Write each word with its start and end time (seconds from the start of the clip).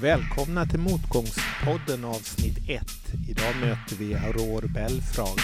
Välkomna 0.00 0.66
till 0.66 0.80
Motgångspodden 0.80 2.04
avsnitt 2.04 2.58
1. 2.68 2.82
Idag 3.28 3.54
möter 3.60 3.96
vi 3.96 4.14
Aurore 4.14 4.68
Belfrage. 4.68 5.40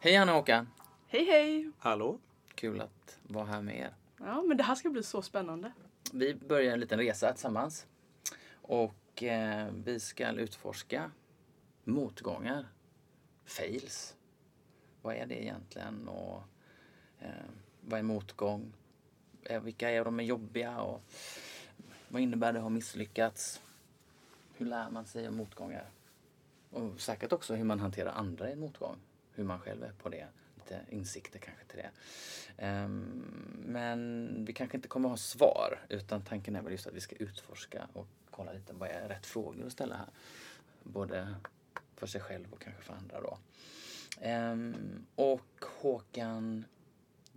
Hej 0.00 0.16
Anna 0.16 0.32
och 0.32 0.38
Håkan! 0.38 0.68
Hej 1.08 1.24
hej! 1.24 1.70
Hallå? 1.78 2.18
Kul 2.54 2.80
att 2.80 3.18
vara 3.22 3.44
här 3.44 3.62
med 3.62 3.78
er. 3.78 3.94
Ja, 4.18 4.42
men 4.42 4.56
det 4.56 4.62
här 4.62 4.74
ska 4.74 4.90
bli 4.90 5.02
så 5.02 5.22
spännande. 5.22 5.72
Vi 6.12 6.34
börjar 6.34 6.72
en 6.72 6.80
liten 6.80 6.98
resa 6.98 7.32
tillsammans. 7.32 7.86
Och 8.66 9.22
eh, 9.22 9.72
vi 9.84 10.00
ska 10.00 10.30
utforska 10.30 11.10
motgångar, 11.84 12.68
fails. 13.44 14.16
Vad 15.02 15.16
är 15.16 15.26
det 15.26 15.42
egentligen 15.42 16.08
och 16.08 16.42
eh, 17.20 17.28
vad 17.80 17.98
är 17.98 18.02
motgång? 18.02 18.72
Eh, 19.42 19.62
vilka 19.62 19.90
är 19.90 20.04
de 20.04 20.20
är 20.20 20.24
jobbiga 20.24 20.80
och 20.80 21.02
vad 22.08 22.22
innebär 22.22 22.52
det 22.52 22.58
att 22.58 22.62
ha 22.62 22.70
misslyckats? 22.70 23.62
Hur 24.56 24.66
lär 24.66 24.90
man 24.90 25.06
sig 25.06 25.28
om 25.28 25.36
motgångar? 25.36 25.90
Och 26.70 27.00
säkert 27.00 27.32
också 27.32 27.54
hur 27.54 27.64
man 27.64 27.80
hanterar 27.80 28.12
andra 28.12 28.48
i 28.48 28.52
en 28.52 28.60
motgång. 28.60 28.96
Hur 29.32 29.44
man 29.44 29.60
själv 29.60 29.84
är 29.84 29.92
på 29.92 30.08
det. 30.08 30.26
Lite 30.54 30.80
insikter 30.88 31.38
kanske 31.38 31.64
till 31.64 31.78
det. 31.78 31.90
Um, 32.66 33.24
men 33.66 34.28
vi 34.44 34.52
kanske 34.52 34.76
inte 34.76 34.88
kommer 34.88 35.08
att 35.08 35.12
ha 35.12 35.16
svar 35.16 35.86
utan 35.88 36.22
tanken 36.22 36.56
är 36.56 36.62
väl 36.62 36.72
just 36.72 36.86
att 36.86 36.94
vi 36.94 37.00
ska 37.00 37.16
utforska 37.16 37.88
och 37.92 38.08
kolla 38.36 38.52
lite 38.52 38.72
vad 38.72 38.88
är 38.88 39.08
rätt 39.08 39.26
frågor 39.26 39.66
att 39.66 39.72
ställa 39.72 39.96
här. 39.96 40.08
Både 40.82 41.34
för 41.96 42.06
sig 42.06 42.20
själv 42.20 42.52
och 42.52 42.60
kanske 42.60 42.82
för 42.82 42.94
andra 42.94 43.20
då. 43.20 43.38
Ehm, 44.20 45.06
och 45.14 45.64
Håkan, 45.80 46.64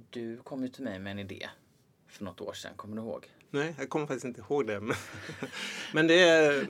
du 0.09 0.37
kom 0.37 0.63
ju 0.63 0.69
till 0.69 0.83
mig 0.83 0.99
med 0.99 1.11
en 1.11 1.19
idé 1.19 1.49
för 2.07 2.23
något 2.23 2.41
år 2.41 2.53
sedan, 2.53 2.71
kommer 2.75 2.95
du 2.95 3.01
ihåg? 3.01 3.31
Nej, 3.49 3.75
jag 3.77 3.89
kommer 3.89 4.07
faktiskt 4.07 4.25
inte 4.25 4.41
ihåg 4.41 4.67
det. 4.67 4.79
Men, 4.79 4.95
men 5.93 6.07
det 6.07 6.29
är... 6.29 6.67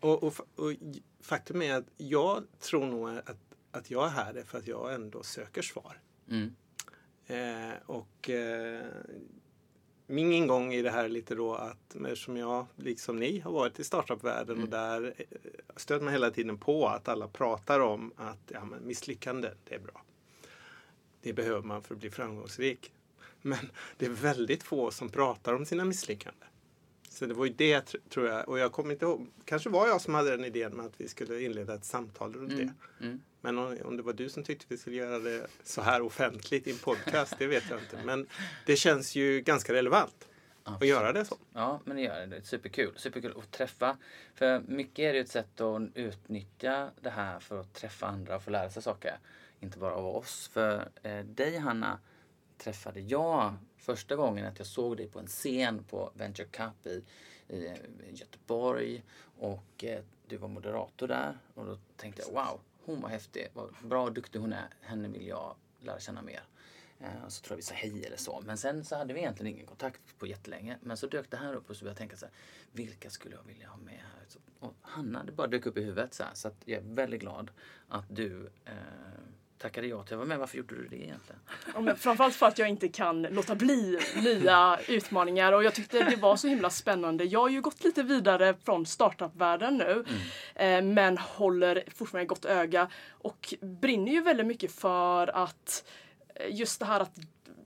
Och, 0.00 0.22
och, 0.22 0.34
och 0.56 0.72
faktum 1.20 1.62
är 1.62 1.74
att 1.74 1.86
jag 1.96 2.44
tror 2.60 2.86
nog 2.86 3.08
att, 3.10 3.40
att 3.70 3.90
jag 3.90 4.06
är 4.06 4.10
här 4.10 4.42
för 4.46 4.58
att 4.58 4.66
jag 4.66 4.94
ändå 4.94 5.22
söker 5.22 5.62
svar. 5.62 6.00
Mm. 6.30 6.56
Eh, 7.26 7.74
och 7.86 8.30
eh, 8.30 8.86
min 10.06 10.32
ingång 10.32 10.74
i 10.74 10.82
det 10.82 10.90
här 10.90 11.04
är 11.04 11.08
lite 11.08 11.34
då 11.34 11.54
att 11.54 11.94
eftersom 11.94 12.36
jag, 12.36 12.66
liksom 12.76 13.16
ni, 13.16 13.38
har 13.38 13.52
varit 13.52 13.80
i 13.80 13.84
startupvärlden 13.84 14.56
Mm. 14.56 14.64
och 14.64 14.70
där 14.70 15.14
eh, 15.16 15.26
stöter 15.76 16.04
man 16.04 16.12
hela 16.12 16.30
tiden 16.30 16.58
på 16.58 16.88
att 16.88 17.08
alla 17.08 17.28
pratar 17.28 17.80
om 17.80 18.12
att 18.16 18.38
ja, 18.48 18.64
men 18.64 18.86
misslyckande, 18.86 19.50
det 19.64 19.74
är 19.74 19.78
bra. 19.78 20.02
Det 21.22 21.32
behöver 21.32 21.62
man 21.62 21.82
för 21.82 21.94
att 21.94 22.00
bli 22.00 22.10
framgångsrik. 22.10 22.92
Men 23.42 23.70
det 23.96 24.06
är 24.06 24.10
väldigt 24.10 24.62
få 24.62 24.90
som 24.90 25.08
pratar 25.08 25.54
om 25.54 25.66
sina 25.66 25.84
misslyckanden. 25.84 26.48
Så 27.16 27.26
det 27.26 27.34
var 27.34 27.44
ju 27.44 27.52
det 27.52 27.80
tr- 27.80 28.08
tror 28.08 28.26
jag. 28.28 28.48
Och 28.48 28.58
jag 28.58 28.72
kommer 28.72 28.92
inte 28.92 29.04
ihåg. 29.04 29.26
Kanske 29.44 29.68
var 29.68 29.88
jag 29.88 30.00
som 30.00 30.14
hade 30.14 30.30
den 30.30 30.44
idén 30.44 30.72
med 30.76 30.86
att 30.86 31.00
vi 31.00 31.08
skulle 31.08 31.40
inleda 31.42 31.74
ett 31.74 31.84
samtal 31.84 32.34
runt 32.34 32.50
det. 32.56 32.62
Mm. 32.62 32.74
Mm. 33.00 33.22
Men 33.40 33.58
om, 33.58 33.78
om 33.84 33.96
det 33.96 34.02
var 34.02 34.12
du 34.12 34.28
som 34.28 34.44
tyckte 34.44 34.66
vi 34.68 34.76
skulle 34.76 34.96
göra 34.96 35.18
det 35.18 35.46
så 35.64 35.82
här 35.82 36.02
offentligt 36.02 36.66
i 36.66 36.70
en 36.70 36.78
podcast, 36.78 37.34
det 37.38 37.46
vet 37.46 37.70
jag 37.70 37.78
inte. 37.78 37.98
Men 38.04 38.26
det 38.66 38.76
känns 38.76 39.16
ju 39.16 39.40
ganska 39.40 39.72
relevant 39.72 40.28
att 40.64 40.86
göra 40.86 41.12
det 41.12 41.24
så. 41.24 41.38
Ja, 41.52 41.80
men 41.84 41.96
det 41.96 42.02
gör 42.02 42.26
det. 42.26 42.42
Superkul. 42.42 42.92
Superkul 42.96 43.34
att 43.38 43.50
träffa. 43.50 43.96
För 44.34 44.60
mycket 44.60 44.98
är 44.98 45.12
det 45.12 45.18
ju 45.18 45.24
ett 45.24 45.30
sätt 45.30 45.60
att 45.60 45.82
utnyttja 45.94 46.90
det 47.00 47.10
här 47.10 47.40
för 47.40 47.60
att 47.60 47.74
träffa 47.74 48.06
andra 48.06 48.36
och 48.36 48.42
få 48.42 48.50
lära 48.50 48.70
sig 48.70 48.82
saker. 48.82 49.18
Inte 49.60 49.78
bara 49.78 49.94
av 49.94 50.16
oss. 50.16 50.50
För 50.52 50.88
eh, 51.02 51.18
dig 51.18 51.58
Hanna 51.58 51.98
träffade 52.58 53.00
jag 53.00 53.54
första 53.86 54.16
gången 54.16 54.46
att 54.46 54.58
jag 54.58 54.66
såg 54.66 54.96
dig 54.96 55.08
på 55.08 55.18
en 55.18 55.26
scen 55.26 55.84
på 55.84 56.10
Venture 56.14 56.46
Cup 56.46 56.86
i, 56.86 57.04
i, 57.48 57.72
Göteborg. 58.10 59.02
Och 59.38 59.84
eh, 59.84 60.02
du 60.28 60.36
var 60.36 60.48
moderator 60.48 61.08
där. 61.08 61.38
Och 61.54 61.66
då 61.66 61.78
tänkte 61.96 62.22
jag 62.22 62.32
wow, 62.32 62.60
hon 62.84 63.00
var 63.00 63.08
häftig. 63.08 63.48
Vad 63.54 63.74
bra 63.82 64.04
och 64.04 64.12
duktig 64.12 64.38
hon 64.38 64.52
är. 64.52 64.68
Henne 64.80 65.08
vill 65.08 65.26
jag 65.26 65.54
lära 65.80 66.00
känna 66.00 66.22
mer. 66.22 66.42
Eh, 67.00 67.28
så 67.28 67.42
tror 67.42 67.52
jag 67.52 67.56
vi 67.56 67.62
sa 67.62 67.74
hej 67.74 68.04
eller 68.06 68.16
så. 68.16 68.42
Men 68.46 68.58
sen 68.58 68.84
så 68.84 68.96
hade 68.96 69.14
vi 69.14 69.20
egentligen 69.20 69.54
ingen 69.54 69.66
kontakt 69.66 70.18
på 70.18 70.26
jättelänge. 70.26 70.78
Men 70.80 70.96
så 70.96 71.06
dök 71.06 71.30
det 71.30 71.36
här 71.36 71.54
upp 71.54 71.70
och 71.70 71.76
så 71.76 71.84
började 71.84 71.92
jag 71.92 71.98
tänka 71.98 72.16
så 72.16 72.26
här. 72.26 72.34
Vilka 72.72 73.10
skulle 73.10 73.34
jag 73.34 73.42
vilja 73.42 73.68
ha 73.68 73.76
med 73.76 73.94
här? 73.94 74.24
Så, 74.28 74.38
och 74.60 74.74
Hanna, 74.80 75.24
det 75.24 75.32
bara 75.32 75.46
dök 75.46 75.66
upp 75.66 75.78
i 75.78 75.82
huvudet 75.82 76.14
så 76.14 76.22
här. 76.22 76.34
Så 76.34 76.50
jag 76.64 76.78
är 76.78 76.94
väldigt 76.94 77.20
glad 77.20 77.50
att 77.88 78.04
du 78.08 78.50
eh, 78.64 78.72
tackade 79.66 79.86
ja 79.86 80.02
till 80.02 80.14
att 80.14 80.18
vara 80.18 80.28
med. 80.28 80.38
Varför 80.38 80.56
gjorde 80.56 80.74
du 80.74 80.88
det 80.88 80.96
egentligen? 80.96 81.40
Ja, 81.74 81.80
men 81.80 81.96
framförallt 81.96 82.34
för 82.34 82.46
att 82.46 82.58
jag 82.58 82.68
inte 82.68 82.88
kan 82.88 83.22
låta 83.22 83.54
bli 83.54 83.98
nya 84.22 84.78
utmaningar 84.88 85.52
och 85.52 85.64
jag 85.64 85.74
tyckte 85.74 86.04
det 86.04 86.16
var 86.16 86.36
så 86.36 86.48
himla 86.48 86.70
spännande. 86.70 87.24
Jag 87.24 87.40
har 87.40 87.48
ju 87.48 87.60
gått 87.60 87.84
lite 87.84 88.02
vidare 88.02 88.54
från 88.64 88.86
startupvärlden 88.86 89.76
nu 89.76 90.04
eh, 90.54 90.82
men 90.82 91.18
håller 91.18 91.84
fortfarande 91.94 92.26
gott 92.26 92.44
öga 92.44 92.90
och 93.10 93.54
brinner 93.60 94.12
ju 94.12 94.20
väldigt 94.20 94.46
mycket 94.46 94.72
för 94.72 95.36
att 95.36 95.84
eh, 96.34 96.54
just 96.54 96.80
det 96.80 96.86
här 96.86 97.00
att 97.00 97.18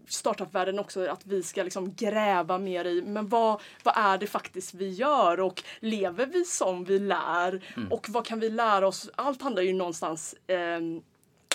startupvärlden 0.09 0.78
också, 0.78 1.06
att 1.06 1.27
vi 1.27 1.43
ska 1.43 1.62
liksom 1.62 1.94
gräva 1.94 2.59
mer 2.59 2.84
i, 2.84 3.03
men 3.03 3.28
vad, 3.28 3.61
vad 3.82 3.94
är 3.97 4.19
det 4.19 4.27
faktiskt 4.27 4.75
vi 4.75 4.88
gör 4.88 5.41
och 5.41 5.62
lever 5.81 6.27
vi 6.27 6.44
som 6.44 6.84
vi 6.84 6.99
lär 6.99 7.65
och 7.91 8.06
vad 8.09 8.27
kan 8.27 8.41
vi 8.41 8.50
lära 8.50 8.88
oss? 8.88 9.11
Allt 9.15 9.43
handlar 9.43 9.62
ju 9.62 9.72
någonstans 9.72 10.34
ehm, 10.47 11.03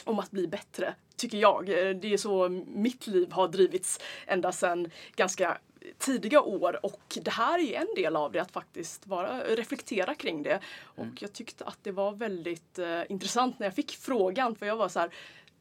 om 0.05 0.19
att 0.19 0.31
bli 0.31 0.47
bättre, 0.47 0.95
tycker 1.15 1.37
jag. 1.37 1.69
Eh, 1.69 1.95
Det 1.95 2.13
är 2.13 2.17
så 2.17 2.49
mitt 2.67 3.07
liv 3.07 3.31
har 3.31 3.47
drivits 3.47 3.99
ända 4.27 4.51
sedan 4.51 4.89
ganska 5.15 5.57
tidiga 5.97 6.41
år 6.41 6.85
och 6.85 7.17
det 7.21 7.31
här 7.31 7.59
är 7.59 7.79
en 7.81 7.87
del 7.95 8.15
av 8.15 8.31
det, 8.31 8.39
att 8.39 8.51
faktiskt 8.51 9.07
vara, 9.07 9.43
reflektera 9.43 10.15
kring 10.15 10.43
det. 10.43 10.59
Och 10.81 11.07
jag 11.19 11.33
tyckte 11.33 11.65
att 11.65 11.79
det 11.83 11.91
var 11.91 12.11
väldigt 12.11 12.79
eh, 12.79 13.01
intressant 13.09 13.59
när 13.59 13.67
jag 13.67 13.75
fick 13.75 13.91
frågan 13.91 14.55
för 14.55 14.65
jag 14.65 14.75
var 14.75 14.89
så 14.89 14.99
här 14.99 15.09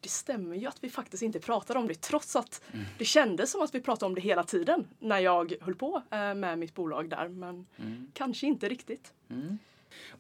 det 0.01 0.09
stämmer 0.11 0.57
ju 0.57 0.67
att 0.67 0.85
vi 0.85 0.91
faktiskt 0.91 1.23
inte 1.23 1.41
pratar 1.41 1.77
om 1.77 1.89
det 1.89 1.95
trots 2.01 2.37
att 2.37 2.63
det 2.99 3.05
kändes 3.05 3.51
som 3.51 3.63
att 3.63 3.75
vi 3.75 3.81
pratade 3.81 4.07
om 4.07 4.15
det 4.15 4.21
hela 4.21 4.43
tiden 4.45 4.87
när 4.99 5.19
jag 5.19 5.55
höll 5.61 5.75
på 5.75 6.03
eh, 6.11 6.35
med 6.35 6.59
mitt 6.59 6.75
bolag 6.75 7.09
där. 7.11 7.29
Men 7.29 7.67
kanske 8.13 8.47
inte 8.47 8.69
riktigt. 8.69 9.13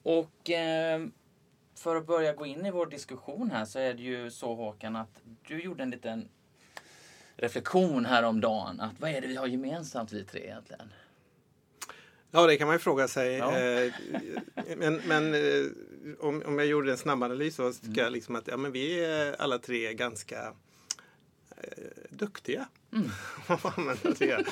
Och 0.02 0.50
eh, 0.50 1.06
för 1.74 1.96
att 1.96 2.06
börja 2.06 2.32
gå 2.32 2.46
in 2.46 2.66
i 2.66 2.70
vår 2.70 2.86
diskussion 2.86 3.50
här 3.50 3.64
så 3.64 3.78
är 3.78 3.94
det 3.94 4.02
ju 4.02 4.30
så 4.30 4.54
Håkan 4.54 4.96
att 4.96 5.20
du 5.48 5.60
gjorde 5.62 5.82
en 5.82 5.90
liten 5.90 6.28
reflektion 7.36 8.04
häromdagen. 8.06 8.80
Att 8.80 9.00
vad 9.00 9.10
är 9.10 9.20
det 9.20 9.26
vi 9.26 9.36
har 9.36 9.46
gemensamt 9.46 10.12
vi 10.12 10.24
tre 10.24 10.40
egentligen? 10.40 10.92
Ja, 12.30 12.46
det 12.46 12.56
kan 12.56 12.66
man 12.66 12.74
ju 12.74 12.78
fråga 12.78 13.08
sig. 13.08 13.32
Ja. 13.32 13.58
Eh, 13.58 13.92
Men, 14.76 15.00
men 15.06 15.34
eh, 15.34 15.66
om, 16.20 16.42
om 16.46 16.58
jag 16.58 16.66
gjorde 16.68 16.90
en 16.90 16.98
snabbanalys 16.98 17.54
så 17.54 17.72
tycker 17.72 18.02
jag 18.02 18.12
liksom 18.12 18.36
att 18.36 18.48
ja, 18.48 18.56
men 18.56 18.72
vi 18.72 19.04
är 19.04 19.40
alla 19.40 19.58
tre 19.58 19.94
ganska 19.94 20.54
eh, 21.56 21.88
duktiga. 22.10 22.68
Det. 24.18 24.44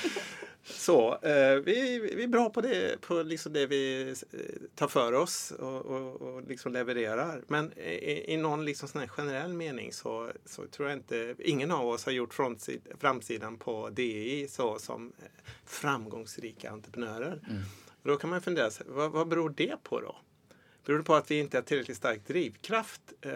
Så, 0.64 1.18
eh, 1.22 1.54
vi, 1.54 1.98
vi 2.16 2.22
är 2.22 2.28
bra 2.28 2.50
på 2.50 2.60
det, 2.60 3.00
på 3.00 3.22
liksom 3.22 3.52
det 3.52 3.66
vi 3.66 4.10
eh, 4.10 4.38
tar 4.74 4.88
för 4.88 5.12
oss 5.12 5.50
och, 5.50 5.86
och, 5.86 6.22
och 6.22 6.42
liksom 6.48 6.72
levererar. 6.72 7.42
Men 7.46 7.78
i, 7.78 8.32
i 8.32 8.36
någon 8.36 8.64
liksom 8.64 8.88
sån 8.88 9.08
generell 9.08 9.52
mening 9.52 9.92
så, 9.92 10.30
så 10.44 10.66
tror 10.66 10.88
jag 10.88 10.98
inte, 10.98 11.34
ingen 11.38 11.70
av 11.70 11.88
oss 11.88 12.04
har 12.04 12.12
gjort 12.12 12.34
frontsid, 12.34 12.88
framsidan 13.00 13.58
på 13.58 13.88
DI 13.90 14.48
så 14.48 14.78
som 14.78 15.12
eh, 15.18 15.24
framgångsrika 15.66 16.70
entreprenörer. 16.70 17.40
Och 18.02 18.08
då 18.08 18.16
kan 18.16 18.30
man 18.30 18.40
fundera, 18.40 18.70
sig, 18.70 18.86
vad, 18.88 19.10
vad 19.10 19.28
beror 19.28 19.50
det 19.50 19.82
på 19.82 20.00
då? 20.00 20.16
Beror 20.84 20.98
det 20.98 21.04
på 21.04 21.14
att 21.14 21.30
vi 21.30 21.38
inte 21.38 21.56
har 21.56 21.62
tillräckligt 21.62 21.96
stark 21.96 22.26
drivkraft? 22.26 23.00
Eh, 23.20 23.32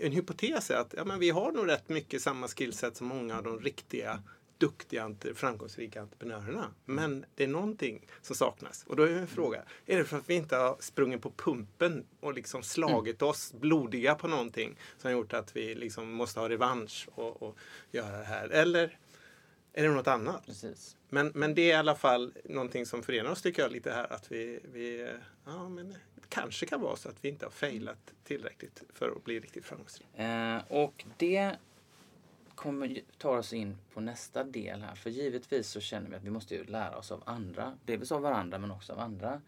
en 0.00 0.12
hypotes 0.12 0.70
är 0.70 0.76
att 0.76 0.94
ja, 0.96 1.04
men 1.04 1.18
vi 1.18 1.30
har 1.30 1.52
nog 1.52 1.68
rätt 1.68 1.88
mycket 1.88 2.22
samma 2.22 2.48
skillset 2.48 2.96
som 2.96 3.06
många 3.06 3.36
av 3.36 3.42
de 3.42 3.60
riktiga 3.60 4.22
duktiga, 4.60 5.14
framgångsrika 5.34 6.00
entreprenörerna. 6.00 6.74
Men 6.84 7.24
det 7.34 7.44
är 7.44 7.48
någonting 7.48 8.06
som 8.22 8.36
saknas. 8.36 8.84
Och 8.86 8.96
då 8.96 9.02
är 9.02 9.12
en 9.12 9.26
fråga, 9.26 9.62
är 9.86 9.98
det 9.98 10.04
för 10.04 10.18
att 10.18 10.30
vi 10.30 10.34
inte 10.34 10.56
har 10.56 10.76
sprungit 10.80 11.22
på 11.22 11.30
pumpen 11.30 12.06
och 12.20 12.34
liksom 12.34 12.62
slagit 12.62 13.22
oss 13.22 13.52
blodiga 13.52 14.14
på 14.14 14.28
någonting 14.28 14.78
som 14.98 15.08
har 15.08 15.12
gjort 15.12 15.32
att 15.32 15.56
vi 15.56 15.74
liksom 15.74 16.12
måste 16.12 16.40
ha 16.40 16.48
revansch 16.48 17.08
och, 17.14 17.42
och 17.42 17.56
göra 17.90 18.18
det 18.18 18.24
här? 18.24 18.48
Eller 18.48 18.98
är 19.72 19.82
det 19.82 19.90
något 19.90 20.06
annat? 20.06 20.46
Precis. 20.46 20.96
Men, 21.08 21.32
men 21.34 21.54
det 21.54 21.62
är 21.62 21.68
i 21.68 21.78
alla 21.78 21.94
fall 21.94 22.32
någonting 22.44 22.86
som 22.86 23.02
förenar 23.02 23.30
oss 23.30 23.42
tycker 23.42 23.62
jag 23.62 23.72
lite 23.72 23.90
här. 23.90 24.12
Att 24.12 24.32
vi, 24.32 24.60
vi 24.72 25.12
ja, 25.44 25.68
men 25.68 25.94
kanske 26.28 26.66
kan 26.66 26.80
vara 26.80 26.96
så 26.96 27.08
att 27.08 27.16
vi 27.20 27.28
inte 27.28 27.46
har 27.46 27.50
failat 27.50 28.12
tillräckligt 28.24 28.82
för 28.94 29.08
att 29.08 29.24
bli 29.24 29.40
riktigt 29.40 29.64
framgångsrika. 29.64 30.22
Eh, 30.22 30.62
och 30.68 31.04
det 31.18 31.56
kommer 32.60 33.00
ta 33.18 33.38
oss 33.38 33.52
in 33.52 33.78
på 33.94 34.00
nästa 34.00 34.44
del 34.44 34.82
här. 34.82 34.94
För 34.94 35.10
givetvis 35.10 35.68
så 35.68 35.80
känner 35.80 36.10
vi 36.10 36.16
att 36.16 36.24
vi 36.24 36.30
måste 36.30 36.54
ju 36.54 36.64
lära 36.64 36.96
oss 36.96 37.12
av 37.12 37.22
andra. 37.26 37.78
Dels 37.84 38.12
av 38.12 38.22
varandra 38.22 38.58
men 38.58 38.70
också 38.70 38.92
av 38.92 38.98
andra. 39.00 39.40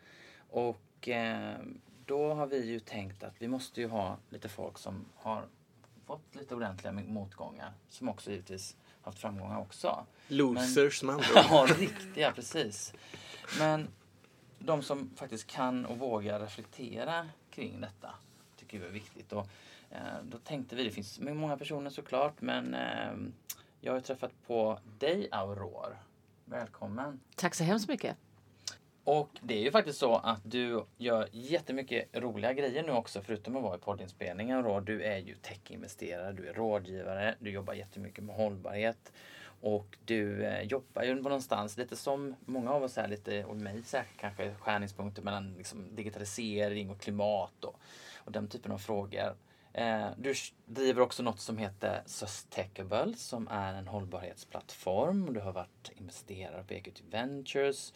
Och 0.50 1.08
eh, 1.08 1.58
då 2.06 2.34
har 2.34 2.46
vi 2.46 2.66
ju 2.66 2.80
tänkt 2.80 3.22
att 3.22 3.34
vi 3.38 3.48
måste 3.48 3.80
ju 3.80 3.88
ha 3.88 4.18
lite 4.28 4.48
folk 4.48 4.78
som 4.78 5.04
har 5.16 5.44
fått 6.06 6.34
lite 6.34 6.54
ordentliga 6.54 6.92
motgångar. 6.92 7.72
Som 7.88 8.08
också 8.08 8.30
givetvis 8.30 8.76
haft 9.02 9.18
framgångar 9.18 9.58
också. 9.58 10.06
Losers 10.28 11.02
men, 11.02 11.14
man. 11.16 11.24
Ja, 11.34 11.66
riktiga 11.78 12.32
precis. 12.32 12.94
Men 13.58 13.88
de 14.58 14.82
som 14.82 15.10
faktiskt 15.16 15.46
kan 15.46 15.84
och 15.84 15.98
vågar 15.98 16.40
reflektera 16.40 17.28
kring 17.50 17.80
detta 17.80 18.14
tycker 18.56 18.78
vi 18.78 18.86
är 18.86 18.90
viktigt. 18.90 19.32
Och, 19.32 19.46
då 20.22 20.38
tänkte 20.38 20.76
vi, 20.76 20.84
det 20.84 20.90
finns 20.90 21.20
många 21.20 21.56
personer 21.56 21.90
såklart, 21.90 22.40
men 22.40 22.74
eh, 22.74 23.12
jag 23.80 23.92
har 23.92 24.00
träffat 24.00 24.32
på 24.46 24.78
dig 24.98 25.28
Aurore. 25.30 25.96
Välkommen! 26.44 27.20
Tack 27.36 27.54
så 27.54 27.64
hemskt 27.64 27.88
mycket! 27.88 28.16
Och 29.04 29.28
det 29.40 29.54
är 29.54 29.62
ju 29.62 29.70
faktiskt 29.70 29.98
så 29.98 30.16
att 30.16 30.40
du 30.44 30.84
gör 30.96 31.28
jättemycket 31.32 32.08
roliga 32.12 32.52
grejer 32.52 32.82
nu 32.82 32.92
också 32.92 33.20
förutom 33.22 33.56
att 33.56 33.62
vara 33.62 33.76
i 33.76 33.78
poddinspelningen. 33.78 34.62
Då. 34.62 34.80
Du 34.80 35.02
är 35.02 35.18
ju 35.18 35.34
techinvesterare, 35.34 36.32
du 36.32 36.48
är 36.48 36.54
rådgivare, 36.54 37.34
du 37.38 37.50
jobbar 37.50 37.74
jättemycket 37.74 38.24
med 38.24 38.36
hållbarhet. 38.36 39.12
Och 39.60 39.98
du 40.04 40.44
eh, 40.44 40.62
jobbar 40.62 41.02
ju 41.02 41.14
någonstans 41.14 41.76
lite 41.76 41.96
som 41.96 42.34
många 42.44 42.72
av 42.72 42.82
oss 42.82 42.98
är 42.98 43.08
lite, 43.08 43.44
och 43.44 43.56
mig 43.56 43.82
säkert 43.82 44.20
kanske, 44.20 44.54
skärningspunkter 44.54 45.22
mellan 45.22 45.54
liksom, 45.54 45.96
digitalisering 45.96 46.90
och 46.90 47.00
klimat 47.00 47.64
och, 47.64 47.76
och 48.16 48.32
den 48.32 48.48
typen 48.48 48.72
av 48.72 48.78
frågor. 48.78 49.34
Eh, 49.74 50.06
du 50.16 50.34
driver 50.66 51.02
också 51.02 51.22
något 51.22 51.40
som 51.40 51.58
heter 51.58 52.02
Sustainable 52.06 53.14
som 53.16 53.48
är 53.48 53.74
en 53.74 53.88
hållbarhetsplattform. 53.88 55.32
Du 55.32 55.40
har 55.40 55.52
varit 55.52 55.90
investerare 55.96 56.64
på 56.64 56.74
EQT 56.74 57.02
Ventures. 57.10 57.92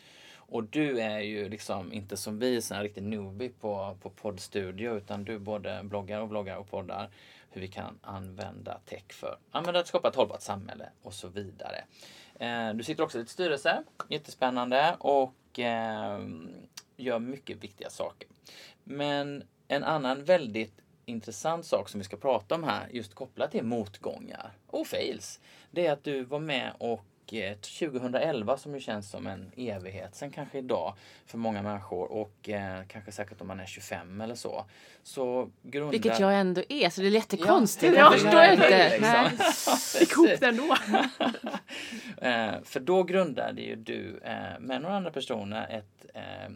Och 0.49 0.65
du 0.65 1.01
är 1.01 1.21
ju 1.21 1.49
liksom 1.49 1.93
inte 1.93 2.17
som 2.17 2.39
vi, 2.39 2.61
en 2.71 2.83
riktig 2.83 3.03
newbie 3.03 3.49
på, 3.61 3.97
på 4.03 4.11
poddstudio 4.11 4.97
utan 4.97 5.25
du 5.25 5.39
både 5.39 5.81
bloggar 5.85 6.21
och 6.21 6.29
vloggar 6.31 6.57
och 6.57 6.71
poddar 6.71 7.11
hur 7.51 7.61
vi 7.61 7.69
kan 7.69 7.99
använda 8.03 8.81
tech 8.85 9.13
för 9.13 9.39
använda 9.51 9.81
att 9.81 9.87
skapa 9.87 10.09
ett 10.09 10.15
hållbart 10.15 10.43
samhälle 10.43 10.89
och 11.03 11.15
så 11.15 11.29
vidare. 11.29 11.85
Eh, 12.39 12.75
du 12.75 12.85
sitter 12.85 13.03
också 13.03 13.19
i 13.19 13.23
ett 13.23 13.29
styrelse, 13.29 13.83
jättespännande 14.09 14.97
och 14.99 15.59
eh, 15.59 16.21
gör 16.97 17.19
mycket 17.19 17.65
viktiga 17.65 17.91
saker. 17.91 18.29
Men 18.85 19.45
en 19.69 19.85
annan 19.85 20.25
väldigt 20.25 20.81
intressant 21.07 21.67
sak 21.67 21.89
som 21.89 22.01
vi 22.01 22.05
ska 22.05 22.17
prata 22.17 22.55
om 22.55 22.65
här, 22.65 22.89
just 22.91 23.15
kopplat 23.15 23.51
till 23.51 23.65
motgångar 23.65 24.53
och 24.67 24.87
fails, 24.87 25.41
det 25.71 25.87
är 25.87 25.93
att 25.93 26.05
du 26.05 26.25
var 26.25 26.41
med 26.41 26.73
och 26.79 27.05
2011 27.61 28.57
som 28.57 28.75
ju 28.75 28.81
känns 28.81 29.11
som 29.11 29.27
en 29.27 29.53
evighet 29.57 30.15
sen 30.15 30.31
kanske 30.31 30.59
idag 30.59 30.95
för 31.27 31.39
många 31.39 31.63
människor 31.63 32.13
och 32.13 32.49
eh, 32.49 32.83
kanske 32.89 33.13
säkert 33.13 33.41
om 33.41 33.47
man 33.47 33.61
är 33.61 33.67
25 33.67 34.21
eller 34.21 34.35
så. 34.35 34.65
så 35.03 35.51
grundar... 35.63 35.93
Vilket 35.93 36.21
jag 36.21 36.35
ändå 36.35 36.63
är 36.69 36.91
så 36.91 37.01
det 37.01 37.07
är 37.07 37.11
jättekonstigt. 37.11 37.97
Ja, 37.97 37.99
jag 37.99 38.13
förstår 38.13 38.45
inte. 38.45 38.99
Liksom. 38.99 39.79
Fick 39.99 40.13
ihop 40.13 40.41
det 40.41 40.47
ändå. 40.47 40.77
eh, 42.27 42.63
för 42.65 42.81
då 42.81 43.03
grundade 43.03 43.63
ju 43.63 43.77
du 43.77 44.21
eh, 44.25 44.61
med 44.61 44.83
några 44.83 44.97
andra 44.97 45.11
personer 45.11 45.69
ett, 45.71 46.07
eh, 46.15 46.53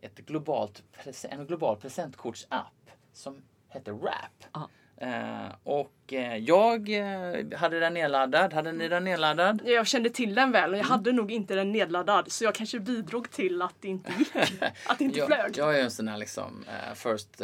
ett 0.00 0.16
globalt, 0.16 0.82
en 1.22 1.46
global 1.46 1.76
presentkortsapp 1.76 2.90
som 3.12 3.42
heter 3.74 3.92
Wrap. 3.92 4.44
Ah. 4.52 4.66
Eh, 4.96 5.52
och 5.64 6.03
jag 6.40 6.98
eh, 6.98 7.58
hade 7.58 7.80
den 7.80 7.94
nedladdad. 7.94 8.52
Hade 8.52 8.72
ni 8.72 8.88
den 8.88 9.04
nedladdad? 9.04 9.62
Jag 9.64 9.86
kände 9.86 10.10
till 10.10 10.34
den 10.34 10.52
väl. 10.52 10.70
Jag 10.70 10.78
mm. 10.78 10.90
hade 10.90 11.12
nog 11.12 11.32
inte 11.32 11.54
den 11.54 11.72
nedladdad. 11.72 12.32
Så 12.32 12.44
jag 12.44 12.54
kanske 12.54 12.80
bidrog 12.80 13.30
till 13.30 13.62
att 13.62 13.74
det 13.80 13.88
inte 13.88 14.12
gick. 14.18 14.34
att 14.86 14.98
det 14.98 15.04
inte 15.04 15.18
jag, 15.18 15.26
flög. 15.26 15.56
Jag 15.56 15.78
är 15.78 15.82
en 15.82 15.90
sån 15.90 16.08
här 16.08 16.18
liksom 16.18 16.64
first 16.94 17.42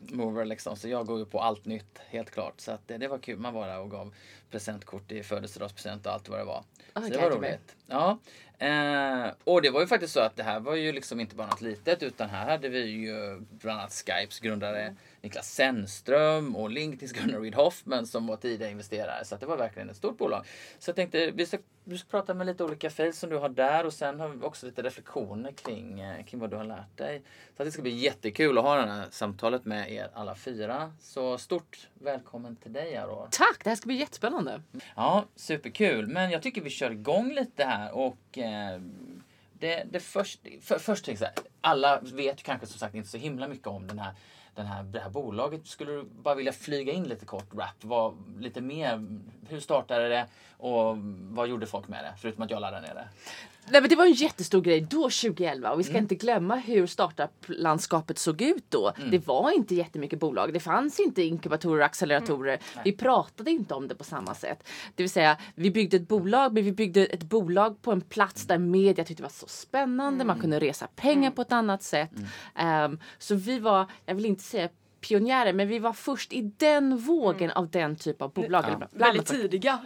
mover 0.00 0.44
liksom. 0.44 0.76
Så 0.76 0.88
jag 0.88 1.06
går 1.06 1.18
ju 1.18 1.24
på 1.24 1.40
allt 1.40 1.64
nytt 1.64 2.00
helt 2.08 2.30
klart. 2.30 2.60
Så 2.60 2.72
att 2.72 2.88
det, 2.88 2.98
det 2.98 3.08
var 3.08 3.18
kul. 3.18 3.38
Man 3.38 3.54
var 3.54 3.66
där 3.66 3.80
och 3.80 3.90
gav 3.90 4.14
presentkort 4.50 5.12
i 5.12 5.22
födelsedagspresent 5.22 6.06
och 6.06 6.12
allt 6.12 6.28
vad 6.28 6.38
det 6.38 6.44
var. 6.44 6.64
Oh, 6.94 7.02
så 7.02 7.08
det 7.08 7.18
var 7.18 7.30
roligt. 7.30 7.76
Ja. 7.86 8.18
Eh, 8.58 9.32
och 9.44 9.62
det 9.62 9.70
var 9.70 9.80
ju 9.80 9.86
faktiskt 9.86 10.12
så 10.12 10.20
att 10.20 10.36
det 10.36 10.42
här 10.42 10.60
var 10.60 10.74
ju 10.74 10.92
liksom 10.92 11.20
inte 11.20 11.34
bara 11.34 11.46
något 11.46 11.60
litet 11.60 12.02
utan 12.02 12.30
här 12.30 12.50
hade 12.50 12.68
vi 12.68 12.80
ju 12.80 13.40
bland 13.50 13.80
annat 13.80 13.92
Skypes 13.92 14.40
grundare 14.40 14.82
mm. 14.82 14.96
Niklas 15.20 15.54
Sennström 15.54 16.56
och 16.56 16.70
LinkedIns 16.70 17.12
Gunnar 17.12 17.40
Reid 17.40 17.54
Hoffman 17.62 18.06
som 18.06 18.26
var 18.26 18.36
tidiga 18.36 18.70
investerare. 18.70 19.24
Så 19.24 19.36
det 19.36 19.46
var 19.46 19.56
verkligen 19.56 19.90
ett 19.90 19.96
stort 19.96 20.18
bolag. 20.18 20.46
Så 20.78 20.88
jag 20.88 20.96
tänkte 20.96 21.30
vi 21.30 21.46
ska, 21.46 21.58
vi 21.84 21.98
ska 21.98 22.08
prata 22.08 22.34
med 22.34 22.46
lite 22.46 22.64
olika 22.64 22.90
fails 22.90 23.18
som 23.18 23.30
du 23.30 23.36
har 23.36 23.48
där 23.48 23.86
och 23.86 23.92
sen 23.92 24.20
har 24.20 24.28
vi 24.28 24.44
också 24.44 24.66
lite 24.66 24.82
reflektioner 24.82 25.52
kring, 25.52 26.00
eh, 26.00 26.24
kring 26.24 26.40
vad 26.40 26.50
du 26.50 26.56
har 26.56 26.64
lärt 26.64 26.96
dig. 26.96 27.22
Så 27.56 27.64
det 27.64 27.72
ska 27.72 27.82
bli 27.82 27.90
jättekul 27.90 28.58
att 28.58 28.64
ha 28.64 28.76
det 28.76 28.90
här 28.90 29.06
samtalet 29.10 29.64
med 29.64 29.92
er 29.92 30.10
alla 30.14 30.34
fyra. 30.34 30.92
Så 31.00 31.38
stort 31.38 31.88
välkommen 31.94 32.56
till 32.56 32.72
dig 32.72 32.96
Aurora. 32.96 33.28
Tack! 33.30 33.64
Det 33.64 33.70
här 33.70 33.76
ska 33.76 33.86
bli 33.86 33.96
jättespännande. 33.96 34.62
Ja, 34.96 35.24
superkul. 35.36 36.06
Men 36.06 36.30
jag 36.30 36.42
tycker 36.42 36.60
vi 36.60 36.70
kör 36.70 36.90
igång 36.90 37.32
lite 37.32 37.64
här 37.64 37.92
och 37.92 38.38
eh, 38.38 38.80
det, 39.52 39.84
det 39.90 40.00
först, 40.00 40.40
för, 40.60 40.78
först 40.78 41.08
alla 41.60 42.00
vet 42.00 42.42
kanske 42.42 42.66
som 42.66 42.78
sagt 42.78 42.94
inte 42.94 43.08
så 43.08 43.18
himla 43.18 43.48
mycket 43.48 43.66
om 43.66 43.86
den 43.86 43.98
här 43.98 44.14
den 44.58 44.66
här, 44.66 44.82
det 44.82 45.00
här 45.00 45.10
bolaget. 45.10 45.66
Skulle 45.66 45.92
du 45.92 46.02
bara 46.02 46.34
vilja 46.34 46.52
flyga 46.52 46.92
in 46.92 47.04
lite 47.04 47.26
kort 47.26 47.54
rap? 47.54 47.84
Vad, 47.84 48.14
lite 48.40 48.60
mer, 48.60 49.06
hur 49.48 49.60
startade 49.60 50.08
det 50.08 50.26
och 50.56 50.96
vad 51.30 51.48
gjorde 51.48 51.66
folk 51.66 51.88
med 51.88 52.04
det? 52.04 52.14
Förutom 52.18 52.44
att 52.44 52.50
jag 52.50 52.60
laddade 52.60 52.86
ner 52.86 52.94
det. 52.94 53.08
Nej, 53.70 53.80
men 53.80 53.90
det 53.90 53.96
var 53.96 54.06
en 54.06 54.12
jättestor 54.12 54.60
grej 54.60 54.80
då 54.80 55.02
2011 55.02 55.70
och 55.72 55.80
vi 55.80 55.84
ska 55.84 55.92
mm. 55.92 56.02
inte 56.02 56.14
glömma 56.14 56.56
hur 56.56 56.86
startup-landskapet 56.86 58.18
såg 58.18 58.42
ut 58.42 58.64
då. 58.68 58.92
Mm. 58.96 59.10
Det 59.10 59.26
var 59.26 59.50
inte 59.50 59.74
jättemycket 59.74 60.20
bolag. 60.20 60.52
Det 60.52 60.60
fanns 60.60 61.00
inte 61.00 61.22
inkubatorer 61.22 61.80
och 61.80 61.86
acceleratorer. 61.86 62.52
Mm. 62.52 62.84
Vi 62.84 62.92
pratade 62.92 63.50
inte 63.50 63.74
om 63.74 63.88
det 63.88 63.94
på 63.94 64.04
samma 64.04 64.34
sätt. 64.34 64.68
Det 64.94 65.02
vill 65.02 65.10
säga, 65.10 65.36
vi 65.54 65.70
byggde 65.70 65.96
ett 65.96 66.08
bolag, 66.08 66.52
men 66.52 66.64
vi 66.64 66.72
byggde 66.72 67.06
ett 67.06 67.22
bolag 67.22 67.82
på 67.82 67.92
en 67.92 68.00
plats 68.00 68.46
där 68.46 68.58
media 68.58 69.04
tyckte 69.04 69.22
det 69.22 69.26
var 69.26 69.30
så 69.30 69.48
spännande. 69.48 70.24
Man 70.24 70.36
mm. 70.36 70.40
kunde 70.40 70.60
resa 70.60 70.86
pengar 70.96 71.22
mm. 71.22 71.32
på 71.32 71.42
ett 71.42 71.52
annat 71.52 71.82
sätt. 71.82 72.10
Um, 72.86 73.00
så 73.18 73.34
vi 73.34 73.58
var, 73.58 73.86
jag 74.06 74.14
vill 74.14 74.26
inte 74.26 74.42
säga 74.42 74.68
pionjärer, 75.00 75.52
men 75.52 75.68
vi 75.68 75.78
var 75.78 75.92
först 75.92 76.32
i 76.32 76.42
den 76.56 76.96
vågen 76.96 77.50
av 77.50 77.70
den 77.70 77.96
typ 77.96 78.22
av 78.22 78.32
bolag. 78.32 78.64
Ja. 78.68 78.88
Väldigt 78.90 79.26
tidiga. 79.26 79.80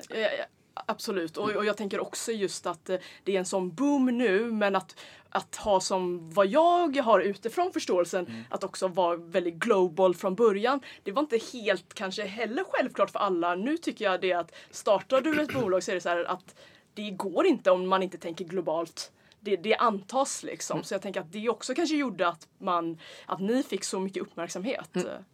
Absolut, 0.75 1.37
och, 1.37 1.51
och 1.51 1.65
jag 1.65 1.77
tänker 1.77 2.01
också 2.01 2.33
just 2.33 2.67
att 2.67 2.91
eh, 2.91 2.97
det 3.25 3.35
är 3.35 3.39
en 3.39 3.45
sån 3.45 3.75
boom 3.75 4.19
nu 4.19 4.53
men 4.53 4.77
att, 4.77 4.97
att 5.29 5.57
ha 5.57 5.81
som 5.81 6.31
vad 6.31 6.47
jag 6.47 6.97
har 6.97 7.21
utifrån 7.21 7.73
förståelsen 7.73 8.27
mm. 8.27 8.45
att 8.51 8.65
också 8.65 8.89
vara 8.89 9.17
väldigt 9.17 9.55
global 9.55 10.15
från 10.15 10.35
början. 10.35 10.81
Det 11.03 11.13
var 11.13 11.23
inte 11.23 11.39
helt 11.53 11.95
kanske 11.95 12.25
heller 12.25 12.65
självklart 12.69 13.11
för 13.11 13.19
alla. 13.19 13.55
Nu 13.55 13.77
tycker 13.77 14.05
jag 14.05 14.21
det 14.21 14.33
att 14.33 14.55
startar 14.71 15.21
du 15.21 15.43
ett 15.43 15.53
bolag 15.53 15.83
så 15.83 15.91
är 15.91 15.95
det 15.95 16.01
så 16.01 16.09
här 16.09 16.25
att 16.25 16.55
det 16.95 17.11
går 17.11 17.47
inte 17.47 17.71
om 17.71 17.89
man 17.89 18.03
inte 18.03 18.19
tänker 18.19 18.45
globalt. 18.45 19.13
Det, 19.41 19.57
det 19.57 19.77
antas 19.77 20.43
liksom. 20.43 20.77
Mm. 20.77 20.85
Så 20.85 20.95
jag 20.95 21.03
tänker 21.03 21.21
att 21.21 21.33
det 21.33 21.49
också 21.49 21.75
kanske 21.75 21.97
gjorde 21.97 22.29
att 22.29 22.49
man, 22.59 22.99
att 23.27 23.41
ni 23.41 23.63
fick 23.63 23.85
så 23.85 24.01
mycket 24.01 24.23
uppmärksamhet. 24.23 24.97
Mm. 24.97 25.25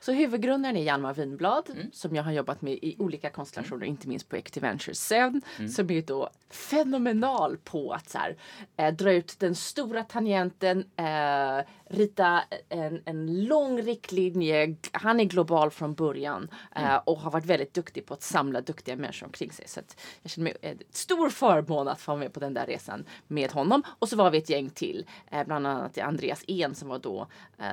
Så 0.00 0.12
huvudgrundaren 0.12 0.76
är 0.76 0.82
Hjalmar 0.82 1.14
Winblad 1.14 1.70
mm. 1.70 1.86
som 1.92 2.16
jag 2.16 2.22
har 2.22 2.32
jobbat 2.32 2.62
med 2.62 2.72
i 2.72 2.96
olika 2.98 3.30
konstellationer, 3.30 3.82
mm. 3.82 3.90
inte 3.90 4.08
minst 4.08 4.28
på 4.28 4.36
Equity 4.36 4.60
Ventures 4.60 4.98
sen, 4.98 5.42
mm. 5.58 5.68
som 5.68 5.90
är 5.90 6.02
då 6.02 6.30
fenomenal 6.50 7.56
på 7.56 7.92
att 7.92 8.08
så 8.08 8.18
här, 8.18 8.36
äh, 8.76 8.94
dra 8.94 9.12
ut 9.12 9.38
den 9.38 9.54
stora 9.54 10.02
tangenten, 10.02 10.84
äh, 10.96 11.64
rita 11.90 12.42
en, 12.68 13.02
en 13.04 13.44
lång 13.44 13.82
riktlinje. 13.82 14.76
Han 14.92 15.20
är 15.20 15.24
global 15.24 15.70
från 15.70 15.94
början 15.94 16.50
äh, 16.76 16.96
och 16.96 17.18
har 17.18 17.30
varit 17.30 17.44
väldigt 17.44 17.74
duktig 17.74 18.06
på 18.06 18.14
att 18.14 18.22
samla 18.22 18.60
duktiga 18.60 18.96
människor 18.96 19.26
omkring 19.26 19.52
sig. 19.52 19.68
Så 19.68 19.80
jag 20.22 20.30
känner 20.30 20.44
mig 20.44 20.56
en 20.62 20.78
stor 20.90 21.30
förmån 21.30 21.88
att 21.88 22.00
få 22.00 22.10
vara 22.10 22.20
med 22.20 22.32
på 22.32 22.40
den 22.40 22.54
där 22.54 22.66
resan 22.66 23.04
med 23.26 23.52
honom. 23.52 23.82
Och 23.98 24.08
så 24.08 24.16
var 24.16 24.30
vi 24.30 24.38
ett 24.38 24.50
gäng 24.50 24.70
till, 24.70 25.06
bland 25.46 25.66
annat 25.66 25.98
Andreas 25.98 26.44
En 26.48 26.74
som 26.74 26.88
var 26.88 26.98
då 26.98 27.26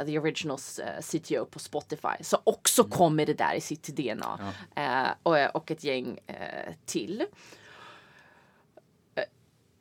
the 0.06 0.20
originals 0.20 0.80
CTO 1.02 1.46
på 1.46 1.60
Spotify 1.60 2.15
så 2.22 2.38
också 2.44 2.82
mm. 2.82 2.92
kom 2.92 3.16
med 3.16 3.28
det 3.28 3.34
där 3.34 3.56
i 3.56 3.62
sitt 3.62 3.84
DNA. 3.84 4.54
Ja. 4.76 4.82
Eh, 4.82 5.12
och, 5.24 5.56
och 5.56 5.72
ett 5.72 5.84
gäng 5.84 6.20
eh, 6.28 6.74
till. 6.86 7.26
Eh, 9.16 9.24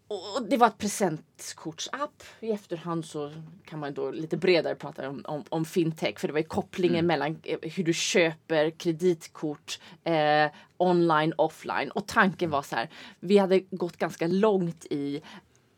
och 0.09 0.43
det 0.49 0.57
var 0.57 0.67
ett 0.67 0.79
presentkortsapp. 0.79 2.23
I 2.41 2.51
efterhand 2.51 3.05
så 3.05 3.33
kan 3.65 3.79
man 3.79 3.95
då 3.95 4.11
lite 4.11 4.37
bredare 4.37 4.75
prata 4.75 5.09
om, 5.09 5.25
om, 5.25 5.45
om 5.49 5.65
fintech. 5.65 6.19
För 6.19 6.29
det 6.29 6.33
var 6.33 6.41
ju 6.41 6.47
kopplingen 6.47 7.05
mm. 7.05 7.07
mellan 7.07 7.41
eh, 7.43 7.59
hur 7.63 7.85
du 7.85 7.93
köper 7.93 8.71
kreditkort 8.71 9.81
eh, 10.05 10.51
online, 10.77 11.33
offline. 11.37 11.91
Och 11.91 12.07
tanken 12.07 12.51
var 12.51 12.63
så 12.63 12.77
här. 12.77 12.91
Vi 13.21 13.39
hade 13.39 13.61
gått 13.61 13.97
ganska 13.97 14.27
långt 14.27 14.87
i 14.91 15.23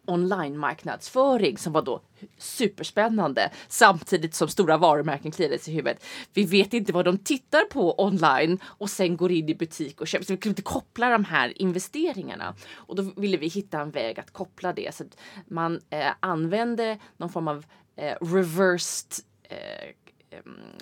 online-marknadsföring 0.07 1.59
som 1.59 1.73
var 1.73 1.83
då 1.83 2.03
superspännande 2.39 3.51
samtidigt 3.69 4.35
som 4.35 4.49
stora 4.49 4.77
varumärken 4.77 5.31
kliade 5.31 5.59
sig 5.59 5.73
i 5.73 5.77
huvudet. 5.77 6.05
Vi 6.33 6.45
vet 6.45 6.75
inte 6.75 6.93
vad 6.93 7.05
de 7.05 7.19
tittar 7.19 7.65
på 7.65 8.05
online 8.05 8.59
och 8.65 8.91
sen 8.91 9.17
går 9.17 9.33
in 9.33 9.49
i 9.49 9.55
butik 9.55 10.01
och 10.01 10.07
köper. 10.07 10.25
Så 10.25 10.33
vi 10.33 10.37
kunde 10.37 10.53
inte 10.53 10.63
koppla 10.63 11.11
de 11.11 11.25
här 11.25 11.63
investeringarna. 11.63 12.55
Och 12.75 12.97
då 12.97 13.03
ville 13.17 13.37
vi 13.37 13.47
hitta 13.47 13.81
en 13.81 13.91
väg 13.91 14.21
att 14.21 14.31
koppla 14.31 14.73
det 14.73 14.95
så 14.95 15.05
att 15.05 15.19
man 15.49 15.81
eh, 15.91 16.13
använde 16.21 16.99
någon 17.17 17.31
form 17.31 17.49
av 17.49 17.65
eh, 17.97 18.15
reversed 18.21 19.25
eh, 19.43 20.06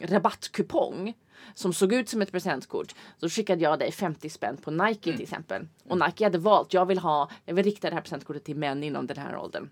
rabattkupong 0.00 1.14
som 1.54 1.72
såg 1.72 1.92
ut 1.92 2.08
som 2.08 2.22
ett 2.22 2.32
presentkort. 2.32 2.94
Så 3.16 3.28
skickade 3.28 3.62
jag 3.62 3.78
dig 3.78 3.92
50 3.92 4.30
spänn 4.30 4.56
på 4.56 4.70
Nike 4.70 5.12
till 5.12 5.22
exempel. 5.22 5.68
Och 5.88 5.98
Nike 5.98 6.24
hade 6.24 6.38
valt, 6.38 6.74
jag 6.74 6.86
vill 6.86 6.98
ha, 6.98 7.30
jag 7.44 7.54
vill 7.54 7.64
rikta 7.64 7.88
det 7.90 7.94
här 7.94 8.02
presentkortet 8.02 8.44
till 8.44 8.56
män 8.56 8.84
inom 8.84 9.06
den 9.06 9.16
här 9.16 9.36
åldern. 9.36 9.68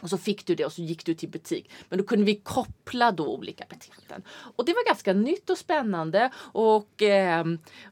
Och 0.00 0.10
så 0.10 0.18
fick 0.18 0.46
du 0.46 0.54
det 0.54 0.64
och 0.64 0.72
så 0.72 0.82
gick 0.82 1.04
du 1.04 1.14
till 1.14 1.28
butik. 1.28 1.70
Men 1.88 1.98
då 1.98 2.04
kunde 2.04 2.24
vi 2.24 2.34
koppla 2.34 3.12
då 3.12 3.26
olika 3.34 3.64
beteenden. 3.68 4.22
Och 4.56 4.64
det 4.64 4.72
var 4.72 4.86
ganska 4.86 5.12
nytt 5.12 5.50
och 5.50 5.58
spännande. 5.58 6.30
Och, 6.36 7.02
eh, 7.02 7.44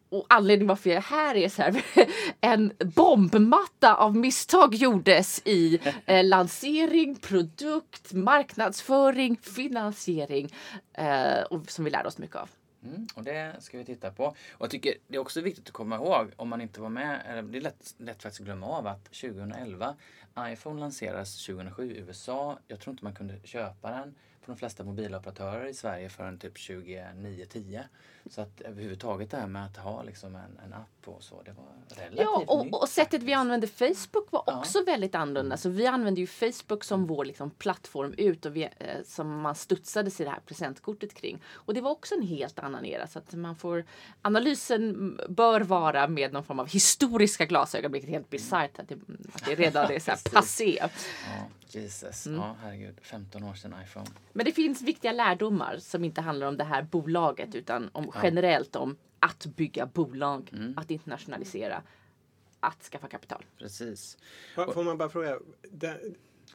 och 0.08 0.26
anledningen 0.28 0.68
varför 0.68 0.90
jag 0.90 0.96
är 0.96 1.02
här 1.02 1.34
är 1.34 1.48
så 1.48 1.62
här. 1.62 1.82
En 2.40 2.72
bombmatta 2.78 3.94
av 3.94 4.16
misstag 4.16 4.74
gjordes 4.74 5.42
i 5.44 5.78
eh, 6.06 6.24
lansering, 6.24 7.14
produkt, 7.14 8.12
marknadsföring, 8.12 9.36
finansiering. 9.36 10.54
Eh, 10.92 11.42
och 11.50 11.70
som 11.70 11.84
vi 11.84 11.90
lärde 11.90 12.08
oss 12.08 12.18
mycket 12.18 12.36
av. 12.36 12.48
Mm, 12.88 13.06
och 13.14 13.22
det 13.22 13.56
ska 13.60 13.78
vi 13.78 13.84
titta 13.84 14.10
på. 14.10 14.24
Och 14.26 14.36
jag 14.58 14.70
tycker 14.70 14.94
det 15.06 15.16
är 15.16 15.20
också 15.20 15.40
viktigt 15.40 15.66
att 15.66 15.72
komma 15.72 15.96
ihåg 15.96 16.32
om 16.36 16.48
man 16.48 16.60
inte 16.60 16.80
var 16.80 16.88
med. 16.88 17.22
eller 17.26 17.42
Det 17.42 17.58
är 17.58 17.60
lätt, 17.60 17.94
lätt 17.98 18.22
faktiskt 18.22 18.40
att 18.40 18.46
glömma 18.46 18.66
av 18.66 18.86
att 18.86 19.04
2011 19.04 19.96
iPhone 20.38 20.80
lanserades 20.80 21.46
2007 21.46 21.92
i 21.92 21.98
USA. 21.98 22.58
Jag 22.68 22.80
tror 22.80 22.92
inte 22.92 23.04
man 23.04 23.14
kunde 23.14 23.40
köpa 23.44 23.90
den 23.90 24.14
på 24.48 24.52
de 24.52 24.58
flesta 24.58 24.84
mobiloperatörer 24.84 25.66
i 25.66 25.74
Sverige 25.74 26.08
förrän 26.08 26.38
typ 26.38 26.56
2009-10. 26.56 27.80
Så 28.30 28.40
att 28.40 28.60
överhuvudtaget 28.60 29.30
det 29.30 29.36
här 29.36 29.46
med 29.46 29.64
att 29.66 29.76
ha 29.76 30.02
liksom 30.02 30.34
en, 30.36 30.58
en 30.64 30.72
app 30.72 30.88
och 31.08 31.22
så, 31.22 31.42
det 31.42 31.52
var 31.52 31.64
relativt 31.96 32.20
Ja, 32.20 32.38
nytt 32.38 32.48
och, 32.48 32.82
och 32.82 32.88
sättet 32.88 33.22
vi 33.22 33.32
använde 33.32 33.66
Facebook 33.66 34.32
var 34.32 34.42
Ja. 34.46 34.58
också 34.58 34.84
väldigt 34.84 35.14
annorlunda. 35.14 35.56
Så 35.56 35.68
vi 35.68 35.86
använde 35.86 36.20
ju 36.20 36.26
Facebook 36.26 36.84
som 36.84 37.06
vår 37.06 37.24
liksom, 37.24 37.50
plattform 37.50 38.14
ut 38.18 38.46
och 38.46 38.56
vi, 38.56 38.62
eh, 38.62 38.68
som 39.04 39.40
man 39.40 39.54
studsade 39.54 40.10
sig 40.10 40.24
det 40.26 40.30
här 40.32 40.40
presentkortet 40.46 41.14
kring. 41.14 41.42
Och 41.52 41.74
det 41.74 41.80
var 41.80 41.90
också 41.90 42.14
en 42.14 42.22
helt 42.22 42.58
annan 42.58 42.84
era. 42.84 43.06
Så 43.06 43.18
att 43.18 43.34
man 43.34 43.56
får, 43.56 43.84
analysen 44.22 44.82
mm, 44.90 45.20
bör 45.28 45.60
vara 45.60 46.08
med 46.08 46.32
någon 46.32 46.44
form 46.44 46.58
av 46.60 46.68
historiska 46.68 47.46
glasögon, 47.46 47.92
vilket 47.92 48.08
är 48.10 48.12
helt 48.14 48.30
bisarrt 48.30 48.78
att 48.78 48.88
det, 48.88 48.94
att 49.32 49.44
det 49.44 49.54
redan 49.54 49.90
är 49.92 49.98
så 49.98 50.10
här 50.10 50.18
passé. 50.32 50.78
Ja, 50.80 50.88
Jesus. 51.70 52.26
Mm. 52.26 52.40
Ja, 52.40 52.56
herregud. 52.62 52.98
15 53.02 53.42
år 53.44 53.54
sedan 53.54 53.74
iPhone. 53.84 54.06
Men 54.38 54.44
det 54.44 54.52
finns 54.52 54.82
viktiga 54.82 55.12
lärdomar 55.12 55.76
som 55.78 56.04
inte 56.04 56.20
handlar 56.20 56.46
om 56.46 56.56
det 56.56 56.64
här 56.64 56.82
bolaget 56.82 57.54
utan 57.54 57.90
om 57.92 58.10
generellt 58.22 58.76
om 58.76 58.96
att 59.18 59.46
bygga 59.46 59.86
bolag, 59.86 60.50
att 60.76 60.90
internationalisera, 60.90 61.82
att 62.60 62.82
skaffa 62.82 63.08
kapital. 63.08 63.44
Precis. 63.58 64.18
Får 64.54 64.84
man 64.84 64.98
bara 64.98 65.08
fråga, 65.08 65.38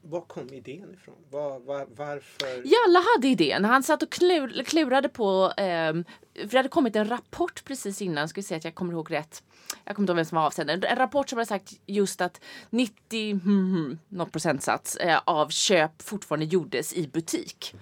var 0.04 0.22
kom 0.22 0.54
idén 0.54 0.94
ifrån? 0.94 1.16
Var, 1.30 1.60
var, 1.60 1.88
varför? 1.96 2.48
Jalla 2.48 3.04
hade 3.16 3.28
idén. 3.28 3.66
Han 3.66 3.84
satt 3.84 4.04
och 4.04 4.12
klur, 4.12 4.64
klurade 4.64 5.10
på... 5.10 5.54
ehm, 5.58 6.06
för 6.36 6.48
det 6.48 6.58
hade 6.58 6.70
kommit 6.70 6.96
en 6.96 7.10
rapport 7.10 7.64
precis 7.66 8.02
innan. 8.02 8.30
Ska 8.30 8.42
vi 8.42 8.44
se 8.44 8.56
att 8.56 8.64
jag 8.64 8.76
kommer 8.76 8.94
ihåg 8.94 9.12
rätt. 9.12 9.44
Jag 9.84 9.96
kommer 9.96 10.04
inte 10.04 10.12
ihåg 10.12 10.16
vem 10.16 10.26
som 10.26 10.36
var 10.36 10.46
avsändare. 10.46 10.88
En 10.88 10.96
rapport 10.96 11.30
som 11.30 11.38
hade 11.38 11.48
sagt 11.48 11.74
just 11.86 12.22
att 12.22 12.42
90 12.70 13.40
hmm, 13.40 14.00
något 14.08 14.32
procentsats 14.32 14.96
eh, 14.96 15.20
av 15.26 15.50
köp 15.50 16.02
fortfarande 16.02 16.46
gjordes 16.46 16.94
i 16.94 17.08
butik. 17.08 17.76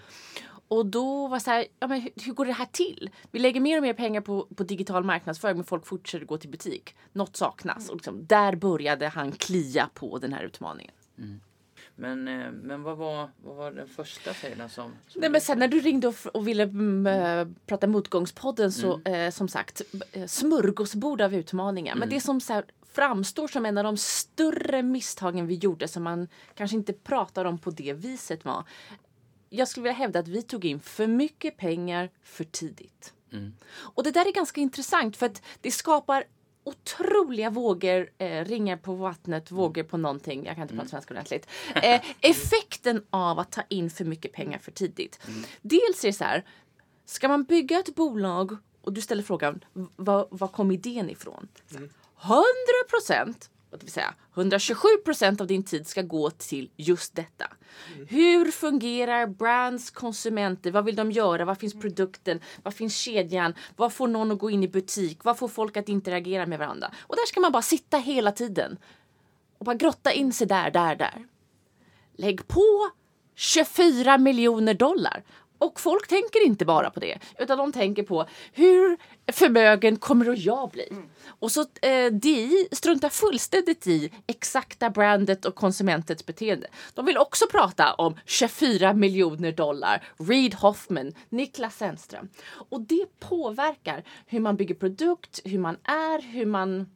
Och 0.68 0.86
då 0.86 1.28
var 1.28 1.38
det 1.38 1.44
så 1.44 1.52
här, 1.52 1.66
ja, 1.80 1.88
men 1.88 2.02
hur, 2.02 2.12
hur 2.26 2.34
går 2.34 2.46
det 2.46 2.52
här 2.52 2.68
till? 2.72 3.10
Vi 3.32 3.40
lägger 3.40 3.62
mer 3.62 3.78
och 3.78 3.84
mer 3.84 3.94
pengar 3.94 4.22
på, 4.22 4.48
på 4.56 4.64
digital 4.64 5.04
marknadsföring 5.04 5.56
men 5.56 5.66
folk 5.66 5.86
fortsätter 5.86 6.26
gå 6.26 6.38
till 6.38 6.50
butik. 6.50 6.96
Något 7.14 7.38
saknas. 7.38 7.90
Och 7.90 7.96
liksom, 7.96 8.26
där 8.26 8.56
började 8.56 9.08
han 9.08 9.32
klia 9.32 9.90
på 9.94 10.18
den 10.18 10.34
här 10.34 10.44
utmaningen. 10.44 10.94
Men, 11.96 12.28
eh, 12.28 12.52
men 12.52 12.84
vad, 12.84 12.98
var, 12.98 13.30
vad 13.44 13.56
var 13.56 13.72
den 13.72 13.88
första 13.88 14.34
fejden 14.34 14.70
som... 14.70 14.92
som 15.08 15.22
Nej, 15.22 15.30
men 15.30 15.42
sen 15.42 15.60
när 15.60 15.68
du 15.68 15.80
ringde 15.80 16.08
och, 16.08 16.16
och 16.34 16.48
ville 16.48 16.64
mm, 16.64 17.08
eh, 17.08 17.56
prata 17.66 17.88
motgångspodden 17.88 18.72
så 18.72 18.94
Mm. 19.06 19.14
eh, 19.28 19.32
som 19.32 19.48
sagt 19.48 19.82
eh, 20.12 20.26
smörgåsbord 20.28 21.22
av 21.22 21.36
utmaningar. 21.36 21.96
Men 21.96 22.04
Mm. 22.04 22.10
det 22.16 22.22
som 22.22 22.42
så 22.42 22.54
här, 22.54 22.66
framstår 22.94 23.48
som 23.48 23.66
en 23.66 23.78
av 23.78 23.84
de 23.84 23.98
större 23.98 24.82
misstagen 24.84 25.48
vi 25.48 25.56
gjorde 25.56 25.88
som 25.88 26.04
man 26.04 26.28
kanske 26.56 26.78
inte 26.78 26.94
pratar 26.94 27.46
om 27.46 27.58
på 27.58 27.70
det 27.72 27.94
viset 27.94 28.46
var. 28.46 28.64
Jag 29.50 29.68
skulle 29.68 29.84
vilja 29.84 29.98
hävda 29.98 30.20
att 30.20 30.28
vi 30.28 30.42
tog 30.42 30.66
in 30.66 30.80
för 30.80 31.08
mycket 31.08 31.58
pengar 31.58 32.10
för 32.24 32.44
tidigt. 32.44 33.14
Mm. 33.34 33.54
Och 33.74 34.04
det 34.04 34.12
där 34.12 34.26
är 34.28 34.32
ganska 34.34 34.62
intressant 34.62 35.18
för 35.18 35.26
att 35.26 35.42
det 35.62 35.72
skapar 35.72 36.24
otroliga 36.64 37.50
vågor, 37.50 38.10
eh, 38.18 38.46
ringar 38.46 38.78
på 38.78 38.94
vattnet, 38.96 39.52
vågor 39.52 39.84
på 39.84 39.98
någonting. 39.98 40.46
Jag 40.46 40.56
kan 40.56 40.62
inte 40.62 40.76
prata 40.76 40.90
svenska 40.90 41.14
ordentligt. 41.14 41.48
Eh, 41.76 42.02
effekten 42.22 43.06
av 43.10 43.40
att 43.40 43.52
ta 43.52 43.62
in 43.70 43.90
för 43.90 44.06
mycket 44.06 44.34
pengar 44.34 44.60
för 44.60 44.72
tidigt. 44.72 45.20
Dels 45.62 46.04
är 46.04 46.08
det 46.08 46.14
så 46.14 46.24
här, 46.24 46.46
ska 47.06 47.28
man 47.28 47.44
bygga 47.44 47.80
ett 47.80 47.96
bolag 47.96 48.58
och 48.82 48.94
du 48.94 49.02
ställer 49.02 49.24
frågan, 49.24 49.64
vad, 49.96 50.28
vad 50.32 50.52
kom 50.52 50.72
idén 50.72 51.10
ifrån? 51.10 51.48
100 52.24 52.44
procent, 52.90 53.50
det 53.80 53.86
vill 53.86 53.92
säga 53.92 54.14
127 54.36 54.88
procent 55.06 55.42
av 55.42 55.48
din 55.48 55.64
tid 55.64 55.88
ska 55.88 56.02
gå 56.02 56.30
till 56.30 56.70
just 56.78 57.16
detta. 57.16 57.48
Hur 58.08 58.52
fungerar 58.52 59.28
brands, 59.28 59.92
konsumenter? 59.92 60.72
Vad 60.72 60.86
vill 60.86 60.96
de 60.96 61.12
göra? 61.12 61.46
Vad 61.46 61.58
finns 61.58 61.74
produkten? 61.74 62.40
Vad 62.64 62.74
finns 62.74 62.96
kedjan? 62.96 63.54
Vad 63.76 63.94
får 63.94 64.08
någon 64.08 64.32
att 64.32 64.40
gå 64.40 64.50
in 64.50 64.64
i 64.64 64.68
butik? 64.68 65.24
Vad 65.24 65.38
får 65.38 65.48
folk 65.48 65.78
att 65.78 65.90
interagera 65.90 66.46
med 66.46 66.60
varandra? 66.60 66.92
Och 67.00 67.16
där 67.16 67.28
ska 67.28 67.40
man 67.40 67.52
bara 67.52 67.62
sitta 67.62 67.98
hela 67.98 68.32
tiden 68.32 68.78
och 69.58 69.66
bara 69.66 69.76
grotta 69.76 70.12
in 70.12 70.34
sig 70.34 70.48
där, 70.48 70.72
där, 70.72 70.96
där. 70.96 71.26
Lägg 72.16 72.48
på 72.48 72.92
24 73.36 74.18
miljoner 74.18 74.74
dollar. 74.74 75.24
Och 75.62 75.80
folk 75.80 76.08
tänker 76.08 76.46
inte 76.46 76.66
bara 76.66 76.90
på 76.90 77.00
det, 77.00 77.20
utan 77.40 77.58
de 77.58 77.72
tänker 77.72 78.04
på 78.04 78.26
hur 78.54 78.98
förmögen 79.32 79.96
kommer 79.98 80.26
då 80.26 80.34
jag 80.36 80.70
bli? 80.70 80.90
Och 81.40 81.52
så 81.52 81.62
eh, 81.82 82.12
DI 82.12 82.68
struntar 82.72 83.10
fullständigt 83.10 83.88
i 83.88 84.12
exakta 84.28 84.90
brandet 84.90 85.46
och 85.46 85.56
konsumentets 85.56 86.26
beteende. 86.26 86.68
De 86.94 87.06
vill 87.06 87.18
också 87.18 87.46
prata 87.52 87.94
om 87.94 88.16
24 88.26 88.94
miljoner 88.94 89.52
dollar, 89.52 90.04
Reid 90.18 90.54
Hoffman, 90.54 91.14
Niklas 91.30 91.76
Zennström. 91.76 92.30
Och 92.70 92.82
det 92.82 93.20
påverkar 93.20 94.04
hur 94.26 94.40
man 94.40 94.56
bygger 94.56 94.76
produkt, 94.76 95.40
hur 95.46 95.60
man 95.60 95.78
är, 95.84 96.22
hur 96.22 96.46
man 96.46 96.90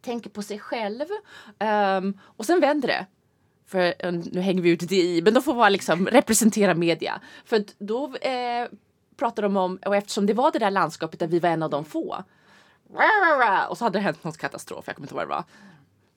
tänker 0.00 0.30
på 0.30 0.42
sig 0.42 0.58
själv. 0.58 1.06
Ehm, 1.58 2.18
och 2.22 2.46
sen 2.46 2.60
vänder 2.60 2.88
det. 2.88 3.06
För 3.68 3.94
eh, 3.98 4.12
nu 4.12 4.40
hänger 4.40 4.62
vi 4.62 4.70
ut 4.70 4.88
DI, 4.88 5.22
men 5.22 5.34
de 5.34 5.42
får 5.42 5.54
vara 5.54 5.68
liksom 5.68 6.06
representera 6.06 6.74
media. 6.74 7.20
För 7.44 7.64
då 7.78 8.16
eh, 8.16 8.68
pratar 9.16 9.42
de 9.42 9.56
om, 9.56 9.78
och 9.86 9.96
eftersom 9.96 10.26
det 10.26 10.34
var 10.34 10.52
det 10.52 10.58
där 10.58 10.70
landskapet 10.70 11.20
där 11.20 11.26
vi 11.26 11.38
var 11.38 11.48
en 11.48 11.62
av 11.62 11.70
de 11.70 11.84
få. 11.84 12.24
Och 13.68 13.78
så 13.78 13.84
hade 13.84 13.98
det 13.98 14.02
hänt 14.02 14.24
någon 14.24 14.32
katastrof, 14.32 14.84
jag 14.86 14.96
kommer 14.96 15.06
inte 15.06 15.14
ihåg 15.14 15.28
vad 15.28 15.28
det 15.28 15.34
var. 15.34 15.44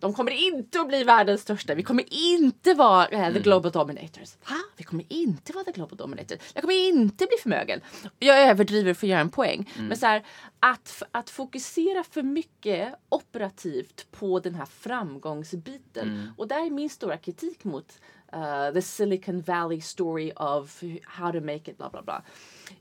De 0.01 0.13
kommer 0.13 0.31
inte 0.31 0.81
att 0.81 0.88
bli 0.88 1.03
världens 1.03 1.41
största. 1.41 1.75
Vi 1.75 1.84
kommer 1.84 2.13
inte 2.13 2.74
vara 2.74 3.08
eh, 3.08 3.34
the 3.34 3.39
global 3.39 3.72
dominators. 3.72 4.36
Va? 4.50 4.55
Vi 4.77 4.84
kommer 4.84 5.05
inte 5.10 5.53
vara 5.53 5.63
the 5.63 5.72
global 5.72 5.98
dominators. 5.98 6.39
Jag 6.53 6.62
kommer 6.62 6.88
inte 6.88 7.25
bli 7.25 7.38
förmögen. 7.41 7.81
Jag 8.20 8.41
överdriver 8.41 8.93
för 8.93 9.08
att 9.08 9.12
göra 9.12 9.22
en 9.22 9.29
poäng. 9.29 9.74
Men 9.77 9.98
så 9.98 10.05
här, 10.05 10.25
att, 10.60 11.03
att 11.12 11.29
fokusera 11.29 12.03
för 12.03 12.24
mycket 12.24 12.96
operativt 13.10 14.08
på 14.12 14.39
den 14.39 14.55
här 14.55 14.65
framgångsbiten. 14.65 16.34
Och 16.38 16.48
där 16.48 16.65
är 16.65 16.70
min 16.70 16.89
stora 16.89 17.17
kritik 17.17 17.63
mot 17.63 18.00
uh, 18.36 18.74
the 18.74 18.81
Silicon 18.81 19.41
Valley 19.41 19.81
story 19.81 20.31
of 20.36 20.84
how 21.03 21.31
to 21.31 21.41
make 21.41 21.72
it 21.72 21.77
bla 21.77 21.89
bla 21.89 22.01
bla. 22.01 22.24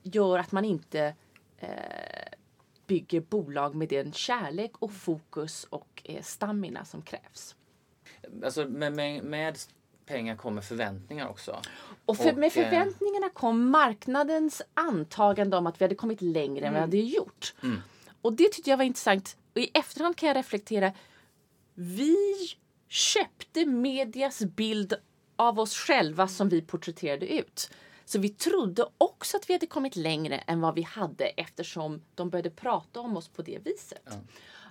Gör 0.02 0.38
att 0.38 0.52
man 0.52 0.64
inte 0.64 1.14
eh, 1.58 2.29
bygger 2.90 3.20
bolag 3.20 3.74
med 3.74 3.88
den 3.88 4.12
kärlek 4.12 4.72
och 4.78 4.92
fokus 4.92 5.64
och 5.64 6.02
eh, 6.04 6.22
stamina 6.22 6.84
som 6.84 7.02
krävs. 7.02 7.56
Alltså 8.44 8.68
med, 8.68 8.92
med, 8.92 9.24
med 9.24 9.58
pengar 10.06 10.36
kommer 10.36 10.62
förväntningar 10.62 11.28
också. 11.28 11.60
Och 12.04 12.16
för, 12.16 12.32
Och, 12.32 12.38
med 12.38 12.46
eh, 12.46 12.50
förväntningarna 12.50 13.28
kom 13.28 13.70
marknadens 13.70 14.62
antagande 14.74 15.56
om 15.56 15.66
att 15.66 15.80
vi 15.80 15.84
hade 15.84 15.94
kommit 15.94 16.22
längre 16.22 16.66
än 16.66 16.74
vi 16.74 16.80
hade 16.80 16.96
gjort. 16.96 17.54
Och 18.22 18.32
det 18.32 18.52
tyckte 18.52 18.70
jag 18.70 18.76
var 18.76 18.84
intressant. 18.84 19.36
Och 19.54 19.60
i 19.60 19.70
efterhand 19.74 20.16
kan 20.16 20.26
jag 20.26 20.36
reflektera. 20.36 20.92
Vi 21.74 22.16
köpte 22.88 23.66
medias 23.66 24.44
bild 24.44 24.94
av 25.36 25.60
oss 25.60 25.74
själva 25.76 26.28
som 26.28 26.48
vi 26.48 26.62
porträtterade 26.62 27.32
ut. 27.32 27.70
Så 28.10 28.18
vi 28.18 28.28
trodde 28.28 28.86
också 28.98 29.36
att 29.36 29.48
vi 29.48 29.52
hade 29.52 29.66
kommit 29.66 29.96
längre 29.96 30.36
än 30.36 30.60
vad 30.60 30.74
vi 30.74 30.82
hade 30.82 31.24
eftersom 31.24 32.02
de 32.14 32.30
började 32.30 32.50
prata 32.50 33.00
om 33.00 33.16
oss 33.16 33.28
på 33.28 33.42
det 33.42 33.58
viset. 33.66 34.08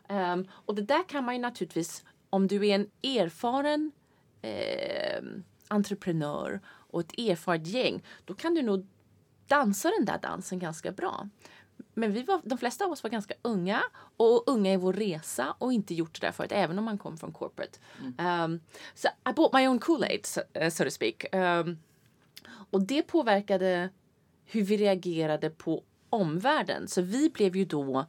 Ehm, 0.08 0.48
och 0.52 0.76
det 0.76 0.82
där 0.82 1.10
kan 1.10 1.24
man 1.24 1.36
ju 1.36 1.42
naturligtvis, 1.42 2.06
om 2.30 2.48
du 2.48 2.68
är 2.68 2.76
en 2.76 2.90
erfaren 3.04 3.92
eh, 4.42 5.24
entreprenör 5.68 6.62
och 6.68 7.00
ett 7.00 7.20
erfaret 7.20 7.68
gäng, 7.68 8.04
då 8.26 8.34
kan 8.34 8.56
du 8.56 8.62
nog 8.62 8.88
dansa 9.48 9.92
den 9.98 10.06
där 10.06 10.20
dansen 10.22 10.60
ganska 10.60 10.92
bra. 10.92 11.30
Men 11.94 12.12
vi 12.12 12.24
var, 12.24 12.42
de 12.44 12.58
flesta 12.58 12.86
av 12.86 12.92
oss 12.92 13.04
var 13.04 13.10
ganska 13.10 13.34
unga 13.42 13.82
och 14.18 14.44
unga 14.48 14.74
i 14.74 14.78
vår 14.78 14.94
resa 14.94 15.56
och 15.58 15.74
inte 15.74 15.94
gjort 15.94 16.22
det 16.22 16.28
där 16.28 16.32
förut, 16.32 16.52
även 16.52 16.80
om 16.80 16.86
man 16.86 16.98
kom 16.98 17.18
från 17.18 17.32
corporate. 17.32 17.80
Um, 18.44 18.60
så 18.96 19.08
I 19.08 19.34
bought 19.36 19.54
my 19.54 19.68
own 19.68 19.80
Kool-Aid, 19.80 20.26
so, 20.26 20.42
uh, 20.62 20.70
so 20.70 20.84
to 20.84 20.90
speak. 20.90 21.36
Um, 21.36 21.78
och 22.72 22.82
det 22.82 23.02
påverkade 23.02 23.90
hur 24.46 24.64
vi 24.64 24.78
reagerade 24.78 25.50
på 25.50 25.84
omvärlden. 26.10 26.88
Så 26.88 27.02
vi 27.02 27.30
blev 27.30 27.56
ju 27.56 27.66
då 27.66 28.06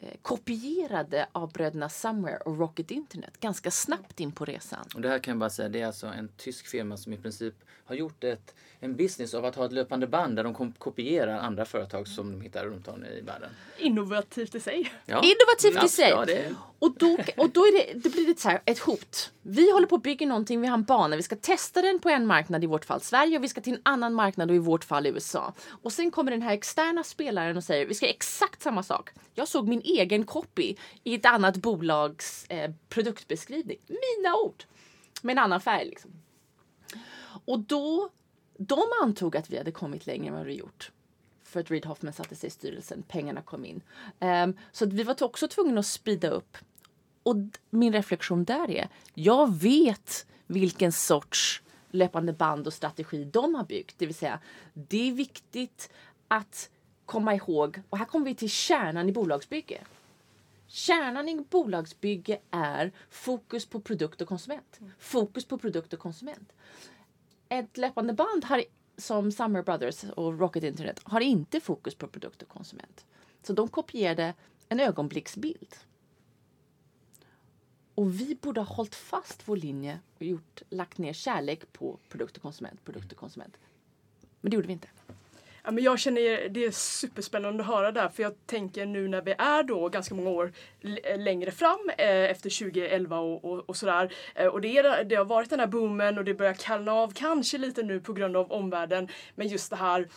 eh, 0.00 0.08
kopierade 0.22 1.26
av 1.32 1.52
bröderna 1.52 1.88
Somewhere 1.88 2.38
och 2.38 2.58
Rocket 2.58 2.90
Internet 2.90 3.40
ganska 3.40 3.70
snabbt 3.70 4.20
in 4.20 4.32
på 4.32 4.44
resan. 4.44 4.84
Och 4.94 5.00
det 5.00 5.08
här 5.08 5.18
kan 5.18 5.32
jag 5.32 5.38
bara 5.38 5.50
säga, 5.50 5.68
det 5.68 5.80
är 5.80 5.86
alltså 5.86 6.06
en 6.06 6.28
tysk 6.36 6.66
firma 6.66 6.96
som 6.96 7.12
i 7.12 7.16
princip 7.16 7.54
har 7.84 7.94
gjort 7.94 8.24
ett, 8.24 8.54
en 8.80 8.96
business 8.96 9.34
av 9.34 9.44
att 9.44 9.56
ha 9.56 9.66
ett 9.66 9.72
löpande 9.72 10.06
band 10.06 10.36
där 10.36 10.44
de 10.44 10.72
kopierar 10.72 11.38
andra 11.38 11.64
företag 11.64 12.08
som 12.08 12.32
de 12.32 12.40
hittar 12.40 12.64
runt 12.64 12.88
om 12.88 13.04
i 13.04 13.20
världen. 13.20 13.50
Innovativt 13.78 14.54
i 14.54 14.60
sig. 14.60 14.92
Ja. 15.06 15.22
Innovativt 15.22 15.84
i 15.84 15.88
sig. 15.88 16.10
Ja, 16.10 16.24
det, 16.24 16.54
och 16.82 16.94
då, 16.98 17.18
och 17.36 17.50
då 17.50 17.60
är 17.60 17.72
det, 17.72 17.98
det 17.98 18.10
blir 18.10 18.26
det 18.26 18.40
så 18.40 18.48
här, 18.48 18.62
ett 18.64 18.78
hot. 18.78 19.32
Vi 19.42 19.72
håller 19.72 19.86
på 19.86 19.96
att 19.96 20.02
bygga 20.02 20.26
någonting, 20.26 20.60
vi 20.60 20.66
har 20.66 20.74
en 20.74 20.84
bana, 20.84 21.16
vi 21.16 21.22
ska 21.22 21.36
testa 21.36 21.82
den 21.82 21.98
på 21.98 22.08
en 22.08 22.26
marknad, 22.26 22.64
i 22.64 22.66
vårt 22.66 22.84
fall 22.84 23.00
Sverige, 23.00 23.36
och 23.36 23.44
vi 23.44 23.48
ska 23.48 23.60
till 23.60 23.72
en 23.72 23.80
annan 23.82 24.14
marknad, 24.14 24.50
och 24.50 24.56
i 24.56 24.58
vårt 24.58 24.84
fall 24.84 25.06
USA. 25.06 25.54
Och 25.82 25.92
sen 25.92 26.10
kommer 26.10 26.30
den 26.30 26.42
här 26.42 26.52
externa 26.52 27.04
spelaren 27.04 27.56
och 27.56 27.64
säger, 27.64 27.86
vi 27.86 27.94
ska 27.94 28.06
göra 28.06 28.14
exakt 28.14 28.62
samma 28.62 28.82
sak. 28.82 29.10
Jag 29.34 29.48
såg 29.48 29.68
min 29.68 29.80
egen 29.84 30.24
copy 30.24 30.74
i 31.04 31.14
ett 31.14 31.26
annat 31.26 31.56
bolags 31.56 32.46
eh, 32.48 32.70
produktbeskrivning. 32.88 33.78
Mina 33.86 34.36
ord! 34.36 34.64
Med 35.22 35.32
en 35.32 35.38
annan 35.38 35.60
färg 35.60 35.84
liksom. 35.84 36.10
Och 37.44 37.58
då, 37.58 38.10
de 38.58 38.82
antog 39.02 39.36
att 39.36 39.50
vi 39.50 39.58
hade 39.58 39.72
kommit 39.72 40.06
längre 40.06 40.28
än 40.28 40.34
vad 40.34 40.46
vi 40.46 40.54
gjort. 40.54 40.90
För 41.44 41.60
att 41.60 41.70
Reid 41.70 41.86
Hoffman 41.86 42.12
satte 42.12 42.36
sig 42.36 42.46
i 42.46 42.50
styrelsen, 42.50 43.02
pengarna 43.08 43.42
kom 43.42 43.64
in. 43.64 43.82
Um, 44.20 44.56
så 44.72 44.84
att 44.84 44.92
vi 44.92 45.02
var 45.02 45.22
också 45.22 45.48
tvungna 45.48 45.80
att 45.80 45.86
speeda 45.86 46.28
upp. 46.30 46.56
Och 47.22 47.36
min 47.70 47.92
reflektion 47.92 48.44
där 48.44 48.70
är, 48.70 48.88
jag 49.14 49.54
vet 49.54 50.26
vilken 50.46 50.92
sorts 50.92 51.62
löpande 51.90 52.32
band 52.32 52.66
och 52.66 52.72
strategi 52.72 53.24
de 53.24 53.54
har 53.54 53.64
byggt. 53.64 53.98
Det 53.98 54.06
vill 54.06 54.14
säga, 54.14 54.40
det 54.74 55.08
är 55.08 55.12
viktigt 55.12 55.90
att 56.28 56.70
komma 57.06 57.34
ihåg, 57.34 57.82
och 57.90 57.98
här 57.98 58.04
kommer 58.04 58.26
vi 58.26 58.34
till 58.34 58.50
kärnan 58.50 59.08
i 59.08 59.12
bolagsbygge. 59.12 59.80
Kärnan 60.66 61.28
i 61.28 61.40
bolagsbygge 61.50 62.38
är 62.50 62.92
fokus 63.10 63.66
på 63.66 63.80
produkt 63.80 64.20
och 64.20 64.28
konsument. 64.28 64.80
Fokus 64.98 65.44
på 65.44 65.58
produkt 65.58 65.92
och 65.92 65.98
konsument. 65.98 66.52
Ett 67.48 67.76
löpande 67.76 68.12
band 68.12 68.44
har, 68.44 68.64
som 68.96 69.32
Summer 69.32 69.62
Brothers 69.62 70.04
och 70.04 70.38
Rocket 70.38 70.64
Internet 70.64 71.00
har 71.04 71.20
inte 71.20 71.60
fokus 71.60 71.94
på 71.94 72.06
produkt 72.06 72.42
och 72.42 72.48
konsument. 72.48 73.04
Så 73.42 73.52
de 73.52 73.68
kopierade 73.68 74.34
en 74.68 74.80
ögonblicksbild. 74.80 75.76
Och 77.94 78.20
vi 78.20 78.34
borde 78.34 78.60
ha 78.60 78.74
hållit 78.74 78.94
fast 78.94 79.42
vår 79.44 79.56
linje 79.56 79.98
och 80.18 80.22
gjort, 80.22 80.62
lagt 80.70 80.98
ner 80.98 81.12
kärlek 81.12 81.72
på 81.72 81.98
produkt 82.08 82.36
och 82.36 82.42
konsument, 82.42 82.84
produkt 82.84 83.12
och 83.12 83.18
konsument. 83.18 83.56
Men 84.40 84.50
det 84.50 84.54
gjorde 84.54 84.66
vi 84.66 84.72
inte. 84.72 84.88
Ja, 85.64 85.70
men 85.70 85.84
jag 85.84 85.98
känner 85.98 86.48
det 86.48 86.64
är 86.64 86.70
superspännande 86.70 87.62
att 87.62 87.68
höra 87.68 87.92
där 87.92 88.08
för 88.08 88.22
jag 88.22 88.46
tänker 88.46 88.86
nu 88.86 89.08
när 89.08 89.22
vi 89.22 89.34
är 89.38 89.62
då 89.62 89.88
ganska 89.88 90.14
många 90.14 90.30
år 90.30 90.52
eh, 91.04 91.18
längre 91.20 91.50
fram 91.50 91.90
eh, 91.98 92.06
efter 92.06 92.58
2011 92.58 93.18
och, 93.18 93.44
och, 93.44 93.58
och 93.68 93.76
sådär. 93.76 94.12
Eh, 94.34 94.46
och 94.46 94.60
det, 94.60 94.78
är, 94.78 95.04
det 95.04 95.14
har 95.14 95.24
varit 95.24 95.50
den 95.50 95.60
här 95.60 95.66
boomen 95.66 96.18
och 96.18 96.24
det 96.24 96.34
börjar 96.34 96.54
kallna 96.54 96.92
av 96.92 97.12
kanske 97.12 97.58
lite 97.58 97.82
nu 97.82 98.00
på 98.00 98.12
grund 98.12 98.36
av 98.36 98.52
omvärlden. 98.52 99.08
Men 99.34 99.48
just 99.48 99.70
det 99.70 99.76
här 99.76 100.08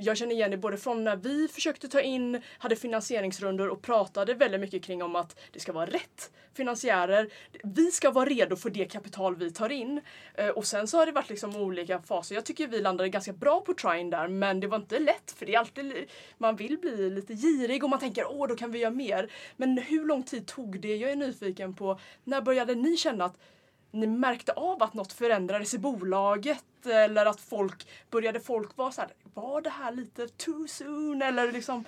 jag 0.00 0.16
känner 0.16 0.32
igen 0.32 0.50
det 0.50 0.56
både 0.56 0.76
från 0.76 1.04
när 1.04 1.16
vi 1.16 1.48
försökte 1.48 1.88
ta 1.88 2.00
in, 2.00 2.42
hade 2.58 2.76
finansieringsrundor 2.76 3.68
och 3.68 3.82
pratade 3.82 4.34
väldigt 4.34 4.60
mycket 4.60 4.84
kring 4.84 5.02
om 5.02 5.16
att 5.16 5.40
det 5.52 5.60
ska 5.60 5.72
vara 5.72 5.86
rätt 5.86 6.30
finansiärer. 6.54 7.28
Vi 7.64 7.90
ska 7.90 8.10
vara 8.10 8.24
redo 8.24 8.56
för 8.56 8.70
det 8.70 8.84
kapital 8.84 9.36
vi 9.36 9.50
tar 9.50 9.72
in. 9.72 10.00
Eh, 10.34 10.48
och 10.48 10.66
sen 10.66 10.86
så 10.86 10.98
har 10.98 11.06
det 11.06 11.12
varit 11.12 11.30
liksom 11.30 11.56
olika 11.56 12.02
faser. 12.02 12.34
Jag 12.34 12.44
tycker 12.44 12.66
vi 12.66 12.80
landade 12.80 13.08
ganska 13.08 13.32
bra 13.32 13.60
på 13.60 13.74
trine 13.74 14.10
där 14.10 14.28
men 14.28 14.60
det 14.60 14.66
var 14.66 14.76
inte 14.76 14.98
lätt 14.98 15.34
för 15.36 15.46
det 15.46 15.54
är 15.54 15.58
alltid, 15.58 16.04
man 16.38 16.56
vill 16.56 16.78
bli 16.78 17.10
lite 17.10 17.34
girig 17.34 17.84
och 17.84 17.90
man 17.90 17.98
tänker 17.98 18.24
åh 18.28 18.48
då 18.48 18.56
kan 18.56 18.70
vi 18.70 18.78
göra 18.78 18.90
mer. 18.90 19.32
Men 19.56 19.78
hur 19.78 20.04
lång 20.04 20.22
tid 20.22 20.46
tog 20.46 20.80
det? 20.80 20.96
Jag 20.96 21.10
är 21.10 21.16
nyfiken 21.16 21.74
på 21.74 22.00
när 22.24 22.40
började 22.40 22.74
ni 22.74 22.96
känna 22.96 23.24
att 23.24 23.36
ni 23.90 24.06
märkte 24.06 24.52
av 24.52 24.82
att 24.82 24.94
något 24.94 25.12
förändrades 25.12 25.74
i 25.74 25.78
bolaget 25.78 26.86
eller 26.86 27.26
att 27.26 27.40
folk 27.40 27.86
började 28.10 28.40
folk 28.40 28.76
vara 28.76 28.92
så 28.92 29.00
här, 29.00 29.10
var 29.34 29.60
det 29.60 29.70
här 29.70 29.92
lite 29.92 30.28
too 30.28 30.66
soon 30.68 31.22
eller 31.22 31.52
liksom 31.52 31.84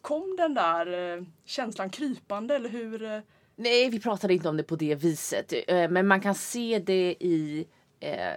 kom 0.00 0.36
den 0.36 0.54
där 0.54 1.16
eh, 1.16 1.24
känslan 1.44 1.90
krypande 1.90 2.54
eller 2.56 2.68
hur? 2.68 3.02
Eh? 3.02 3.20
Nej, 3.56 3.90
vi 3.90 4.00
pratade 4.00 4.34
inte 4.34 4.48
om 4.48 4.56
det 4.56 4.62
på 4.62 4.76
det 4.76 4.94
viset. 4.94 5.52
Eh, 5.68 5.90
men 5.90 6.06
man 6.06 6.20
kan 6.20 6.34
se 6.34 6.78
det 6.78 7.16
i 7.20 7.66
eh, 8.00 8.34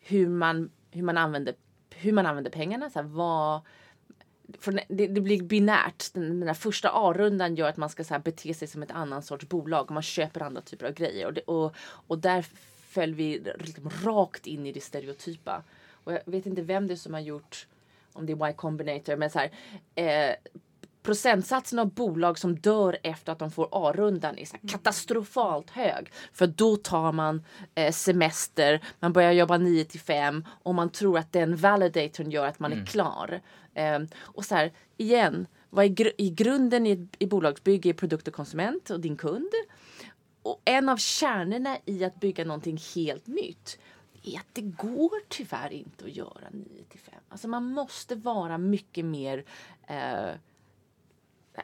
hur, 0.00 0.28
man, 0.28 0.70
hur, 0.90 1.02
man 1.02 1.18
använder, 1.18 1.54
hur 1.94 2.12
man 2.12 2.26
använder 2.26 2.50
pengarna. 2.50 2.90
Så 2.90 2.98
här, 2.98 3.06
vad, 3.06 3.60
det, 4.88 5.06
det 5.06 5.20
blir 5.20 5.42
binärt. 5.42 6.12
Den, 6.12 6.28
den 6.28 6.46
där 6.46 6.54
första 6.54 6.90
A-rundan 6.92 7.54
gör 7.54 7.68
att 7.68 7.76
man 7.76 7.88
ska 7.88 8.04
så 8.04 8.14
här, 8.14 8.20
bete 8.20 8.54
sig 8.54 8.68
som 8.68 8.82
ett 8.82 8.90
annan 8.90 9.22
sorts 9.22 9.48
bolag. 9.48 9.84
Och 9.84 9.90
man 9.90 10.02
köper 10.02 10.42
andra 10.42 10.60
typer 10.60 10.86
av 10.86 10.92
grejer. 10.92 11.26
Och, 11.26 11.34
det, 11.34 11.40
och, 11.40 11.74
och 11.80 12.18
där 12.18 12.44
föll 12.88 13.14
vi 13.14 13.42
liksom 13.58 13.90
rakt 14.04 14.46
in 14.46 14.66
i 14.66 14.72
det 14.72 14.80
stereotypa. 14.80 15.62
Och 16.04 16.12
jag 16.12 16.20
vet 16.24 16.46
inte 16.46 16.62
vem 16.62 16.86
det 16.86 16.94
är 16.94 16.96
som 16.96 17.14
har 17.14 17.20
gjort, 17.20 17.66
om 18.12 18.26
det 18.26 18.32
är 18.32 18.50
Y 18.50 18.52
Combinator, 18.52 19.16
men 19.16 19.30
så 19.30 19.38
här, 19.38 19.50
eh, 19.94 20.34
procentsatsen 21.06 21.78
av 21.78 21.94
bolag 21.94 22.38
som 22.38 22.58
dör 22.58 22.96
efter 23.02 23.32
att 23.32 23.38
de 23.38 23.50
får 23.50 23.68
A-rundan 23.72 24.38
är 24.38 24.44
så 24.44 24.56
här 24.62 24.68
katastrofalt 24.68 25.70
hög. 25.70 26.12
För 26.32 26.46
då 26.46 26.76
tar 26.76 27.12
man 27.12 27.44
eh, 27.74 27.92
semester, 27.92 28.80
man 29.00 29.12
börjar 29.12 29.32
jobba 29.32 29.58
9 29.58 29.84
till 29.84 30.00
5 30.00 30.44
och 30.62 30.74
man 30.74 30.90
tror 30.90 31.18
att 31.18 31.32
den 31.32 31.56
validatorn 31.56 32.30
gör 32.30 32.46
att 32.46 32.58
man 32.58 32.72
är 32.72 32.86
klar. 32.86 33.40
Eh, 33.76 33.98
och 34.18 34.44
så 34.44 34.54
här, 34.54 34.72
igen, 34.96 35.46
vad 35.70 35.84
är 35.84 35.88
gr- 35.88 36.12
i 36.18 36.30
grunden 36.30 36.86
i, 36.86 36.90
ett- 36.90 37.16
i 37.18 37.26
bolagsbygge 37.26 37.88
är 37.88 37.92
produkt 37.94 38.28
och 38.28 38.34
konsument 38.34 38.90
och 38.90 39.00
din 39.00 39.16
kund. 39.16 39.50
Och 40.42 40.62
en 40.64 40.88
av 40.88 40.96
kärnorna 40.96 41.78
i 41.84 42.04
att 42.04 42.20
bygga 42.20 42.44
någonting 42.44 42.78
helt 42.94 43.26
nytt 43.26 43.78
är 44.22 44.38
att 44.38 44.46
det 44.52 44.62
går 44.62 45.20
tyvärr 45.28 45.72
inte 45.72 46.04
att 46.04 46.16
göra 46.16 46.48
9 46.52 46.64
till 46.88 47.00
5. 47.00 47.14
Alltså 47.28 47.48
man 47.48 47.64
måste 47.64 48.14
vara 48.14 48.58
mycket 48.58 49.04
mer 49.04 49.44
eh, 49.88 50.30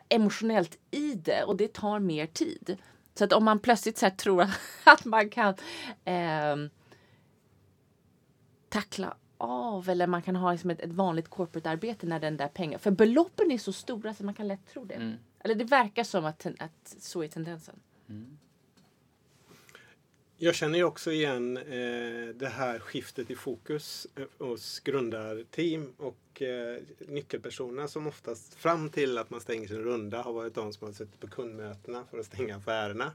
emotionellt 0.08 0.78
i 0.90 1.14
det 1.14 1.44
och 1.44 1.56
det 1.56 1.72
tar 1.72 1.98
mer 1.98 2.26
tid. 2.26 2.76
Så 3.14 3.24
att 3.24 3.32
om 3.32 3.44
man 3.44 3.58
plötsligt 3.58 3.98
så 3.98 4.06
här 4.06 4.10
tror 4.16 4.42
att 4.84 5.04
man 5.04 5.30
kan 5.30 5.54
eh, 6.04 6.56
tackla 8.68 9.16
av 9.42 9.88
eller 9.88 10.06
man 10.06 10.22
kan 10.22 10.36
ha 10.36 10.52
liksom 10.52 10.70
ett, 10.70 10.80
ett 10.80 10.92
vanligt 10.92 11.28
corporate-arbete 11.28 12.06
när 12.06 12.20
den 12.20 12.36
där 12.36 12.48
pengen... 12.48 12.78
För 12.80 12.90
beloppen 12.90 13.50
är 13.50 13.58
så 13.58 13.72
stora 13.72 14.14
så 14.14 14.24
man 14.24 14.34
kan 14.34 14.48
lätt 14.48 14.66
tro 14.66 14.84
det. 14.84 15.18
Eller 15.44 15.54
det 15.54 15.64
verkar 15.64 16.04
som 16.04 16.24
att, 16.24 16.38
ten- 16.38 16.56
att 16.58 16.94
så 16.98 17.22
är 17.22 17.28
tendensen. 17.28 17.74
Jag 20.36 20.54
känner 20.54 20.78
ju 20.78 20.84
också 20.84 21.12
igen 21.12 21.56
eh, 21.56 22.34
det 22.34 22.52
här 22.52 22.78
skiftet 22.78 23.30
i 23.30 23.34
fokus 23.34 24.06
eh, 24.16 24.46
hos 24.46 24.80
grundarteam 24.80 25.92
och 25.96 26.42
eh, 26.42 26.82
nyckelpersonerna 26.98 27.88
som 27.88 28.06
oftast 28.06 28.54
fram 28.54 28.90
till 28.90 29.18
att 29.18 29.30
man 29.30 29.40
stänger 29.40 29.68
sin 29.68 29.82
runda 29.82 30.22
har 30.22 30.32
varit 30.32 30.54
de 30.54 30.72
som 30.72 30.86
har 30.86 30.92
suttit 30.94 31.20
på 31.20 31.26
kundmötena 31.26 32.04
för 32.10 32.18
att 32.18 32.26
stänga 32.26 32.56
affärerna. 32.56 33.12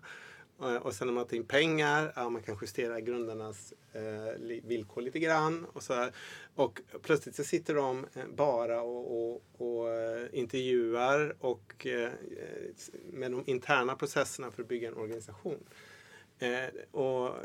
Eh, 0.61 0.75
och 0.75 0.93
sen 0.93 1.07
när 1.07 1.13
man 1.13 1.27
tar 1.27 1.37
in 1.37 1.45
pengar, 1.45 2.13
ja, 2.15 2.29
man 2.29 2.41
kan 2.41 2.57
justera 2.61 3.01
grundarnas 3.01 3.73
eh, 3.93 4.61
villkor 4.63 5.01
lite 5.01 5.19
grann. 5.19 5.65
Och, 5.65 5.83
så 5.83 5.93
här. 5.93 6.11
och 6.55 6.81
plötsligt 7.01 7.35
så 7.35 7.43
sitter 7.43 7.75
de 7.75 8.05
eh, 8.13 8.27
bara 8.35 8.81
och, 8.81 9.31
och, 9.31 9.43
och 9.57 9.93
eh, 9.93 10.27
intervjuar 10.31 11.35
och 11.39 11.85
eh, 11.85 12.11
med 13.11 13.31
de 13.31 13.43
interna 13.45 13.95
processerna 13.95 14.51
för 14.51 14.61
att 14.61 14.67
bygga 14.67 14.87
en 14.87 14.97
organisation. 14.97 15.63
Eh, 16.39 16.65
och 16.91 17.35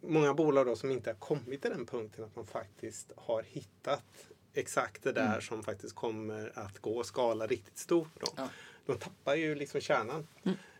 många 0.00 0.34
bolag 0.34 0.66
då 0.66 0.76
som 0.76 0.90
inte 0.90 1.10
har 1.10 1.14
kommit 1.14 1.62
till 1.62 1.70
den 1.70 1.86
punkten 1.86 2.24
att 2.24 2.36
man 2.36 2.46
faktiskt 2.46 3.12
har 3.16 3.42
hittat 3.42 4.28
exakt 4.54 5.02
det 5.02 5.12
där 5.12 5.40
som 5.40 5.62
faktiskt 5.62 5.94
kommer 5.94 6.52
att 6.58 6.78
gå 6.78 6.98
och 6.98 7.06
skala 7.06 7.46
riktigt 7.46 7.78
stort. 7.78 8.20
Då. 8.20 8.26
Ja. 8.36 8.48
De 8.86 8.98
tappar 8.98 9.34
ju 9.34 9.54
liksom 9.54 9.80
kärnan. 9.80 10.26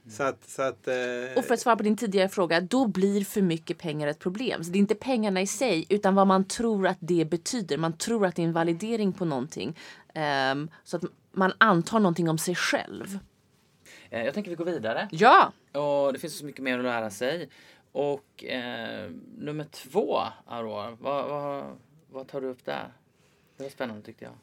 Så 0.08 0.22
att, 0.22 0.48
så 0.48 0.62
att, 0.62 0.88
eh, 0.88 0.94
Och 1.36 1.44
för 1.44 1.54
att 1.54 1.60
svara 1.60 1.76
på 1.76 1.82
din 1.82 1.96
tidigare 1.96 2.28
fråga, 2.28 2.60
då 2.60 2.86
blir 2.86 3.24
för 3.24 3.42
mycket 3.42 3.78
pengar 3.78 4.08
ett 4.08 4.18
problem. 4.18 4.64
Så 4.64 4.70
det 4.70 4.78
är 4.78 4.80
inte 4.80 4.94
pengarna 4.94 5.40
i 5.40 5.46
sig, 5.46 5.86
utan 5.88 6.14
vad 6.14 6.26
man 6.26 6.44
tror 6.44 6.86
att 6.86 6.98
det 7.00 7.24
betyder. 7.24 7.78
Man 7.78 7.92
tror 7.92 8.26
att 8.26 8.36
det 8.36 8.42
är 8.42 8.46
en 8.46 8.52
validering 8.52 9.12
på 9.12 9.24
någonting. 9.24 9.78
Ehm, 10.14 10.70
så 10.84 10.96
att 10.96 11.02
man 11.32 11.52
antar 11.58 12.00
någonting 12.00 12.28
om 12.28 12.38
sig 12.38 12.54
själv. 12.54 13.18
Eh, 14.10 14.24
Jag 14.24 14.34
tänker 14.34 14.50
vi 14.50 14.56
går 14.56 14.64
vidare. 14.64 15.08
Ja! 15.12 15.52
Och 15.72 16.12
det 16.12 16.18
finns 16.18 16.38
så 16.38 16.44
mycket 16.44 16.62
mer 16.62 16.78
att 16.78 16.84
lära 16.84 17.10
sig. 17.10 17.48
Och 17.92 18.44
eh, 18.44 19.10
nummer 19.38 19.64
två, 19.64 20.18
Aurora, 20.46 20.96
vad, 21.00 21.28
vad, 21.28 21.78
vad 22.10 22.28
tar 22.28 22.40
du 22.40 22.46
upp 22.46 22.64
där? 22.64 22.92
Det 23.56 23.62
var 23.62 23.70
spännande 23.70 24.02
tyckte 24.02 24.24
jag. 24.24 24.34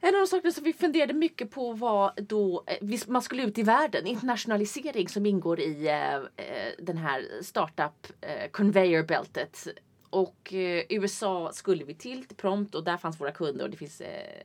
En 0.00 0.14
av 0.14 0.20
de 0.20 0.26
sakerna 0.26 0.52
som 0.52 0.64
vi 0.64 0.72
funderade 0.72 1.12
mycket 1.12 1.50
på 1.50 1.72
var 1.72 2.12
då 2.16 2.64
eh, 2.66 2.98
man 3.08 3.22
skulle 3.22 3.42
ut 3.42 3.58
i 3.58 3.62
världen. 3.62 4.06
Internationalisering 4.06 5.08
som 5.08 5.26
ingår 5.26 5.60
i 5.60 5.86
eh, 5.88 6.14
eh, 6.14 6.72
den 6.78 6.96
här 6.96 7.28
startup 7.42 8.06
eh, 8.20 8.50
conveyor 8.50 9.02
beltet. 9.02 9.66
Och 10.10 10.54
eh, 10.54 10.84
USA 10.88 11.50
skulle 11.52 11.84
vi 11.84 11.94
till 11.94 12.24
prompt 12.36 12.74
och 12.74 12.84
där 12.84 12.96
fanns 12.96 13.20
våra 13.20 13.32
kunder 13.32 13.64
och 13.64 13.70
det 13.70 13.76
finns 13.76 14.00
eh, 14.00 14.42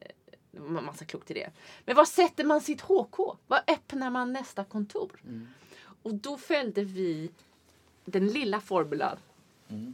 ma- 0.51 0.81
massa 0.81 1.05
klokt 1.05 1.31
i 1.31 1.33
det. 1.33 1.49
Men 1.85 1.95
var 1.95 2.05
sätter 2.05 2.43
man 2.43 2.61
sitt 2.61 2.81
HK? 2.81 3.17
Var 3.47 3.61
öppnar 3.67 4.09
man 4.09 4.33
nästa 4.33 4.63
kontor? 4.63 5.11
Och 6.03 6.13
då 6.13 6.37
följde 6.37 6.83
vi 6.83 7.29
den 8.05 8.27
lilla 8.27 8.59
formulan. 8.59 9.17
Vi 9.67 9.93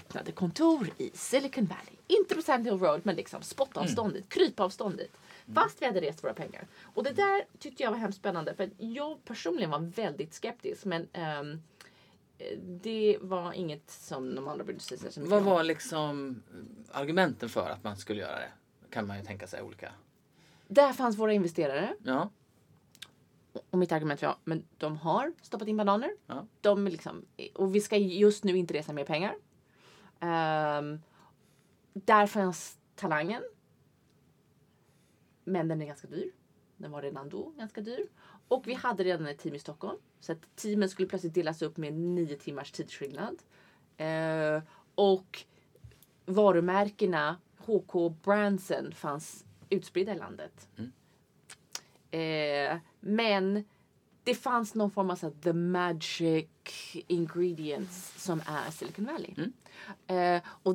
öppnade 0.00 0.32
kontor 0.32 0.90
i 0.98 1.10
Silicon 1.14 1.64
Valley. 1.66 1.94
Inte 2.06 2.34
på 2.34 2.42
Sand 2.42 2.64
Hill 2.66 2.78
Road 2.78 3.00
men 3.04 3.16
liksom 3.16 3.42
spottavstånd 3.42 4.12
dit, 4.14 4.28
krypavstånd 4.28 4.96
dit. 4.96 5.12
Fast 5.54 5.82
vi 5.82 5.86
hade 5.86 6.00
rest 6.00 6.24
våra 6.24 6.34
pengar. 6.34 6.66
Och 6.94 7.04
det 7.04 7.12
där 7.12 7.44
tyckte 7.58 7.82
jag 7.82 7.90
var 7.90 7.98
hemskt 7.98 8.18
spännande 8.18 8.54
för 8.54 8.64
att 8.64 8.70
jag 8.78 9.24
personligen 9.24 9.70
var 9.70 9.78
väldigt 9.78 10.34
skeptisk 10.34 10.84
men 10.84 11.08
eh, 11.12 11.42
det 12.64 13.18
var 13.20 13.52
inget 13.52 13.90
som 13.90 14.34
de 14.34 14.48
andra 14.48 14.64
brydde 14.64 14.80
sig 14.80 14.98
så 14.98 15.20
mycket 15.20 15.30
Vad 15.30 15.42
var 15.42 15.64
liksom 15.64 16.42
argumenten 16.92 17.48
för 17.48 17.70
att 17.70 17.84
man 17.84 17.96
skulle 17.96 18.20
göra 18.20 18.36
det? 18.38 18.50
Kan 18.90 19.06
man 19.06 19.18
ju 19.18 19.24
tänka 19.24 19.46
sig 19.46 19.62
olika. 19.62 19.92
Där 20.68 20.92
fanns 20.92 21.18
våra 21.18 21.32
investerare 21.32 21.94
Ja. 22.04 22.30
och 23.70 23.78
mitt 23.78 23.92
argument 23.92 24.22
var 24.22 24.36
men 24.44 24.64
de 24.78 24.96
har 24.96 25.32
stoppat 25.42 25.68
in 25.68 25.76
bananer. 25.76 26.10
Ja. 26.26 26.46
De 26.60 26.88
liksom, 26.88 27.24
och 27.54 27.74
vi 27.74 27.80
ska 27.80 27.96
just 27.96 28.44
nu 28.44 28.56
inte 28.56 28.74
resa 28.74 28.92
mer 28.92 29.04
pengar. 29.04 29.34
Ehm, 30.20 31.00
där 31.92 32.26
fanns 32.26 32.78
talangen. 32.94 33.42
Men 35.44 35.68
den 35.68 35.82
är 35.82 35.86
ganska 35.86 36.08
dyr. 36.08 36.30
Den 36.76 36.90
var 36.90 37.02
redan 37.02 37.28
då 37.28 37.50
ganska 37.50 37.80
dyr. 37.80 38.06
Och 38.48 38.66
vi 38.66 38.74
hade 38.74 39.04
redan 39.04 39.26
ett 39.26 39.38
team 39.38 39.54
i 39.54 39.58
Stockholm. 39.58 39.98
Så 40.20 40.32
att 40.32 40.56
teamen 40.56 40.88
skulle 40.88 41.08
plötsligt 41.08 41.34
delas 41.34 41.62
upp 41.62 41.76
med 41.76 41.92
nio 41.92 42.36
timmars 42.36 42.72
tidsskillnad. 42.72 43.42
Eh, 43.96 44.62
och 44.94 45.44
varumärkena 46.26 47.36
HK 47.58 48.10
Brandsen 48.22 48.92
fanns 48.92 49.44
utspridda 49.70 50.12
i 50.12 50.18
landet. 50.18 50.68
Eh, 52.10 52.78
men 53.00 53.64
det 54.30 54.34
fanns 54.34 54.74
någon 54.74 54.90
form 54.90 55.10
av 55.10 55.16
så 55.16 55.30
the 55.30 55.52
magic 55.52 56.46
ingredients 57.06 58.24
som 58.24 58.42
är 58.46 58.70
Silicon 58.70 59.04
Valley. 59.04 59.34
Eh, 60.06 60.42
och 60.62 60.74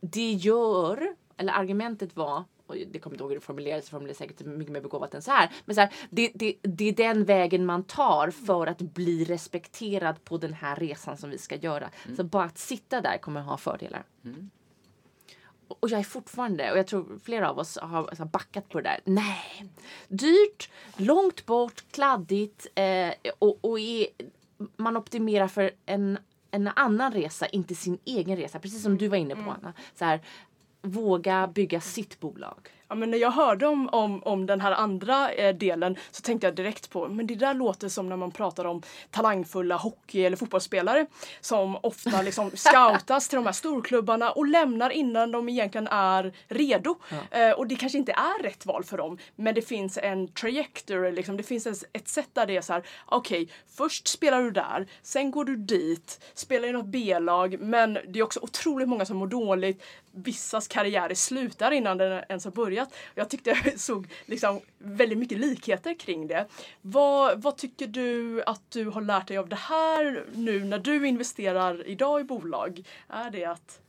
det 0.00 0.32
gör, 0.32 1.14
eller 1.36 1.52
argumentet 1.52 2.16
var, 2.16 2.44
och 2.66 2.74
det 2.92 2.98
kommer 2.98 3.14
inte 3.14 3.22
ihåg 3.22 3.30
hur 3.30 3.36
det 3.36 3.44
formulerades, 3.44 3.84
det 3.84 3.90
formulerades 3.90 4.18
säkert 4.18 4.40
mycket 4.46 4.72
mer 4.72 4.80
begåvat 4.80 5.14
än 5.14 5.22
så 5.22 5.30
här. 5.30 5.50
Men 5.64 5.74
så 5.74 5.80
här, 5.80 5.92
det, 6.10 6.30
det, 6.34 6.56
det 6.62 6.84
är 6.84 6.92
den 6.92 7.24
vägen 7.24 7.66
man 7.66 7.84
tar 7.84 8.30
för 8.30 8.66
att 8.66 8.78
bli 8.78 9.24
respekterad 9.24 10.24
på 10.24 10.38
den 10.38 10.52
här 10.52 10.76
resan 10.76 11.16
som 11.16 11.30
vi 11.30 11.38
ska 11.38 11.56
göra. 11.56 11.90
Så 12.16 12.24
bara 12.24 12.44
att 12.44 12.58
sitta 12.58 13.00
där 13.00 13.18
kommer 13.18 13.40
ha 13.40 13.56
fördelar. 13.56 14.04
Och 14.22 14.55
och 15.68 15.88
jag 15.90 16.00
är 16.00 16.04
fortfarande, 16.04 16.72
och 16.72 16.78
jag 16.78 16.86
tror 16.86 17.20
flera 17.24 17.50
av 17.50 17.58
oss 17.58 17.78
har 17.82 18.24
backat 18.24 18.68
på 18.68 18.80
det 18.80 18.88
där. 18.88 19.00
Nej, 19.04 19.64
dyrt, 20.08 20.70
långt 20.96 21.46
bort, 21.46 21.84
kladdigt 21.90 22.66
eh, 22.74 23.12
och, 23.38 23.58
och 23.64 23.80
är, 23.80 24.06
man 24.76 24.96
optimerar 24.96 25.48
för 25.48 25.70
en, 25.86 26.18
en 26.50 26.68
annan 26.68 27.12
resa, 27.12 27.46
inte 27.46 27.74
sin 27.74 27.98
egen 28.04 28.36
resa. 28.36 28.58
Precis 28.58 28.82
som 28.82 28.98
du 28.98 29.08
var 29.08 29.16
inne 29.16 29.34
på 29.34 29.50
Anna. 29.50 29.72
Så 29.94 30.04
här, 30.04 30.20
våga 30.82 31.46
bygga 31.46 31.80
sitt 31.80 32.20
bolag. 32.20 32.68
Ja, 32.88 32.94
men 32.94 33.10
när 33.10 33.18
jag 33.18 33.30
hörde 33.30 33.66
om, 33.66 33.88
om, 33.88 34.22
om 34.22 34.46
den 34.46 34.60
här 34.60 34.72
andra 34.72 35.32
eh, 35.32 35.54
delen 35.54 35.96
så 36.10 36.22
tänkte 36.22 36.46
jag 36.46 36.54
direkt 36.54 36.90
på 36.90 37.08
men 37.08 37.26
det 37.26 37.34
där 37.34 37.54
låter 37.54 37.88
som 37.88 38.08
när 38.08 38.16
man 38.16 38.30
pratar 38.30 38.64
om 38.64 38.82
talangfulla 39.10 39.76
hockey 39.76 40.24
eller 40.24 40.36
fotbollsspelare 40.36 41.06
som 41.40 41.76
ofta 41.82 42.22
liksom 42.22 42.50
scoutas 42.54 43.28
till 43.28 43.36
de 43.36 43.46
här 43.46 43.52
storklubbarna 43.52 44.30
och 44.30 44.46
lämnar 44.46 44.90
innan 44.90 45.30
de 45.32 45.48
egentligen 45.48 45.88
är 45.88 46.32
redo. 46.48 46.96
Eh, 47.30 47.50
och 47.50 47.66
det 47.66 47.76
kanske 47.76 47.98
inte 47.98 48.12
är 48.12 48.42
rätt 48.42 48.66
val 48.66 48.84
för 48.84 48.96
dem 48.96 49.18
men 49.36 49.54
det 49.54 49.62
finns 49.62 49.98
en 50.02 50.28
trajectory, 50.28 51.12
liksom. 51.12 51.36
det 51.36 51.42
finns 51.42 51.66
ett, 51.66 51.84
ett 51.92 52.08
sätt 52.08 52.28
där 52.32 52.46
det 52.46 52.56
är 52.56 52.60
så 52.60 52.72
här 52.72 52.82
okej, 53.06 53.48
först 53.76 54.08
spelar 54.08 54.42
du 54.42 54.50
där, 54.50 54.86
sen 55.02 55.30
går 55.30 55.44
du 55.44 55.56
dit, 55.56 56.20
spelar 56.34 56.68
i 56.68 56.72
något 56.72 56.86
B-lag 56.86 57.60
men 57.60 57.98
det 58.08 58.18
är 58.18 58.22
också 58.22 58.40
otroligt 58.42 58.88
många 58.88 59.06
som 59.06 59.16
mår 59.16 59.26
dåligt. 59.26 59.82
Vissas 60.18 60.68
karriärer 60.68 61.14
slutar 61.14 61.70
innan 61.70 61.98
den 61.98 62.24
ens 62.28 62.44
har 62.44 62.52
börjat. 62.52 62.75
Jag 63.14 63.30
tyckte 63.30 63.50
jag 63.50 63.80
såg 63.80 64.06
liksom 64.26 64.60
väldigt 64.78 65.18
mycket 65.18 65.38
likheter 65.38 65.94
kring 65.94 66.26
det. 66.26 66.46
Vad, 66.82 67.42
vad 67.42 67.56
tycker 67.56 67.86
du 67.86 68.42
att 68.42 68.70
du 68.70 68.84
har 68.84 69.00
lärt 69.00 69.28
dig 69.28 69.38
av 69.38 69.48
det 69.48 69.56
här 69.56 70.24
nu 70.34 70.64
när 70.64 70.78
du 70.78 71.06
investerar 71.06 71.86
idag 71.86 72.20
i 72.20 72.24
bolag? 72.24 72.82
Är 73.08 73.30
det 73.30 73.44
att 73.44 73.80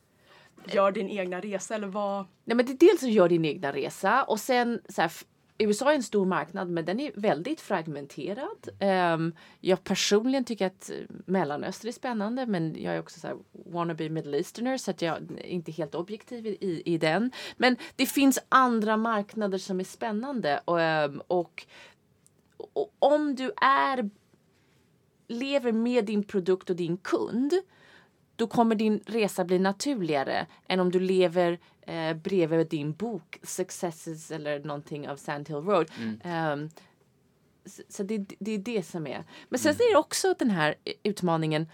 göra 0.64 0.90
din 0.90 1.08
egna 1.08 1.40
resa 1.40 1.74
eller 1.74 1.86
vad? 1.86 2.26
Nej, 2.44 2.56
men 2.56 2.66
det 2.66 2.72
är 2.72 2.88
dels 2.88 3.02
att 3.02 3.10
göra 3.10 3.28
din 3.28 3.44
egna 3.44 3.72
resa 3.72 4.24
och 4.24 4.40
sen 4.40 4.80
så 4.88 5.02
här, 5.02 5.12
USA 5.58 5.90
är 5.90 5.94
en 5.94 6.02
stor 6.02 6.26
marknad 6.26 6.70
men 6.70 6.84
den 6.84 7.00
är 7.00 7.12
väldigt 7.14 7.60
fragmenterad. 7.60 8.68
Um, 9.14 9.34
jag 9.60 9.84
personligen 9.84 10.44
tycker 10.44 10.66
att 10.66 10.90
eh, 10.90 10.96
Mellanöstern 11.24 11.88
är 11.88 11.92
spännande 11.92 12.46
men 12.46 12.82
jag 12.82 12.94
är 12.94 13.00
också 13.00 13.20
så 13.20 13.26
här 13.26 13.36
wannabe 13.52 14.08
middle 14.08 14.36
easterner 14.36 14.76
så 14.76 14.90
att 14.90 15.02
jag 15.02 15.16
är 15.16 15.46
inte 15.46 15.72
helt 15.72 15.94
objektiv 15.94 16.46
i, 16.46 16.82
i, 16.84 16.98
den. 16.98 17.32
Men 17.56 17.76
det 17.96 18.06
finns 18.06 18.38
andra 18.48 18.96
marknader 18.96 19.58
som 19.58 19.80
är 19.80 19.84
spännande 19.84 20.60
ehm, 20.66 21.22
och, 21.26 21.66
och, 22.56 22.70
och 22.72 22.92
om 22.98 23.34
du 23.34 23.52
är 23.62 24.10
lever 25.28 25.72
med 25.72 26.04
din 26.04 26.24
produkt 26.24 26.70
och 26.70 26.76
din 26.76 26.96
kund 26.96 27.52
då 28.36 28.46
kommer 28.46 28.74
din 28.74 29.00
resa 29.06 29.44
bli 29.44 29.58
naturligare 29.58 30.46
än 30.68 30.80
om 30.80 30.90
du 30.90 31.00
lever 31.00 31.58
eh, 31.88 32.14
bredvid 32.16 32.68
din 32.68 32.92
bok 32.92 33.38
Successes 33.42 34.30
eller 34.30 34.60
någonting 34.64 35.08
av 35.08 35.16
Sand 35.16 35.48
Hill 35.48 35.56
Road. 35.56 35.90
Ehm, 36.24 36.70
så 37.66 37.82
så 37.88 38.02
det, 38.02 38.18
det 38.38 38.50
är 38.50 38.58
det 38.58 38.82
som 38.82 39.06
är. 39.06 39.24
Men 39.48 39.58
sen 39.60 39.74
är 39.74 39.92
det 39.92 39.98
också 39.98 40.34
den 40.38 40.50
här 40.50 40.74
utmaningen. 41.02 41.66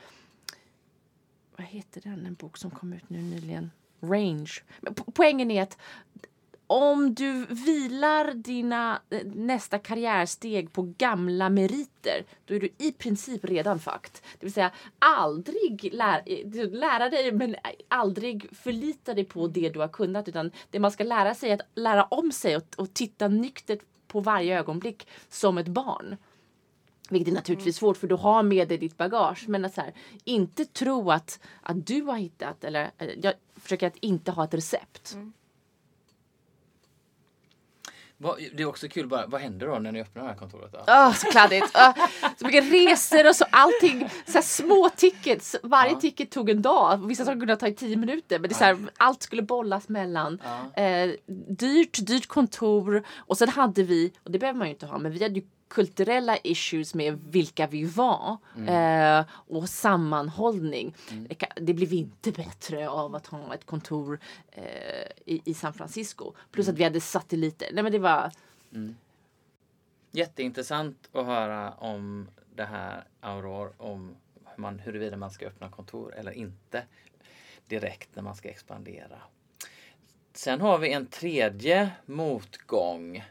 Vad 1.57 1.67
heter 1.67 2.01
den? 2.01 2.27
En 2.27 2.35
bok 2.35 2.57
som 2.57 2.71
kom 2.71 2.93
ut 2.93 3.09
nu 3.11 3.23
nyligen. 3.23 3.71
Range. 4.01 4.51
Men 4.81 4.95
po- 4.95 5.13
poängen 5.15 5.51
är 5.51 5.63
att 5.63 5.79
om 6.67 7.15
du 7.15 7.47
vilar 7.47 8.35
dina 8.35 9.01
eh, 9.11 9.27
nästa 9.27 9.79
karriärsteg 9.79 10.73
på 10.73 10.93
gamla 10.99 11.49
meriter, 11.49 12.25
då 12.45 12.55
är 12.55 12.61
du 12.61 12.69
i 12.79 12.93
princip 12.93 13.45
redan 13.45 13.79
fakt. 13.79 14.23
Det 14.39 14.47
vill 14.47 14.53
säga 14.53 14.71
aldrig 14.99 15.95
lär, 15.95 16.23
eh, 16.27 16.71
lära 16.71 17.11
dig, 17.11 17.33
men 17.33 17.57
aldrig 17.89 18.57
förlita 18.57 19.15
dig 19.15 19.25
på 19.25 19.47
det 19.47 19.69
du 19.69 19.81
har 19.81 19.89
kunnat. 19.89 20.29
Utan 20.29 20.51
det 20.71 20.79
man 20.79 20.91
ska 20.91 21.05
lära 21.05 21.35
sig 21.35 21.51
är 21.51 21.55
att 21.55 21.67
lära 21.75 22.05
om 22.05 22.33
sig 22.33 22.57
och, 22.57 22.63
och 22.77 22.95
titta 22.95 23.29
nyktert 23.29 23.81
på 24.07 24.21
varje 24.21 24.59
ögonblick 24.59 25.09
som 25.29 25.59
ett 25.59 25.69
barn. 25.69 26.17
Vilket 27.11 27.29
är 27.29 27.35
naturligtvis 27.35 27.77
svårt 27.77 27.97
för 27.97 28.07
du 28.07 28.15
har 28.15 28.43
med 28.43 28.69
dig 28.69 28.79
ditt 28.79 28.97
bagage. 28.97 29.45
Men 29.49 29.65
att 29.65 29.75
så 29.75 29.81
här, 29.81 29.95
inte 30.25 30.65
tro 30.65 31.11
att, 31.11 31.41
att 31.63 31.87
du 31.87 32.03
har 32.03 32.17
hittat, 32.17 32.65
eller 32.65 32.91
eh, 32.99 33.09
jag 33.23 33.35
försöker 33.57 33.87
att 33.87 33.97
inte 33.97 34.31
ha 34.31 34.45
ett 34.45 34.55
recept. 34.55 35.17
Vad, 35.17 35.33
det 38.53 38.63
är 38.63 38.67
också 38.67 38.89
kul 38.89 39.07
bara, 39.09 39.27
vad 39.27 39.41
händer 39.41 39.67
då 39.67 39.79
när 39.79 39.93
ni 39.93 40.01
öppnar 40.01 40.23
det 40.23 40.29
här 40.29 40.37
kontoret? 40.37 40.73
Då? 40.73 40.79
Åh, 40.89 41.13
så 41.15 41.27
kladdigt. 41.27 41.67
Åh, 41.75 42.07
så 42.39 42.47
mycket 42.47 42.73
resor 42.73 43.29
och 43.29 43.37
så 43.37 43.45
allting. 43.51 44.09
Så 44.27 44.33
här 44.33 44.43
små 44.43 44.91
tickets. 44.97 45.57
Varje 45.63 45.93
Ja. 45.93 46.01
ticket 46.01 46.31
tog 46.31 46.51
en 46.51 46.63
dag. 46.63 47.07
Vissa 47.09 47.25
saker 47.25 47.39
kunde 47.39 47.57
ta 47.57 47.67
i 47.69 47.75
tio 47.75 47.97
minuter. 47.97 48.39
Men 48.39 48.49
det 48.49 48.53
är 48.55 48.59
så 48.59 48.65
här, 48.65 48.79
allt 48.97 49.23
skulle 49.23 49.43
bollas 49.43 49.89
mellan. 49.89 50.41
Ja. 50.75 50.83
Eh, 50.83 51.11
dyrt, 51.49 51.99
dyrt 52.07 52.27
kontor. 52.27 53.03
Och 53.17 53.39
sen 53.39 53.49
hade 53.49 53.83
vi, 53.83 54.13
och 54.25 54.31
det 54.31 54.39
behöver 54.39 54.59
man 54.59 54.69
ju 54.69 54.73
inte 54.75 54.87
ha, 54.87 54.99
men 54.99 55.13
vi 55.13 55.23
hade 55.23 55.35
ju 55.41 55.47
kulturella 55.75 56.39
issues 56.45 56.95
med 56.95 57.19
vilka 57.29 57.67
vi 57.67 57.85
var. 57.85 58.37
Eh, 58.69 59.27
och 59.31 59.69
sammanhållning. 59.69 60.95
Det, 61.29 61.35
kan, 61.35 61.49
det 61.57 61.75
blev 61.75 61.93
inte 61.93 62.33
bättre 62.33 62.89
av 62.89 63.15
att 63.15 63.27
ha 63.27 63.55
ett 63.55 63.67
kontor 63.67 64.21
eh, 64.51 64.65
i, 65.27 65.43
i 65.45 65.55
San 65.55 65.73
Francisco. 65.73 66.33
Plus 66.51 66.69
att 66.69 66.79
vi 66.79 66.85
hade 66.85 67.01
satelliter. 67.01 67.69
Nej 67.73 67.83
men 67.83 67.93
det 67.93 67.99
var... 67.99 68.33
Jätteintressant 70.11 71.09
att 71.13 71.27
höra 71.27 71.73
om 71.73 72.29
det 72.55 72.65
här 72.65 73.05
Auror, 73.21 73.73
om 73.79 74.17
man, 74.57 74.79
huruvida 74.79 75.17
man 75.17 75.31
ska 75.31 75.47
öppna 75.47 75.71
kontor 75.71 76.15
eller 76.15 76.33
inte 76.33 76.83
direkt 77.69 78.17
när 78.17 78.23
man 78.23 78.35
ska 78.35 78.49
expandera. 78.49 79.19
Sen 80.33 80.61
har 80.61 80.79
vi 80.79 80.93
en 80.93 81.07
tredje 81.07 81.91
motgång 82.07 83.25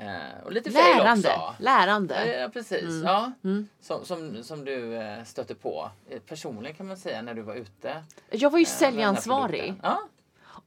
Eh, 0.00 0.44
och 0.44 0.52
lite 0.52 0.70
Lärande. 0.70 1.28
också. 1.28 1.54
Lärande. 1.62 2.36
Ja, 2.40 2.48
precis. 2.48 3.02
Ja. 3.04 3.32
Som, 3.80 4.04
som, 4.04 4.42
som 4.42 4.64
du 4.64 4.94
eh, 4.96 5.24
stötte 5.24 5.54
på 5.54 5.90
eh, 6.10 6.18
personligen 6.20 6.76
kan 6.76 6.86
man 6.86 6.96
säga 6.96 7.22
när 7.22 7.34
du 7.34 7.42
var 7.42 7.54
ute. 7.54 8.02
Jag 8.30 8.50
var 8.50 8.58
ju 8.58 8.62
eh, 8.62 8.68
säljansvarig. 8.68 9.74
Ja. 9.82 10.00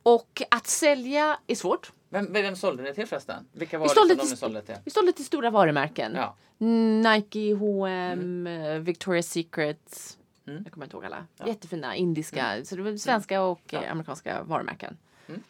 Och 0.04 0.42
att 0.52 0.68
sälja 0.68 1.40
är 1.48 1.56
svårt. 1.56 1.92
Vem, 2.10 2.34
vem 2.34 2.56
sålde 2.56 2.84
det 2.84 2.94
till 2.94 3.08
förresten? 3.08 3.48
Vilka 3.52 3.78
var 3.80 3.86
Vi 3.86 3.90
det 3.90 3.96
sålde 3.96 4.10
som 4.16 4.18
de 4.18 4.24
till- 4.24 4.32
ni 4.32 4.38
sålde 4.38 4.62
till? 4.62 4.76
Vi 4.86 4.92
sålde 4.92 5.12
till 5.14 5.26
stora 5.26 5.50
varumärken. 5.50 6.16
Ja. 6.16 6.36
Nike, 6.58 7.54
H&M, 7.54 8.48
eh, 8.48 8.52
Victoria's 8.80 9.22
Secret. 9.22 10.18
Mm. 10.48 10.64
Jag 10.64 10.74
kommer 10.74 10.86
inte 10.86 10.96
ihåg 10.96 11.06
alla. 11.06 11.26
Jättefina 11.46 11.96
indiska. 11.96 12.66
Så 12.66 12.76
det 12.76 12.82
var 12.82 12.98
svenska 12.98 13.42
och 13.42 13.62
Ja. 13.70 13.84
eh, 13.84 13.92
amerikanska 13.92 14.44
varumärken. 14.44 14.98
Mm. 15.28 15.44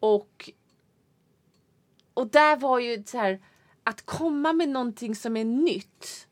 Och, 0.00 0.50
och 2.14 2.26
där 2.26 2.56
var 2.56 2.78
ju 2.78 3.04
så 3.06 3.18
här 3.18 3.40
att 3.84 4.06
komma 4.06 4.52
med 4.52 4.68
någonting 4.68 5.14
som 5.14 5.36
är 5.36 5.44
nytt 5.44 6.26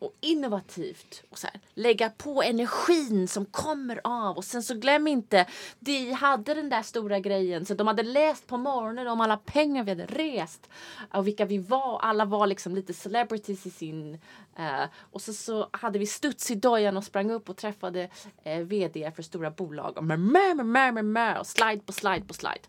och 0.00 0.12
innovativt 0.20 1.22
och 1.30 1.38
så 1.38 1.46
här, 1.46 1.60
lägga 1.74 2.10
på 2.10 2.42
energin 2.42 3.28
som 3.28 3.46
kommer 3.46 4.00
av 4.04 4.36
och 4.36 4.44
sen 4.44 4.62
så 4.62 4.74
glöm 4.74 5.08
inte 5.08 5.46
de 5.78 6.12
hade 6.12 6.54
den 6.54 6.68
där 6.68 6.82
stora 6.82 7.20
grejen 7.20 7.66
så 7.66 7.74
de 7.74 7.86
hade 7.86 8.02
läst 8.02 8.46
på 8.46 8.56
morgonen 8.56 9.08
om 9.08 9.20
alla 9.20 9.36
pengar 9.36 9.84
vi 9.84 9.90
hade 9.90 10.06
rest 10.06 10.68
och 11.14 11.26
vilka 11.26 11.44
vi 11.44 11.58
var. 11.58 11.98
Alla 12.00 12.24
var 12.24 12.46
liksom 12.46 12.74
lite 12.74 12.94
celebrities 12.94 13.66
i 13.66 13.70
sin 13.70 14.18
eh, 14.58 14.84
och 15.12 15.22
så, 15.22 15.32
så 15.32 15.68
hade 15.72 15.98
vi 15.98 16.06
studs 16.06 16.50
i 16.50 16.54
dojan 16.54 16.96
och 16.96 17.04
sprang 17.04 17.30
upp 17.30 17.48
och 17.48 17.56
träffade 17.56 18.08
eh, 18.44 18.58
vd 18.58 19.12
för 19.16 19.22
stora 19.22 19.50
bolag 19.50 19.96
och 19.96 20.04
mär, 20.04 20.16
mär, 20.16 20.64
mär, 20.64 21.02
mär, 21.02 21.38
och 21.38 21.46
slide 21.46 21.80
på 21.80 21.92
slide 21.92 22.24
på 22.24 22.34
slide. 22.34 22.60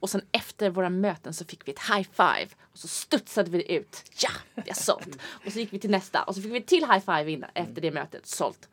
Och 0.00 0.10
sen 0.10 0.22
efter 0.32 0.70
våra 0.70 0.90
möten 0.90 1.34
så 1.34 1.44
fick 1.44 1.68
vi 1.68 1.72
ett 1.72 1.94
high 1.96 2.08
five 2.12 2.48
och 2.72 2.78
så 2.78 2.88
studsade 2.88 3.50
vi 3.50 3.72
ut. 3.72 4.04
Ja, 4.22 4.30
vi 4.54 4.70
har 4.70 4.74
sålt. 4.74 5.18
Och 5.46 5.52
så 5.52 5.58
gick 5.58 5.72
vi 5.72 5.78
till 5.78 5.90
nästa 5.90 6.22
och 6.22 6.34
så 6.34 6.42
fick 6.42 6.52
vi 6.52 6.58
ett 6.58 6.66
till 6.66 6.84
high 6.84 6.98
five 7.00 7.30
innan, 7.30 7.50
efter 7.54 7.82
det 7.82 7.90
mötet. 7.90 8.26
Sålt. 8.26 8.68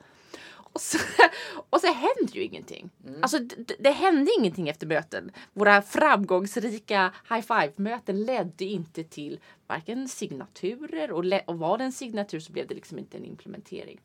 Och 0.73 0.82
så, 0.82 0.97
och 1.69 1.82
så 1.82 1.88
hände 1.88 2.32
ju 2.32 2.43
ingenting. 2.43 2.89
Alltså 3.21 3.39
det, 3.39 3.75
det 3.79 3.91
hände 3.91 4.32
ingenting 4.39 4.69
efter 4.69 4.88
möten. 4.88 5.32
Våra 5.53 5.82
framgångsrika 5.82 7.13
high 7.29 7.41
five-möten 7.41 8.23
ledde 8.23 8.65
inte 8.65 9.03
till 9.03 9.39
varken 9.67 10.08
signaturer 10.08 11.12
och, 11.12 11.23
och 11.45 11.60
var 11.60 11.77
det 11.77 11.84
en 11.84 11.91
signatur 11.91 12.39
så 12.39 12.51
blev 12.51 12.67
det 12.67 12.73
liksom 12.73 12.99
inte 12.99 13.17
en 13.17 13.25
implementering. 13.25 13.99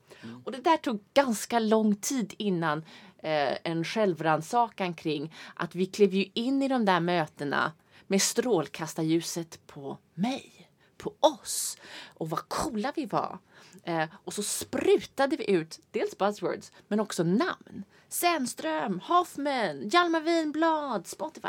Och 0.44 0.52
det 0.52 0.58
där 0.58 0.76
tog 0.76 1.00
ganska 1.14 1.58
lång 1.58 1.96
tid 1.96 2.34
innan 2.38 2.78
eh, 3.18 3.58
en 3.62 3.84
självrannsakan 3.84 4.94
kring 4.94 5.34
att 5.54 5.74
vi 5.74 5.86
klev 5.86 6.14
ju 6.14 6.30
in 6.34 6.62
i 6.62 6.68
de 6.68 6.84
där 6.84 7.00
mötena 7.00 7.72
med 8.06 8.22
strålkastarljuset 8.22 9.66
på 9.66 9.98
mig 10.14 10.68
på 10.96 11.14
oss 11.20 11.78
och 12.14 12.30
vad 12.30 12.48
coola 12.48 12.92
vi 12.96 13.06
var. 13.06 13.38
Eh, 13.86 14.04
och 14.24 14.32
så 14.34 14.42
sprutade 14.42 15.36
vi 15.36 15.50
ut 15.50 15.80
dels 15.90 16.18
buzzwords 16.18 16.72
men 16.88 17.00
också 17.00 17.22
namn. 17.22 17.84
Sennström, 18.08 19.00
Hoffman, 19.00 19.88
Hjalmar 19.88 20.20
Winblad, 20.20 21.06
Spotify. 21.06 21.48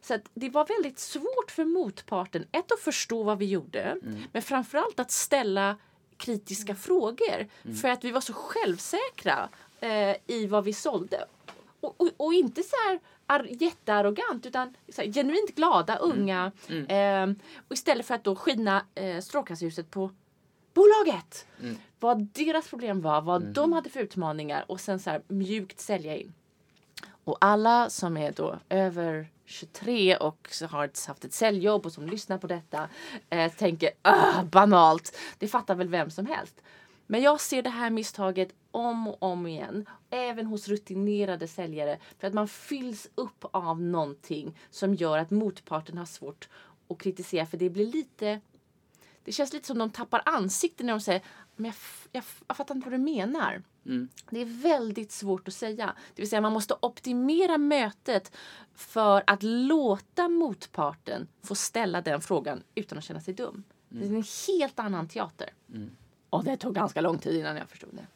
Så 0.00 0.18
det 0.34 0.50
var 0.50 0.66
väldigt 0.66 0.98
svårt 0.98 1.50
för 1.50 1.64
motparten, 1.64 2.46
ett 2.52 2.72
att 2.72 2.80
förstå 2.80 3.22
vad 3.22 3.38
vi 3.38 3.46
gjorde, 3.46 3.96
men 4.32 4.42
framförallt 4.42 5.00
att 5.00 5.10
ställa 5.10 5.76
kritiska 6.16 6.74
frågor. 6.74 7.48
För 7.82 7.88
att 7.88 8.04
vi 8.04 8.10
var 8.10 8.20
så 8.20 8.32
självsäkra 8.32 9.48
eh, 9.80 10.16
i 10.26 10.46
vad 10.46 10.64
vi 10.64 10.72
sålde. 10.72 11.24
Och, 11.80 12.00
och, 12.00 12.08
och 12.16 12.34
inte 12.34 12.62
så 12.62 12.76
här 12.88 13.00
ar- 13.26 13.48
jättearrogant 13.50 14.46
utan 14.46 14.74
här, 14.96 15.12
genuint 15.12 15.54
glada, 15.54 15.96
unga. 15.96 16.52
Eh, 16.88 17.26
och 17.68 17.72
istället 17.74 18.06
för 18.06 18.14
att 18.14 18.24
då 18.24 18.36
skina 18.36 18.86
eh, 18.94 19.20
strålkastarljuset 19.20 19.90
på 19.90 20.10
bolaget. 20.74 21.46
Vad 22.00 22.22
deras 22.22 22.68
problem 22.68 23.00
var, 23.00 23.20
vad 23.22 23.42
de 23.42 23.72
hade 23.72 23.90
för 23.90 24.00
utmaningar 24.00 24.64
och 24.68 24.80
sen 24.80 24.98
så 24.98 25.10
här 25.10 25.22
mjukt 25.28 25.80
sälja 25.80 26.16
in. 26.16 26.32
Och 27.24 27.36
alla 27.40 27.90
som 27.90 28.16
är 28.16 28.32
då 28.32 28.58
över 28.68 29.28
23 29.44 30.16
och 30.16 30.48
har 30.70 31.08
haft 31.08 31.24
ett 31.24 31.32
säljjobb 31.32 31.86
och 31.86 31.92
som 31.92 32.06
lyssnar 32.06 32.38
på 32.38 32.46
detta 32.46 32.88
eh, 33.30 33.52
tänker 33.52 33.90
"Ah, 34.02 34.42
banalt. 34.42 35.18
Det 35.38 35.48
fattar 35.48 35.74
väl 35.74 35.88
vem 35.88 36.10
som 36.10 36.26
helst. 36.26 36.62
Men 37.06 37.22
jag 37.22 37.40
ser 37.40 37.62
det 37.62 37.70
här 37.70 37.90
misstaget 37.90 38.48
om 38.70 39.08
och 39.08 39.22
om 39.22 39.46
igen. 39.46 39.86
Även 40.10 40.46
hos 40.46 40.68
rutinerade 40.68 41.48
säljare. 41.48 41.98
För 42.18 42.26
att 42.26 42.34
man 42.34 42.48
fylls 42.48 43.08
upp 43.14 43.44
av 43.50 43.82
någonting 43.82 44.58
som 44.70 44.94
gör 44.94 45.18
att 45.18 45.30
motparten 45.30 45.98
har 45.98 46.06
svårt 46.06 46.48
att 46.88 46.98
kritisera. 46.98 47.46
För 47.46 47.56
det 47.56 47.70
blir 47.70 47.86
lite 47.92 48.40
det 49.24 49.32
känns 49.32 49.52
lite 49.52 49.66
som 49.66 49.78
de 49.78 49.90
tappar 49.90 50.22
ansikte 50.24 50.84
när 50.84 50.92
de 50.92 51.00
säger 51.00 51.22
men 51.56 51.64
jag, 51.64 51.74
jag, 52.12 52.24
jag 52.46 52.56
fattar 52.56 52.74
inte 52.74 52.90
vad 52.90 52.98
du 53.00 53.04
menar. 53.04 53.62
Det 54.30 54.40
är 54.40 54.62
väldigt 54.62 55.12
svårt 55.12 55.48
att 55.48 55.54
säga. 55.54 55.94
Det 56.14 56.22
vill 56.22 56.30
säga 56.30 56.40
man 56.40 56.52
måste 56.52 56.74
optimera 56.80 57.58
mötet 57.58 58.32
för 58.74 59.22
att 59.26 59.42
låta 59.42 60.28
motparten 60.28 61.28
få 61.42 61.54
ställa 61.54 62.00
den 62.00 62.20
frågan 62.20 62.62
utan 62.74 62.98
att 62.98 63.04
känna 63.04 63.20
sig 63.20 63.34
dum. 63.34 63.64
Det 63.88 64.04
är 64.04 64.08
en 64.08 64.24
helt 64.48 64.78
annan 64.78 65.08
teater. 65.08 65.50
Och 66.30 66.44
det 66.44 66.56
tog 66.56 66.74
ganska 66.74 67.00
lång 67.00 67.18
tid 67.18 67.40
innan 67.40 67.56
jag 67.56 67.68
förstod 67.68 67.90
det. 67.92 68.06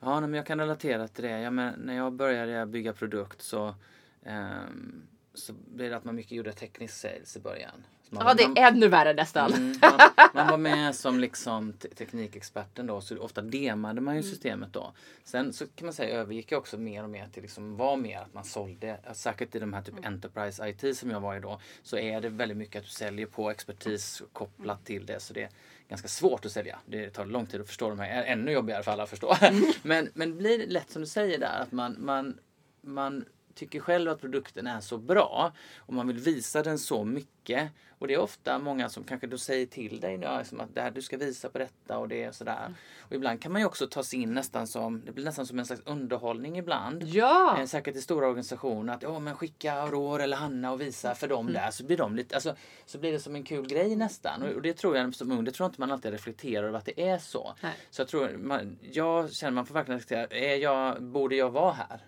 Ja, 0.00 0.20
men 0.20 0.34
jag 0.34 0.46
kan 0.46 0.58
relatera 0.58 1.08
till 1.08 1.24
det. 1.24 1.40
Jag 1.40 1.52
men, 1.52 1.80
när 1.80 1.94
jag 1.94 2.12
började 2.12 2.66
bygga 2.66 2.92
produkt 2.92 3.42
så, 3.42 3.74
ehm, 4.22 5.02
så 5.34 5.52
blev 5.52 5.90
det 5.90 5.96
att 5.96 6.04
man 6.04 6.14
mycket 6.14 6.32
gjorde 6.32 6.52
teknisk 6.52 6.94
sales 6.94 7.36
i 7.36 7.40
början. 7.40 7.84
Man, 8.12 8.26
Ja, 8.26 8.34
det 8.34 8.48
man, 8.48 8.58
är 8.58 8.68
ännu 8.68 8.88
värre 8.88 9.12
nästan. 9.12 9.52
Mm, 9.52 9.76
man, 9.82 10.00
man 10.34 10.46
var 10.46 10.56
med 10.56 10.94
som 10.94 11.20
liksom 11.20 11.72
te- 11.72 11.88
teknikexperten 11.88 12.86
då, 12.86 13.00
så 13.00 13.18
ofta 13.18 13.42
demade 13.42 14.00
man 14.00 14.16
ju 14.16 14.22
systemet 14.22 14.72
då. 14.72 14.92
Sen 15.24 15.52
så 15.52 15.66
kan 15.66 15.86
man 15.86 15.94
säga 15.94 16.16
övergick 16.16 16.52
jag 16.52 16.58
också 16.58 16.78
mer 16.78 17.02
och 17.04 17.10
mer 17.10 17.28
till 17.32 17.42
liksom 17.42 17.76
var 17.76 17.96
mer 17.96 18.18
att 18.18 18.34
man 18.34 18.44
sålde, 18.44 18.98
säkert 19.12 19.54
i 19.54 19.58
de 19.58 19.72
här 19.72 19.82
typ 19.82 20.06
Enterprise 20.06 20.68
IT 20.68 20.96
som 20.96 21.10
jag 21.10 21.20
var 21.20 21.36
i 21.36 21.40
då, 21.40 21.60
så 21.82 21.98
är 21.98 22.20
det 22.20 22.28
väldigt 22.28 22.58
mycket 22.58 22.78
att 22.78 22.84
du 22.84 22.90
säljer 22.90 23.26
på 23.26 23.50
expertis 23.50 24.22
kopplat 24.32 24.84
till 24.84 25.06
det. 25.06 25.20
Så 25.20 25.34
det 25.34 25.42
är 25.42 25.50
ganska 25.88 26.08
svårt 26.08 26.44
att 26.46 26.52
sälja. 26.52 26.78
Det 26.86 27.10
tar 27.10 27.26
lång 27.26 27.46
tid 27.46 27.60
att 27.60 27.66
förstå 27.66 27.88
de 27.88 27.98
här, 27.98 28.24
ännu 28.24 28.52
jobbigare 28.52 28.82
för 28.82 28.90
alla 28.92 29.02
att 29.02 29.10
förstå. 29.10 29.36
men, 29.82 30.08
men 30.14 30.36
blir 30.36 30.58
det 30.58 30.66
lätt 30.66 30.90
som 30.90 31.02
du 31.02 31.08
säger 31.08 31.38
där, 31.38 31.58
att 31.62 31.72
man, 31.72 31.96
man, 31.98 32.38
man 32.80 33.24
tycker 33.60 33.80
själv 33.80 34.10
att 34.10 34.20
produkten 34.20 34.66
är 34.66 34.80
så 34.80 34.98
bra 34.98 35.52
och 35.78 35.94
man 35.94 36.06
vill 36.06 36.18
visa 36.18 36.62
den 36.62 36.78
så 36.78 37.04
mycket. 37.04 37.70
Och 37.98 38.08
det 38.08 38.14
är 38.14 38.20
ofta 38.20 38.58
många 38.58 38.88
som 38.88 39.04
kanske 39.04 39.26
då 39.26 39.38
säger 39.38 39.66
till 39.66 40.00
dig 40.00 40.18
nu, 40.18 40.26
liksom 40.38 40.60
att 40.60 40.74
det 40.74 40.80
här, 40.80 40.90
du 40.90 41.02
ska 41.02 41.16
visa 41.16 41.48
på 41.48 41.58
detta 41.58 41.98
och 41.98 42.08
det 42.08 42.28
och 42.28 42.34
sådär. 42.34 42.74
Och 42.98 43.14
ibland 43.14 43.42
kan 43.42 43.52
man 43.52 43.60
ju 43.60 43.66
också 43.66 43.86
ta 43.86 44.02
sig 44.02 44.22
in 44.22 44.34
nästan 44.34 44.66
som, 44.66 45.02
det 45.06 45.12
blir 45.12 45.24
nästan 45.24 45.46
som 45.46 45.58
en 45.58 45.66
slags 45.66 45.82
underhållning 45.84 46.58
ibland. 46.58 47.02
Ja! 47.02 47.56
Eh, 47.58 47.66
säkert 47.66 47.96
i 47.96 48.00
stora 48.00 48.26
organisationer 48.26 48.94
att 48.94 49.02
ja 49.02 49.18
men 49.18 49.34
skicka 49.34 49.72
Aurora 49.72 50.24
eller 50.24 50.36
Hanna 50.36 50.72
och 50.72 50.80
visa 50.80 51.14
för 51.14 51.28
dem 51.28 51.52
där 51.52 51.70
så 51.70 51.84
blir 51.84 51.96
de 51.96 52.16
lite, 52.16 52.34
alltså 52.34 52.54
så 52.86 52.98
blir 52.98 53.12
det 53.12 53.20
som 53.20 53.34
en 53.34 53.44
kul 53.44 53.66
grej 53.66 53.96
nästan. 53.96 54.42
Och, 54.42 54.48
och 54.48 54.62
det 54.62 54.72
tror 54.72 54.96
jag 54.96 55.14
som 55.14 55.32
ung, 55.32 55.44
det 55.44 55.50
tror 55.50 55.64
jag 55.64 55.68
inte 55.68 55.80
man 55.80 55.90
alltid 55.90 56.12
reflekterar 56.12 56.66
över 56.66 56.78
att 56.78 56.84
det 56.84 57.08
är 57.08 57.18
så. 57.18 57.54
Nej. 57.62 57.74
Så 57.90 58.00
jag 58.00 58.08
tror, 58.08 58.36
man, 58.36 58.78
jag 58.92 59.32
känner 59.32 59.52
man 59.52 59.66
får 59.66 59.74
verkligen 59.74 60.00
reflektera, 60.00 60.26
är 60.40 60.56
jag, 60.56 61.02
borde 61.02 61.36
jag 61.36 61.50
vara 61.50 61.72
här 61.72 62.00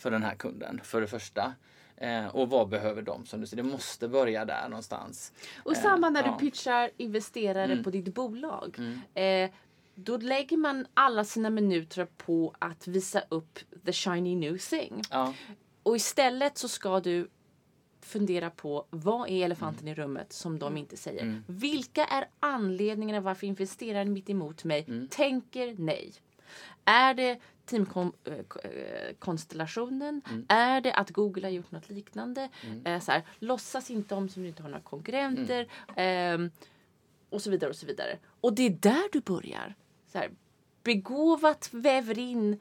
för 0.00 0.10
den 0.10 0.22
här 0.22 0.34
kunden 0.34 0.80
för 0.84 1.00
det 1.00 1.06
första? 1.06 1.54
Eh, 1.96 2.26
och 2.26 2.50
vad 2.50 2.68
behöver 2.68 3.02
de? 3.02 3.26
Som 3.26 3.40
du 3.40 3.46
säger, 3.46 3.62
det 3.62 3.68
måste 3.70 4.08
börja 4.08 4.44
där 4.44 4.68
någonstans. 4.68 5.32
Och 5.64 5.76
Eh, 5.76 5.82
samma 5.82 6.10
när 6.10 6.22
ja. 6.26 6.32
du 6.32 6.38
pitchar 6.50 6.90
investerare 6.96 7.72
Mm. 7.72 7.84
på 7.84 7.90
ditt 7.90 8.14
bolag. 8.14 8.76
Mm. 8.78 9.00
Eh, 9.50 9.56
då 9.94 10.16
lägger 10.16 10.56
man 10.56 10.86
alla 10.94 11.24
sina 11.24 11.50
minuter 11.50 12.06
på 12.16 12.54
att 12.58 12.86
visa 12.86 13.22
upp 13.28 13.58
the 13.84 13.92
shiny 13.92 14.36
new 14.36 14.58
thing. 14.58 15.02
Ja, 15.10 15.34
Och 15.82 15.96
istället 15.96 16.58
så 16.58 16.68
ska 16.68 17.00
du 17.00 17.28
fundera 18.02 18.50
på 18.50 18.86
vad 18.90 19.28
är 19.28 19.44
elefanten 19.44 19.88
i 19.88 19.94
rummet 19.94 20.32
som 20.32 20.58
de 20.58 20.76
inte 20.76 20.96
säger. 20.96 21.22
Mm. 21.22 21.44
Vilka 21.46 22.04
är 22.04 22.28
anledningarna 22.40 23.20
varför 23.20 23.46
investeraren 23.46 24.12
mitt 24.12 24.30
emot 24.30 24.64
mig 24.64 24.84
Mm. 24.88 25.08
tänker 25.08 25.74
nej? 25.78 26.12
Är 26.84 27.14
det 27.14 27.38
teamkonstellationen? 27.70 30.22
Är 30.48 30.80
det 30.80 30.94
att 30.94 31.10
Google 31.10 31.46
har 31.46 31.52
gjort 31.52 31.70
något 31.70 31.90
liknande? 31.90 32.48
Eh, 32.84 33.00
så 33.00 33.12
här, 33.12 33.22
låtsas 33.38 33.90
inte 33.90 34.14
om 34.14 34.28
som 34.28 34.42
du 34.42 34.48
inte 34.48 34.62
har 34.62 34.70
några 34.70 34.82
konkurrenter. 34.82 35.66
Ehm, 35.96 36.50
och 37.30 37.42
så 37.42 37.50
vidare 37.50 37.70
och 37.70 37.76
så 37.76 37.86
vidare. 37.86 38.18
Och 38.40 38.54
det 38.54 38.62
är 38.66 38.70
där 38.70 39.12
du 39.12 39.20
börjar. 39.20 39.74
Så 40.12 40.18
här, 40.18 40.30
begåvat 40.82 41.68
väver 41.72 42.18
in 42.18 42.58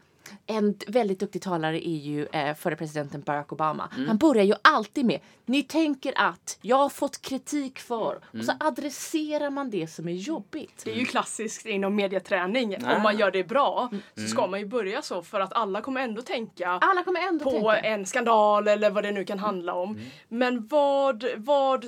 en 0.47 0.75
väldigt 0.87 1.19
duktig 1.19 1.41
talare 1.41 1.87
är 1.87 1.95
ju 1.97 2.25
eh, 2.25 2.55
förre 2.55 2.75
presidenten 2.75 3.21
Barack 3.21 3.51
Obama. 3.51 3.89
Mm. 3.95 4.07
Han 4.07 4.17
börjar 4.17 4.43
ju 4.43 4.53
alltid 4.61 5.05
med 5.05 5.19
Ni 5.45 5.63
tänker 5.63 6.13
att 6.15 6.57
jag 6.61 6.77
har 6.77 6.89
fått 6.89 7.21
kritik 7.21 7.79
för 7.79 8.15
och 8.15 8.33
Mm. 8.33 8.45
så 8.45 8.53
adresserar 8.59 9.49
man 9.49 9.69
det 9.69 9.87
som 9.87 10.07
är 10.07 10.13
jobbigt. 10.13 10.81
Det 10.85 10.91
är 10.91 10.95
ju 10.95 11.05
klassiskt 11.05 11.65
inom 11.65 11.95
medieträning. 11.95 12.75
Ah. 12.85 12.95
Om 12.95 13.01
man 13.01 13.17
gör 13.17 13.31
det 13.31 13.43
bra 13.43 13.89
så 14.15 14.27
ska 14.27 14.47
man 14.47 14.59
ju 14.59 14.65
börja 14.65 15.01
så 15.01 15.21
för 15.21 15.39
att 15.39 15.53
alla 15.53 15.81
kommer 15.81 16.01
ändå 16.01 16.21
tänka 16.21 16.69
Alla 16.81 17.03
kommer 17.03 17.19
ändå 17.19 17.45
på 17.45 17.51
tänka. 17.51 17.75
en 17.77 18.05
skandal 18.05 18.67
eller 18.67 18.89
vad 18.89 19.03
det 19.03 19.11
nu 19.11 19.25
kan 19.25 19.39
handla 19.39 19.73
om. 19.73 19.89
Mm. 19.89 20.05
Men 20.27 20.67
vad, 20.67 21.25
vad, 21.37 21.85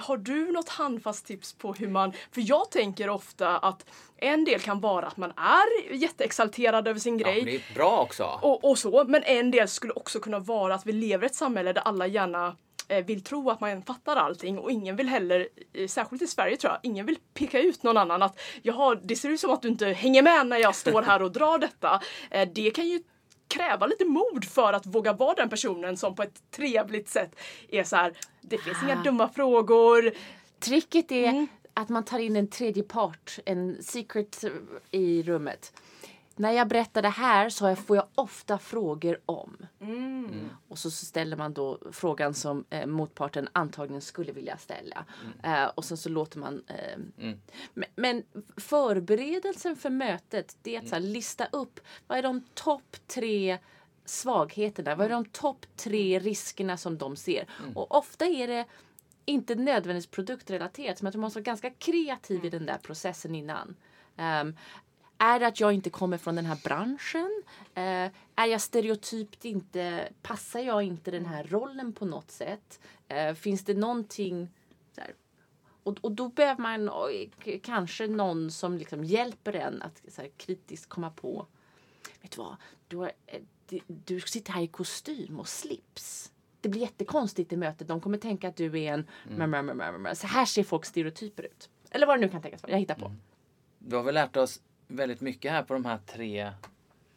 har 0.00 0.16
du 0.16 0.52
något 0.52 0.68
handfast 0.68 1.26
tips 1.26 1.52
på 1.52 1.72
hur 1.72 1.88
man, 1.88 2.12
för 2.30 2.42
jag 2.48 2.70
tänker 2.70 3.08
ofta 3.08 3.58
att 3.58 3.86
en 4.22 4.44
del 4.44 4.60
kan 4.60 4.80
vara 4.80 5.06
att 5.06 5.16
man 5.16 5.30
är 5.36 5.94
jätteexalterad 5.94 6.88
över 6.88 7.00
sin 7.00 7.18
Ja, 7.18 7.26
grej. 7.26 7.36
men 7.36 7.44
det 7.44 7.54
är 7.56 7.74
bra 7.74 8.00
också. 8.00 8.38
och, 8.42 8.64
och 8.70 8.78
så, 8.78 9.04
men 9.08 9.22
en 9.24 9.50
del 9.50 9.68
skulle 9.68 9.92
också 9.92 10.20
kunna 10.20 10.38
vara 10.38 10.74
att 10.74 10.86
vi 10.86 10.92
lever 10.92 11.24
i 11.24 11.26
ett 11.26 11.34
samhälle 11.34 11.72
där 11.72 11.82
alla 11.82 12.06
gärna 12.06 12.56
eh, 12.88 13.04
vill 13.04 13.24
tro 13.24 13.50
att 13.50 13.60
man 13.60 13.82
fattar 13.82 14.16
allting 14.16 14.58
och 14.58 14.70
ingen 14.70 14.96
vill 14.96 15.08
heller, 15.08 15.48
eh, 15.74 15.86
särskilt 15.88 16.22
i 16.22 16.26
Sverige 16.26 16.56
tror 16.56 16.72
jag, 16.72 16.80
ingen 16.82 17.06
vill 17.06 17.18
peka 17.34 17.60
ut 17.60 17.82
någon 17.82 17.96
annan 17.96 18.22
att 18.22 18.40
jaha, 18.62 18.94
det 18.94 19.16
ser 19.16 19.28
ut 19.28 19.40
som 19.40 19.50
att 19.50 19.62
du 19.62 19.68
inte 19.68 19.86
hänger 19.86 20.22
med 20.22 20.46
när 20.46 20.58
jag 20.58 20.74
står 20.74 21.02
här 21.02 21.22
och 21.22 21.32
drar 21.32 21.58
detta. 21.58 22.00
Eh, 22.30 22.48
det 22.54 22.70
kan 22.70 22.88
ju 22.88 23.02
kräva 23.48 23.86
lite 23.86 24.04
mod 24.04 24.44
för 24.44 24.72
att 24.72 24.86
våga 24.86 25.12
vara 25.12 25.34
den 25.34 25.48
personen 25.48 25.96
som 25.96 26.14
på 26.14 26.22
ett 26.22 26.50
trevligt 26.56 27.08
sätt 27.08 27.34
är 27.68 27.84
så 27.84 27.96
här. 27.96 28.12
det 28.40 28.58
finns 28.58 28.82
inga 28.82 28.98
Ah. 29.00 29.02
dumma 29.02 29.28
frågor. 29.28 30.12
Tricket 30.60 31.12
är 31.12 31.28
Mm. 31.28 31.46
Att 31.74 31.88
man 31.88 32.04
tar 32.04 32.18
in 32.18 32.36
en 32.36 32.48
tredje 32.48 32.82
part, 32.82 33.38
en 33.44 33.82
secret 33.82 34.44
i 34.90 35.22
rummet. 35.22 35.72
När 36.36 36.50
jag 36.52 36.68
berättar 36.68 37.02
det 37.02 37.08
här 37.08 37.48
så 37.50 37.64
jag- 37.68 37.78
får 37.78 37.96
jag 37.96 38.06
ofta 38.14 38.58
frågor 38.58 39.20
om. 39.26 39.56
Mm. 39.80 40.48
Och 40.68 40.78
så 40.78 40.90
ställer 40.90 41.36
man 41.36 41.52
då 41.52 41.78
frågan 41.92 42.34
som 42.34 42.64
eh, 42.70 42.86
motparten 42.86 43.48
antagligen 43.52 44.00
skulle 44.02 44.32
vilja 44.32 44.56
ställa. 44.58 45.04
Eh, 45.42 45.64
och 45.64 45.84
sen 45.84 45.96
så 45.96 46.08
låter 46.08 46.38
man... 46.38 46.62
Eh, 46.66 46.94
Mm. 47.18 47.40
men, 47.74 47.88
men 47.96 48.22
förberedelsen 48.56 49.76
för 49.76 49.90
mötet 49.90 50.56
det 50.62 50.76
är 50.76 50.80
att 50.80 50.88
så 50.88 50.94
här, 50.94 51.02
lista 51.02 51.46
upp 51.52 51.80
vad 52.06 52.18
är 52.18 52.22
de 52.22 52.40
topp 52.54 52.96
tre 53.06 53.58
svagheterna? 54.04 54.94
Vad 54.94 55.06
är 55.06 55.10
de 55.10 55.24
topp 55.24 55.66
tre 55.76 56.18
riskerna 56.18 56.76
som 56.76 56.98
de 56.98 57.16
ser? 57.16 57.46
Och 57.74 57.94
ofta 57.94 58.26
är 58.26 58.46
det 58.48 58.64
inte 59.24 59.54
nödvändigtvis 59.54 60.10
produktrelaterat 60.10 61.02
men 61.02 61.08
att 61.08 61.14
man 61.14 61.20
måste 61.20 61.38
vara 61.38 61.44
ganska 61.44 61.70
kreativ 61.70 62.44
i 62.44 62.50
den 62.50 62.66
där 62.66 62.78
processen 62.78 63.34
innan. 63.34 63.76
Ehm, 64.16 64.56
är 65.18 65.40
det 65.40 65.46
att 65.46 65.60
jag 65.60 65.72
inte 65.72 65.90
kommer 65.90 66.18
från 66.18 66.34
den 66.34 66.46
här 66.46 66.58
branschen? 66.64 67.42
Eh, 67.74 68.10
är 68.34 68.46
jag 68.46 68.60
stereotypt 68.60 69.44
inte, 69.44 70.08
passar 70.22 70.60
jag 70.60 70.82
inte 70.82 71.10
den 71.10 71.26
här 71.26 71.44
rollen 71.44 71.92
på 71.92 72.04
något 72.04 72.30
sätt? 72.30 72.80
Eh, 73.08 73.34
finns 73.34 73.64
det 73.64 73.74
någonting 73.74 74.48
här, 74.96 75.14
och, 75.82 75.98
och 76.00 76.12
då 76.12 76.28
behöver 76.28 76.62
man 76.62 76.90
kanske 77.62 78.06
någon 78.06 78.50
som 78.50 78.78
liksom 78.78 79.04
hjälper 79.04 79.52
en 79.52 79.82
att 79.82 80.02
så 80.08 80.20
här, 80.20 80.30
kritiskt 80.36 80.88
komma 80.88 81.10
på. 81.10 81.46
Vet 82.22 82.30
du 82.30 82.38
vad? 82.38 82.56
Du, 82.88 82.96
har, 82.96 83.12
eh, 83.26 83.42
du, 83.66 83.80
du 83.86 84.20
sitter 84.20 84.52
här 84.52 84.62
i 84.62 84.68
kostym 84.68 85.40
och 85.40 85.48
slips. 85.48 86.31
Det 86.62 86.68
blir 86.68 86.80
jättekonstigt 86.80 87.52
i 87.52 87.56
mötet. 87.56 87.88
De 87.88 88.00
kommer 88.00 88.18
tänka 88.18 88.48
att 88.48 88.56
du 88.56 88.80
är 88.80 88.92
en... 88.92 89.06
Mm. 89.30 90.14
Så 90.16 90.26
här 90.26 90.44
ser 90.44 90.64
folk 90.64 90.84
stereotyper 90.84 91.42
ut. 91.42 91.70
Eller 91.90 92.06
vad 92.06 92.16
det 92.16 92.20
nu 92.20 92.28
kan 92.28 92.42
tänkas 92.42 92.62
vara. 92.62 92.72
Jag 92.72 92.78
hittar 92.78 92.94
på. 92.94 93.14
Du 93.78 93.96
har 93.96 94.02
väl 94.02 94.14
lärt 94.14 94.36
oss 94.36 94.60
väldigt 94.86 95.20
mycket 95.20 95.52
här 95.52 95.62
på 95.62 95.74
de 95.74 95.84
här 95.84 95.98
tre 96.06 96.52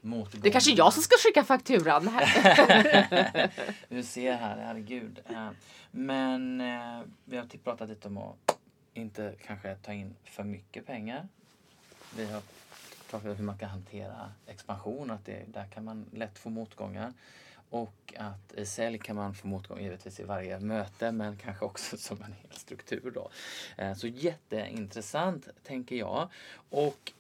motgångarna. 0.01 0.41
Det 0.41 0.49
är 0.49 0.51
kanske 0.51 0.71
jag 0.71 0.93
som 0.93 1.03
ska 1.03 1.15
skicka 1.17 1.43
fakturan. 1.43 2.07
Här. 2.07 3.51
Du 3.89 4.03
ser 4.03 4.33
här, 4.33 4.57
herregud. 4.57 5.19
Eh, 5.29 5.49
Men 5.91 6.61
eh, 6.61 7.01
vi 7.25 7.37
har 7.37 7.45
pratat 7.63 7.89
lite 7.89 8.07
om 8.07 8.17
att 8.17 8.57
inte 8.93 9.35
kanske 9.45 9.75
ta 9.75 9.93
in 9.93 10.15
för 10.23 10.43
mycket 10.43 10.85
pengar. 10.85 11.27
Vi 12.17 12.25
har 12.31 12.41
pratat 13.09 13.29
om 13.29 13.35
hur 13.35 13.43
man 13.43 13.57
kan 13.57 13.69
hantera 13.69 14.31
expansion, 14.47 15.11
att 15.11 15.25
det, 15.25 15.43
där 15.47 15.65
kan 15.65 15.83
man 15.83 16.05
lätt 16.13 16.39
få 16.39 16.49
motgångar. 16.49 17.13
Och 17.75 18.13
att 18.17 18.53
i 18.53 18.65
sälj 18.65 18.97
kan 18.97 19.15
man 19.15 19.33
få 19.33 19.47
motgång 19.47 19.81
givetvis 19.81 20.19
i 20.19 20.23
varje 20.23 20.59
möte 20.59 21.11
men 21.11 21.37
kanske 21.37 21.65
också 21.65 21.97
som 22.07 22.21
en 22.21 22.33
hel 22.33 22.51
struktur 22.51 23.11
då. 23.15 23.29
Eh, 23.77 23.93
så 23.93 24.07
jätteintressant 24.07 25.47
tänker 25.63 25.95
jag. 25.95 26.29
Och 26.69 27.13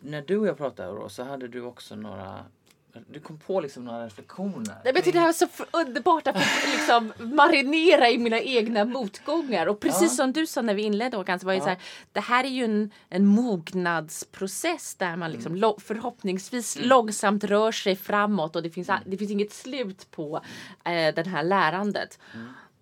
när 0.00 0.22
du 0.22 0.36
och 0.36 0.46
jag 0.46 0.56
pratade 0.56 0.98
då 0.98 1.08
så 1.08 1.22
hade 1.22 1.48
du 1.48 1.62
också 1.62 1.96
några 1.96 2.44
du 3.10 3.20
kom 3.20 3.38
på 3.38 3.60
liksom 3.60 3.84
några 3.84 4.06
reflektioner. 4.06 4.74
Nej, 4.84 4.92
men 4.94 5.02
det 5.04 5.18
här 5.18 5.26
var 5.26 5.32
så 5.32 5.46
underbart 5.70 6.26
att 6.26 6.36
liksom 6.72 7.12
marinera 7.18 8.10
i 8.10 8.18
mina 8.18 8.40
egna 8.40 8.84
motgångar. 8.84 9.66
Och 9.66 9.80
precis 9.80 10.02
Ja. 10.02 10.08
som 10.08 10.32
du 10.32 10.46
sa 10.46 10.62
när 10.62 10.74
vi 10.74 10.82
inledde 10.82 11.16
Håkan, 11.16 11.40
så 11.40 11.46
var 11.46 11.52
det 11.52 11.58
Ja. 11.58 11.62
så 11.64 11.68
här, 11.68 11.78
det 12.12 12.20
här 12.20 12.44
är 12.44 12.48
ju 12.48 12.64
en, 12.64 12.90
en 13.08 13.26
mognadsprocess 13.26 14.94
där 14.94 15.16
man 15.16 15.30
liksom 15.32 15.56
lo- 15.56 15.78
förhoppningsvis 15.80 16.78
långsamt 16.80 17.44
rör 17.44 17.72
sig 17.72 17.96
framåt 17.96 18.56
och 18.56 18.62
det 18.62 18.70
finns, 18.70 18.90
a- 18.90 19.00
det 19.06 19.16
finns 19.16 19.30
inget 19.30 19.52
slut 19.52 20.10
på 20.10 20.36
eh, 20.84 21.14
det 21.14 21.26
här 21.26 21.42
lärandet. 21.42 22.18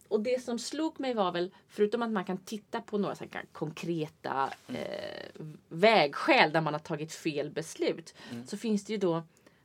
Och 0.08 0.20
det 0.20 0.44
som 0.44 0.58
slog 0.58 1.00
mig 1.00 1.14
var 1.14 1.32
väl, 1.32 1.50
förutom 1.68 2.02
att 2.02 2.10
man 2.10 2.24
kan 2.24 2.38
titta 2.38 2.80
på 2.80 2.98
några 2.98 3.14
så 3.14 3.24
konkreta 3.52 4.50
eh, 4.68 4.74
vägskäl 5.68 6.52
där 6.52 6.60
man 6.60 6.74
har 6.74 6.80
tagit 6.80 7.12
fel 7.12 7.50
beslut, 7.50 8.14
så 8.46 8.56
finns 8.56 8.84
det 8.84 8.92
ju 8.92 8.98
då 8.98 9.22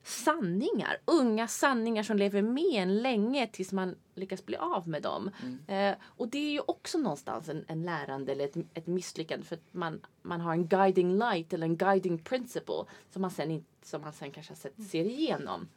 sanningar, 0.07 0.97
unga 1.05 1.47
sanningar 1.47 2.03
som 2.03 2.17
lever 2.17 2.41
med 2.41 2.73
en 2.73 3.01
länge 3.01 3.47
tills 3.47 3.71
man 3.71 3.95
lyckas 4.15 4.45
bli 4.45 4.55
av 4.55 4.87
med 4.87 5.01
dem. 5.01 5.31
Eh, 5.67 5.95
och 6.03 6.27
det 6.27 6.37
är 6.37 6.51
ju 6.51 6.59
också 6.59 6.97
någonstans 6.97 7.49
en, 7.49 7.65
en 7.67 7.83
lärande 7.83 8.31
eller 8.31 8.45
ett, 8.45 8.55
ett 8.73 8.87
misslyckande 8.87 9.45
för 9.45 9.55
att 9.55 9.73
man, 9.73 10.01
man 10.21 10.41
har 10.41 10.51
en 10.51 10.67
guiding 10.67 11.17
light 11.17 11.53
eller 11.53 11.67
en 11.67 11.77
guiding 11.77 12.17
principle 12.17 12.83
som 13.09 13.21
man 13.21 13.31
sen, 13.31 13.65
som 13.83 14.01
man 14.01 14.13
sen 14.13 14.31
kanske 14.31 14.51
har 14.51 14.57
sett, 14.57 14.83
ser 14.89 15.05
igenom. 15.05 15.67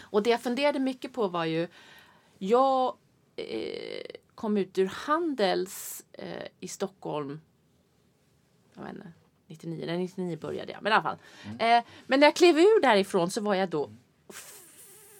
Och 0.00 0.22
det 0.22 0.30
jag 0.30 0.42
funderade 0.42 0.78
mycket 0.78 1.12
på 1.12 1.28
var 1.28 1.44
ju, 1.44 1.68
jag 2.38 2.96
eh, 3.36 4.04
kom 4.34 4.56
ut 4.56 4.78
ur 4.78 4.86
Handels 4.86 6.04
eh, 6.12 6.48
i 6.60 6.68
Stockholm, 6.68 7.40
jag 8.74 8.82
vet 8.82 8.94
inte, 8.94 9.12
99, 9.48 9.84
nej 9.86 9.98
99 9.98 10.36
började 10.36 10.72
jag, 10.72 10.82
men 10.82 10.92
i 10.92 10.94
alla 10.94 11.02
fall. 11.02 11.16
Eh, 11.58 11.84
men 12.06 12.20
när 12.20 12.26
jag 12.26 12.36
klev 12.36 12.58
ur 12.58 12.80
därifrån 12.82 13.30
så 13.30 13.40
var 13.40 13.54
jag 13.54 13.68
då 13.68 13.90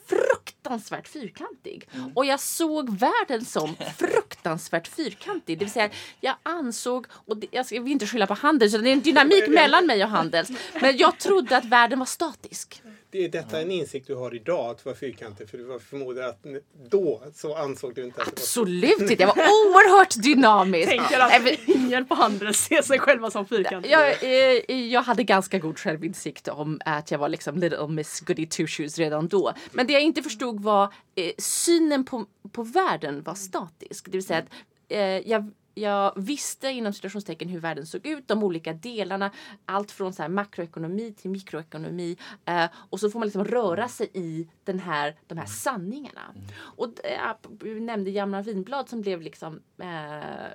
fruktansvärt 0.06 1.08
fyrkantig. 1.08 1.88
Och 2.14 2.24
jag 2.24 2.40
såg 2.40 2.98
världen 2.98 3.44
som 3.44 3.76
fruktansvärt 3.98 4.88
fyrkantig. 4.88 5.58
Det 5.58 5.64
vill 5.64 5.72
säga, 5.72 5.90
jag 6.20 6.34
ansåg, 6.42 7.06
och 7.10 7.36
det, 7.36 7.46
jag 7.70 7.82
vill 7.82 7.92
inte 7.92 8.06
skylla 8.06 8.26
på 8.26 8.34
Handels, 8.34 8.72
det 8.72 8.78
är 8.90 8.92
en 8.92 9.00
dynamik 9.00 9.48
mellan 9.48 9.86
mig 9.86 10.04
och 10.04 10.10
Handels. 10.10 10.50
Men 10.80 10.96
jag 10.96 11.18
trodde 11.18 11.56
att 11.56 11.64
världen 11.64 11.98
var 11.98 12.06
statisk. 12.06 12.82
Det 13.11 13.25
är 13.25 13.29
detta 13.29 13.61
en 13.61 13.71
insikt 13.71 14.07
du 14.07 14.14
har 14.14 14.35
idag, 14.35 14.71
att 14.71 14.85
vara 14.85 14.97
fyrkantig. 14.97 15.49
För 15.49 15.59
du 15.59 15.64
var 15.64 15.79
förmodar 15.79 16.29
att 16.29 16.47
då 16.90 17.23
så 17.35 17.55
ansåg 17.55 17.94
du 17.94 18.05
inte 18.05 18.23
att 18.23 18.27
det 18.27 18.33
var 18.33 18.42
Absolut 18.42 19.01
inte, 19.01 19.23
jag 19.23 19.27
var 19.27 19.37
oerhört 19.37 20.23
dynamisk. 20.23 20.88
Tänker 20.88 21.21
att 21.21 21.68
ingen 21.68 22.07
på 22.07 22.14
Handels 22.14 22.59
ser 22.59 22.83
sig 22.83 22.99
själva 22.99 23.31
som 23.31 23.47
fyrkantiga. 23.47 24.14
Jag, 24.23 24.71
eh, 24.71 24.87
jag 24.87 25.03
hade 25.03 25.25
ganska 25.25 25.59
god 25.59 25.79
självinsikt 25.79 26.49
om 26.49 26.81
att 26.85 27.11
jag 27.11 27.18
var 27.18 27.29
liksom 27.29 27.59
little 27.59 27.87
miss 27.88 28.21
goody 28.21 28.47
two 28.47 28.66
shoes 28.66 28.99
redan 28.99 29.29
då. 29.29 29.53
Men 29.73 29.87
det 29.87 29.92
jag 29.92 30.03
inte 30.03 30.23
förstod 30.23 30.61
var 30.62 30.94
eh, 31.14 31.33
synen 31.38 32.05
på, 32.05 32.27
på 32.53 32.62
världen 32.62 33.23
var 33.23 33.35
statisk. 33.35 34.05
Det 34.05 34.12
vill 34.12 34.27
säga 34.27 34.38
att 34.38 34.49
eh, 34.88 35.31
jag, 35.31 35.53
jag 35.78 36.12
visste 36.16 36.68
inom 36.68 36.92
situationstecken 36.92 37.48
hur 37.48 37.60
världen 37.60 37.86
såg 37.86 38.06
ut, 38.06 38.28
de 38.28 38.42
olika 38.42 38.72
delarna, 38.72 39.30
allt 39.64 39.90
från 39.90 40.12
så 40.12 40.28
makroekonomi 40.28 41.12
till 41.12 41.30
mikroekonomi. 41.30 42.16
Eh, 42.44 42.66
och 42.74 43.00
så 43.00 43.10
får 43.10 43.18
man 43.18 43.26
liksom 43.26 43.44
röra 43.44 43.88
sig 43.88 44.10
i 44.14 44.48
den 44.64 44.78
här, 44.78 45.16
de 45.26 45.38
här 45.38 45.46
sanningarna. 45.46 46.34
Och 46.58 47.04
eh, 47.04 47.36
vi 47.60 47.80
nämnde 47.80 48.10
Jamna 48.10 48.42
Vinblad 48.42 48.88
som 48.88 49.00
blev 49.00 49.22
liksom 49.22 49.60
eh, 49.78 50.48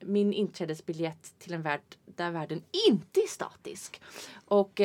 min 0.00 0.32
inträdesbiljett 0.32 1.38
till 1.38 1.54
en 1.54 1.62
värld 1.62 1.80
där 2.04 2.30
världen 2.30 2.62
inte 2.88 3.20
är 3.20 3.28
statisk. 3.28 4.00
Och 4.44 4.80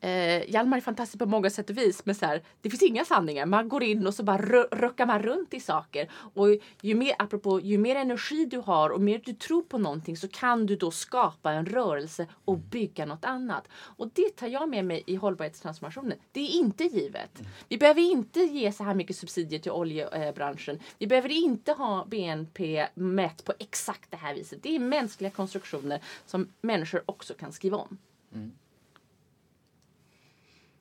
eh, 0.00 0.50
Hjalmar 0.50 0.76
är 0.76 0.80
fantastisk 0.80 1.18
på 1.18 1.26
många 1.26 1.50
sätt 1.50 1.70
och 1.70 1.78
vis 1.78 2.06
men 2.06 2.14
så 2.14 2.26
här, 2.26 2.42
det 2.60 2.70
finns 2.70 2.82
inga 2.82 3.04
sanningar. 3.04 3.46
Man 3.46 3.68
går 3.68 3.82
in 3.82 4.06
och 4.06 4.14
så 4.14 4.22
bara 4.22 4.38
ruckar 4.70 5.06
man 5.06 5.22
runt 5.22 5.54
i 5.54 5.60
saker. 5.60 6.10
Och 6.34 6.46
ju 6.80 6.94
mer, 6.94 7.14
apropå, 7.18 7.60
ju 7.60 7.78
mer 7.78 7.96
energi 7.96 8.44
du 8.44 8.58
har 8.58 8.90
och 8.90 9.00
mer 9.00 9.22
du 9.24 9.32
tror 9.32 9.62
på 9.62 9.78
någonting 9.78 10.16
så 10.16 10.28
kan 10.28 10.66
du 10.66 10.76
då 10.76 10.90
skapa 10.90 11.52
en 11.52 11.66
rörelse 11.66 12.26
och 12.44 12.58
bygga 12.58 13.06
något 13.06 13.24
annat. 13.24 13.68
Och 13.72 14.10
det 14.14 14.36
tar 14.36 14.46
jag 14.46 14.68
med 14.68 14.84
mig 14.84 15.02
i 15.06 15.16
hållbarhetstransformationen. 15.16 16.18
Det 16.32 16.40
är 16.40 16.58
inte 16.58 16.84
givet. 16.84 17.42
Vi 17.68 17.78
behöver 17.78 18.00
inte 18.00 18.40
ge 18.40 18.72
så 18.72 18.84
här 18.84 18.94
mycket 18.94 19.16
subsidier 19.16 19.60
till 19.60 19.72
oljebranschen. 19.72 20.78
Vi 20.98 21.06
behöver 21.06 21.28
inte 21.28 21.72
ha 21.72 22.04
BNP 22.04 22.86
mätt 22.94 23.44
på 23.44 23.52
exakt 23.58 24.10
det 24.10 24.16
här 24.16 24.34
viset. 24.34 24.62
Det 24.62 24.76
är 24.76 24.78
mänskliga 24.78 25.30
konstruktioner 25.30 26.00
som 26.26 26.48
människor 26.60 27.02
också 27.06 27.34
kan 27.34 27.52
skriva 27.52 27.76
om. 27.76 27.98
Mm. 28.34 28.52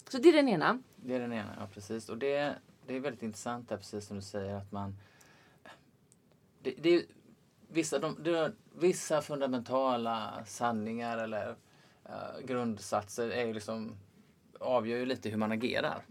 Så 0.10 0.18
det 0.18 0.30
är 0.30 0.34
den 0.34 0.50
ena. 0.50 0.82
Det 0.96 1.16
är 1.16 1.20
den 1.20 1.34
ena, 1.34 1.56
ja 1.60 1.68
precis. 1.74 2.10
Och 2.10 2.18
det, 2.18 2.56
det 2.86 2.96
är 2.96 3.00
väldigt 3.00 3.24
intressant 3.24 3.70
där, 3.70 3.78
precis 3.78 4.06
som 4.06 4.16
du 4.16 4.22
säger, 4.22 4.56
att 4.56 4.72
man... 4.72 4.98
Det, 6.62 6.74
det 6.78 6.90
är 6.96 7.04
vissa, 7.68 8.00
de, 8.00 8.24
det, 8.24 8.52
vissa 8.76 9.22
fundamentala 9.22 10.46
sanningar 10.46 11.18
eller 11.18 11.50
uh, 11.50 12.46
grundsatser 12.46 13.30
är 13.30 13.46
ju 13.46 13.54
liksom, 13.54 13.98
avgör 14.60 14.98
ju 14.98 15.06
lite 15.06 15.30
hur 15.30 15.38
man 15.38 15.52
agerar. 15.52 16.02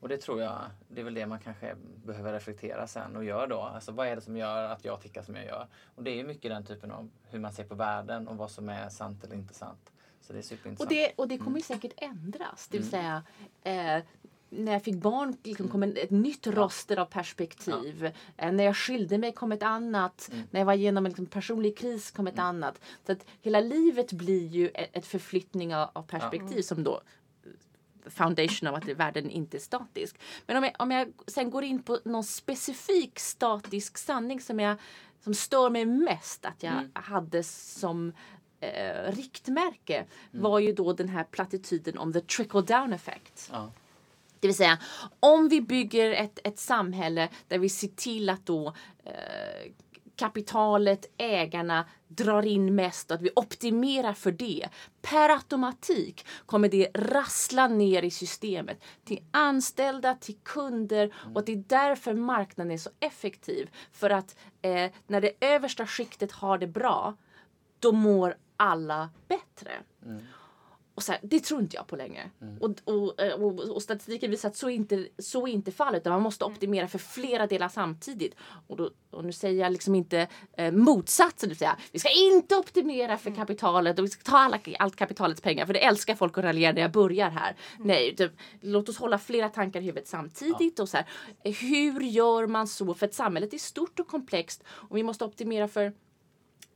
Och 0.00 0.08
det 0.08 0.18
tror 0.18 0.40
jag, 0.40 0.60
det 0.88 1.00
är 1.00 1.04
väl 1.04 1.14
det 1.14 1.26
man 1.26 1.38
kanske 1.38 1.74
behöver 2.04 2.32
reflektera 2.32 2.86
sen 2.86 3.16
och 3.16 3.24
gör 3.24 3.46
då. 3.46 3.60
Alltså 3.60 3.92
vad 3.92 4.08
är 4.08 4.16
det 4.16 4.22
som 4.22 4.36
gör 4.36 4.64
att 4.64 4.84
jag 4.84 5.00
tycker 5.00 5.22
som 5.22 5.36
jag 5.36 5.44
gör? 5.44 5.66
Och 5.94 6.02
det 6.02 6.10
är 6.10 6.14
ju 6.14 6.26
mycket 6.26 6.50
den 6.50 6.64
typen 6.64 6.90
av 6.90 7.10
hur 7.22 7.38
man 7.38 7.52
ser 7.52 7.64
på 7.64 7.74
världen 7.74 8.28
och 8.28 8.36
vad 8.36 8.50
som 8.50 8.68
är 8.68 8.88
sant 8.88 9.24
eller 9.24 9.34
inte 9.34 9.54
sant. 9.54 9.92
Så 10.28 10.34
det 10.34 10.38
är 10.38 10.42
superintressant. 10.42 10.80
Och 10.80 10.88
det, 10.88 11.12
och 11.16 11.28
det 11.28 11.38
kommer 11.38 11.58
ju 11.58 11.62
säkert 11.62 11.92
ändras. 11.96 12.68
Det 12.70 12.78
vill 12.78 12.90
säga, 12.90 13.22
eh, 13.62 13.98
när 14.50 14.72
jag 14.72 14.82
fick 14.82 14.94
barn 14.94 15.36
liksom, 15.42 15.68
kom 15.68 15.82
en, 15.82 15.96
ett 15.96 16.10
nytt 16.10 16.46
roster 16.46 16.96
av 16.96 17.04
perspektiv. 17.04 18.10
Eh, 18.36 18.52
när 18.52 18.64
jag 18.64 18.76
skilde 18.76 19.18
mig 19.18 19.32
kom 19.32 19.52
ett 19.52 19.62
annat. 19.62 20.30
När 20.50 20.60
jag 20.60 20.66
var 20.66 20.74
igenom 20.74 21.06
en 21.06 21.10
liksom, 21.10 21.26
personlig 21.26 21.78
kris 21.78 22.10
kom 22.10 22.26
ett 22.26 22.38
annat. 22.38 22.80
Så 23.06 23.12
att 23.12 23.26
hela 23.40 23.60
livet 23.60 24.12
blir 24.12 24.46
ju 24.46 24.68
ett, 24.68 24.90
ett 24.92 25.06
förflyttning 25.06 25.74
av, 25.74 25.90
av 25.92 26.02
perspektiv 26.02 26.62
som 26.62 26.84
då 26.84 27.00
foundation 28.06 28.68
av 28.68 28.74
att 28.74 28.88
världen 28.88 29.30
inte 29.30 29.56
är 29.56 29.60
statisk. 29.60 30.16
Men 30.46 30.56
om 30.56 30.64
jag, 30.64 30.74
om 30.78 30.90
jag 30.90 31.12
sen 31.26 31.50
går 31.50 31.64
in 31.64 31.82
på 31.82 31.98
någon 32.04 32.24
specifik 32.24 33.18
statisk 33.18 33.98
sanning 33.98 34.40
som, 34.40 34.60
jag, 34.60 34.76
som 35.20 35.34
stör 35.34 35.70
mig 35.70 35.84
mest 35.84 36.44
att 36.44 36.62
jag 36.62 36.88
hade 36.94 37.42
som 37.42 38.12
eh, 38.60 39.12
riktmärke 39.12 40.06
var 40.30 40.58
ju 40.58 40.72
då 40.72 40.92
den 40.92 41.08
här 41.08 41.24
plattityden 41.24 41.98
om 41.98 42.12
the 42.12 42.20
trickle 42.20 42.62
down 42.62 42.92
effect. 42.92 43.48
Ja. 43.52 43.70
Det 44.40 44.48
vill 44.48 44.56
säga, 44.56 44.78
om 45.20 45.48
vi 45.48 45.60
bygger 45.60 46.10
ett, 46.10 46.38
ett 46.44 46.58
samhälle 46.58 47.28
där 47.48 47.58
vi 47.58 47.68
ser 47.68 47.88
till 47.88 48.30
att 48.30 48.46
då 48.46 48.74
eh, 49.04 49.72
kapitalet, 50.16 51.06
ägarna 51.16 51.84
drar 52.08 52.46
in 52.46 52.74
mest 52.74 53.10
och 53.10 53.14
att 53.14 53.22
vi 53.22 53.30
optimerar 53.36 54.12
för 54.12 54.32
det. 54.32 54.68
Per 55.02 55.28
automatik 55.28 56.26
kommer 56.46 56.68
det 56.68 56.88
rassla 56.94 57.68
ner 57.68 58.02
i 58.02 58.10
systemet 58.10 58.84
till 59.04 59.24
anställda, 59.30 60.14
till 60.14 60.36
kunder 60.42 61.14
och 61.34 61.44
det 61.44 61.52
är 61.52 61.64
därför 61.66 62.14
marknaden 62.14 62.72
är 62.72 62.78
så 62.78 62.90
effektiv. 63.00 63.70
För 63.92 64.10
att 64.10 64.36
eh, 64.62 64.90
när 65.06 65.20
det 65.20 65.32
översta 65.40 65.86
skiktet 65.86 66.32
har 66.32 66.58
det 66.58 66.66
bra, 66.66 67.16
då 67.78 67.92
mår 67.92 68.36
alla 68.58 69.10
bättre. 69.28 69.72
Och 70.98 71.02
så 71.02 71.12
här, 71.12 71.20
det 71.22 71.40
tror 71.40 71.60
inte 71.60 71.76
jag 71.76 71.86
på 71.86 71.96
längre. 71.96 72.30
Och, 72.60 72.70
och, 72.84 73.22
eh, 73.22 73.32
och, 73.32 73.60
och 73.60 73.82
statistiken 73.82 74.30
visar 74.30 74.48
att 74.48 74.56
så 74.56 74.70
är 74.70 74.74
inte, 74.74 75.08
så 75.18 75.46
är 75.46 75.52
inte 75.52 75.72
fallet. 75.72 76.02
Utan 76.02 76.12
man 76.12 76.22
måste 76.22 76.44
optimera 76.44 76.88
för 76.88 76.98
flera 76.98 77.46
delar 77.46 77.68
samtidigt. 77.68 78.34
Och, 78.66 78.76
då, 78.76 78.90
och 79.10 79.24
nu 79.24 79.32
säger 79.32 79.62
jag 79.62 79.72
liksom 79.72 79.94
inte 79.94 80.28
eh, 80.56 80.72
motsatsen. 80.72 81.48
Det 81.48 81.54
säga, 81.54 81.76
vi 81.92 81.98
ska 81.98 82.08
inte 82.10 82.56
optimera 82.56 83.18
för 83.18 83.34
kapitalet 83.34 83.98
och 83.98 84.04
vi 84.04 84.08
ska 84.08 84.30
ta 84.30 84.38
alla, 84.38 84.60
allt 84.78 84.96
kapitalets 84.96 85.40
pengar. 85.40 85.66
För 85.66 85.72
det 85.72 85.84
älskar 85.84 86.14
folk 86.14 86.38
att 86.38 86.44
raljera 86.44 86.72
när 86.72 86.82
jag 86.82 86.92
börjar 86.92 87.30
här. 87.30 87.56
Nej, 87.78 88.16
typ, 88.16 88.32
låt 88.60 88.88
oss 88.88 88.98
hålla 88.98 89.18
flera 89.18 89.48
tankar 89.48 89.80
i 89.80 89.84
huvudet 89.84 90.08
samtidigt. 90.08 90.78
Och 90.78 90.88
så 90.88 90.96
här, 90.96 91.06
hur 91.42 92.00
gör 92.00 92.46
man 92.46 92.68
så? 92.68 92.94
För 92.94 93.06
att 93.06 93.14
samhället 93.14 93.54
är 93.54 93.58
stort 93.58 94.00
och 94.00 94.08
komplext. 94.08 94.64
Och 94.68 94.96
vi 94.96 95.02
måste 95.02 95.24
optimera 95.24 95.68
för 95.68 95.92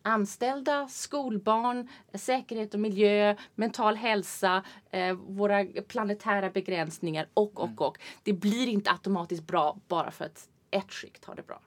anställda, 0.03 0.89
skolbarn, 0.89 1.89
säkerhet 2.15 2.75
och 2.75 2.81
miljö, 2.81 3.37
mental 3.55 3.97
hälsa, 3.97 4.65
eh, 4.91 5.13
våra 5.15 5.65
planetära 5.65 6.51
begränsningar 6.51 7.29
och, 7.35 7.61
och, 7.61 7.81
och. 7.81 7.99
Det 8.23 8.33
blir 8.33 8.69
inte 8.69 8.91
automatiskt 8.91 9.47
bra 9.47 9.79
bara 9.89 10.11
för 10.11 10.25
att 10.25 10.49
ett 10.71 10.93
skikt 10.93 11.25
har 11.25 11.35
det 11.35 11.43
bra. 11.43 11.61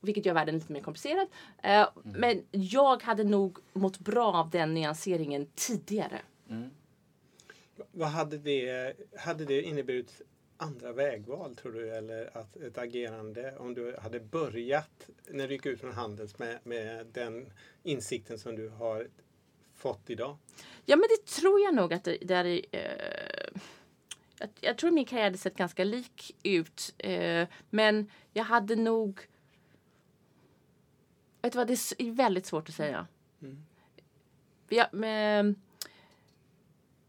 Vilket 0.00 0.26
gör 0.26 0.34
världen 0.34 0.54
lite 0.54 0.72
mer 0.72 0.80
komplicerad. 0.80 1.26
Eh, 1.62 1.88
Men 2.04 2.42
jag 2.50 3.02
hade 3.02 3.24
nog 3.24 3.58
mått 3.72 3.98
bra 3.98 4.32
av 4.32 4.50
den 4.50 4.74
nyanseringen 4.74 5.46
tidigare. 5.54 6.20
Vad 7.92 8.08
hade 8.08 8.38
det, 8.38 8.92
hade 9.18 9.44
det 9.44 9.62
inneburit 9.62 10.22
andra 10.56 10.92
vägval 10.92 11.54
tror 11.54 11.72
du? 11.72 11.90
Eller 11.90 12.36
att 12.36 12.56
ett 12.56 12.78
agerande 12.78 13.56
om 13.56 13.74
du 13.74 13.96
hade 13.96 14.20
börjat 14.20 15.10
när 15.30 15.48
du 15.48 15.54
gick 15.54 15.66
ut 15.66 15.80
från 15.80 15.92
Handels 15.92 16.38
med, 16.38 16.58
med 16.62 17.06
den 17.06 17.52
insikten 17.82 18.38
som 18.38 18.56
du 18.56 18.68
har 18.68 19.08
fått 19.74 20.10
idag? 20.10 20.36
Ja, 20.84 20.96
men 20.96 21.08
det 21.08 21.26
tror 21.26 21.60
jag 21.60 21.74
nog 21.74 21.94
att 21.94 22.04
det, 22.04 22.18
det 22.20 22.34
är... 22.34 22.46
Eh, 22.70 23.60
jag, 24.38 24.48
jag 24.60 24.78
tror 24.78 24.90
min 24.90 25.04
karriär 25.04 25.24
hade 25.24 25.38
sett 25.38 25.56
ganska 25.56 25.84
lik 25.84 26.36
ut. 26.42 26.94
Eh, 26.98 27.48
men 27.70 28.10
jag 28.32 28.44
hade 28.44 28.76
nog... 28.76 29.20
Vet 31.42 31.52
du 31.52 31.58
vad, 31.58 31.66
det 31.66 31.72
är 31.98 32.10
väldigt 32.10 32.46
svårt 32.46 32.68
att 32.68 32.74
säga. 32.74 33.06
Ja, 34.68 34.88
men, 34.92 35.62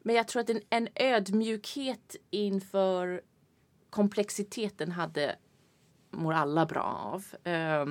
men 0.02 0.16
jag 0.16 0.28
tror 0.28 0.42
att 0.42 0.50
en, 0.50 0.62
en 0.70 0.88
ödmjukhet 0.96 2.16
inför 2.30 3.22
komplexiteten 3.90 4.92
hade 4.92 5.36
mår 6.12 6.34
alla 6.34 6.66
bra 6.66 6.84
av. 7.14 7.26
Eh, 7.54 7.86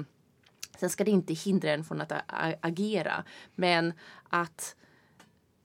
sen 0.78 0.90
ska 0.90 1.04
det 1.04 1.10
inte 1.10 1.34
hindra 1.34 1.70
en 1.70 1.84
från 1.84 2.00
att 2.00 2.12
agera. 2.60 3.24
Men 3.54 3.92
att 4.28 4.76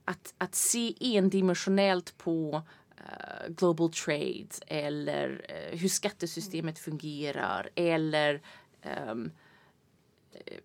att, 0.05 0.33
att 0.37 0.55
se 0.55 0.95
endimensionellt 0.99 2.17
på 2.17 2.61
eh, 2.97 3.49
global 3.49 3.91
trade 3.91 4.49
eller 4.67 5.45
eh, 5.49 5.79
hur 5.79 5.89
skattesystemet 5.89 6.79
fungerar 6.79 7.69
eller 7.75 8.41
ehm, 8.81 9.31
eh, 10.31 10.59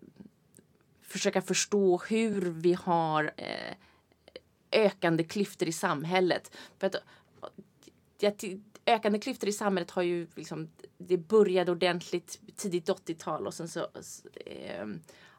försöka 1.01 1.41
förstå 1.41 2.01
hur 2.09 2.41
vi 2.41 2.73
har 2.73 3.33
eh, 3.37 3.75
ökande 4.71 5.23
klyftor 5.23 5.67
i 5.67 5.71
samhället. 5.71 6.57
För 6.79 6.87
att, 6.87 6.95
jag, 8.19 8.61
ökande 8.87 9.19
klyftor 9.19 9.49
i 9.49 9.53
samhället 9.53 9.91
har 9.91 10.01
ju 10.01 10.27
liksom, 10.35 10.69
det 10.97 11.17
började 11.17 11.71
ordentligt 11.71 12.39
tidigt 12.55 12.89
80-tal 12.89 13.47
och 13.47 13.53
sen 13.53 13.69
så 13.69 13.79
eh, 14.45 14.85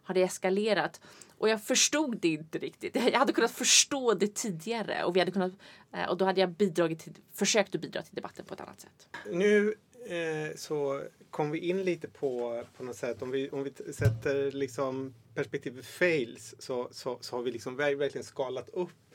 har 0.02 0.14
det 0.14 0.22
eskalerat. 0.22 1.00
Och 1.38 1.48
jag 1.48 1.62
förstod 1.62 2.18
det 2.18 2.28
inte 2.28 2.58
riktigt. 2.58 2.96
Jag 3.12 3.18
hade 3.18 3.32
kunnat 3.32 3.50
förstå 3.50 4.14
det 4.14 4.34
tidigare 4.34 5.04
och, 5.04 5.16
vi 5.16 5.20
hade 5.20 5.32
kunnat, 5.32 5.52
eh, 5.92 6.08
och 6.08 6.16
då 6.16 6.24
hade 6.24 6.40
jag 6.40 6.50
bidragit 6.50 6.98
till, 6.98 7.14
försökt 7.34 7.74
att 7.74 7.80
bidra 7.80 8.02
till 8.02 8.14
debatten 8.14 8.44
på 8.44 8.54
ett 8.54 8.60
annat 8.60 8.80
sätt. 8.80 9.08
Nu 9.30 9.74
eh, 10.08 10.56
så 10.56 11.02
kom 11.30 11.50
vi 11.50 11.58
in 11.58 11.82
lite 11.82 12.08
på, 12.08 12.64
på 12.76 12.82
något 12.82 12.96
sätt, 12.96 13.22
om 13.22 13.30
vi, 13.30 13.50
om 13.50 13.62
vi 13.62 13.92
sätter 13.92 14.52
liksom 14.52 15.14
perspektivet 15.34 15.86
fails 15.86 16.54
så, 16.58 16.88
så, 16.90 17.18
så 17.20 17.36
har 17.36 17.42
vi 17.42 17.50
liksom 17.50 17.76
verkligen 17.76 18.24
skalat 18.24 18.68
upp 18.68 19.07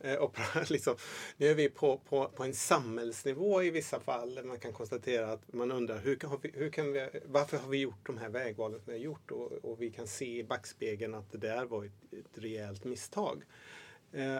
Eh, 0.00 0.14
och 0.14 0.38
liksom, 0.70 0.96
nu 1.36 1.46
är 1.46 1.54
vi 1.54 1.68
på, 1.68 1.98
på, 2.08 2.28
på 2.28 2.44
en 2.44 2.54
samhällsnivå 2.54 3.62
i 3.62 3.70
vissa 3.70 4.00
fall. 4.00 4.34
där 4.34 4.42
Man 4.42 4.58
kan 4.58 4.72
konstatera 4.72 5.32
att 5.32 5.52
man 5.52 5.72
undrar 5.72 5.98
hur 5.98 6.16
kan, 6.16 6.38
vi, 6.42 6.52
hur 6.54 6.70
kan 6.70 6.92
vi, 6.92 7.08
varför 7.24 7.56
har 7.56 7.68
vi 7.68 7.78
gjort 7.78 8.06
de 8.06 8.18
här 8.18 8.28
vägvalen 8.28 8.80
som 8.80 8.92
vi 8.92 8.98
har 8.98 9.04
gjort? 9.04 9.30
Och, 9.30 9.52
och 9.52 9.82
vi 9.82 9.90
kan 9.90 10.06
se 10.06 10.38
i 10.38 10.44
backspegeln 10.44 11.14
att 11.14 11.32
det 11.32 11.38
där 11.38 11.64
var 11.64 11.84
ett, 11.84 12.12
ett 12.12 12.38
rejält 12.38 12.84
misstag. 12.84 13.42
Eh, 14.12 14.38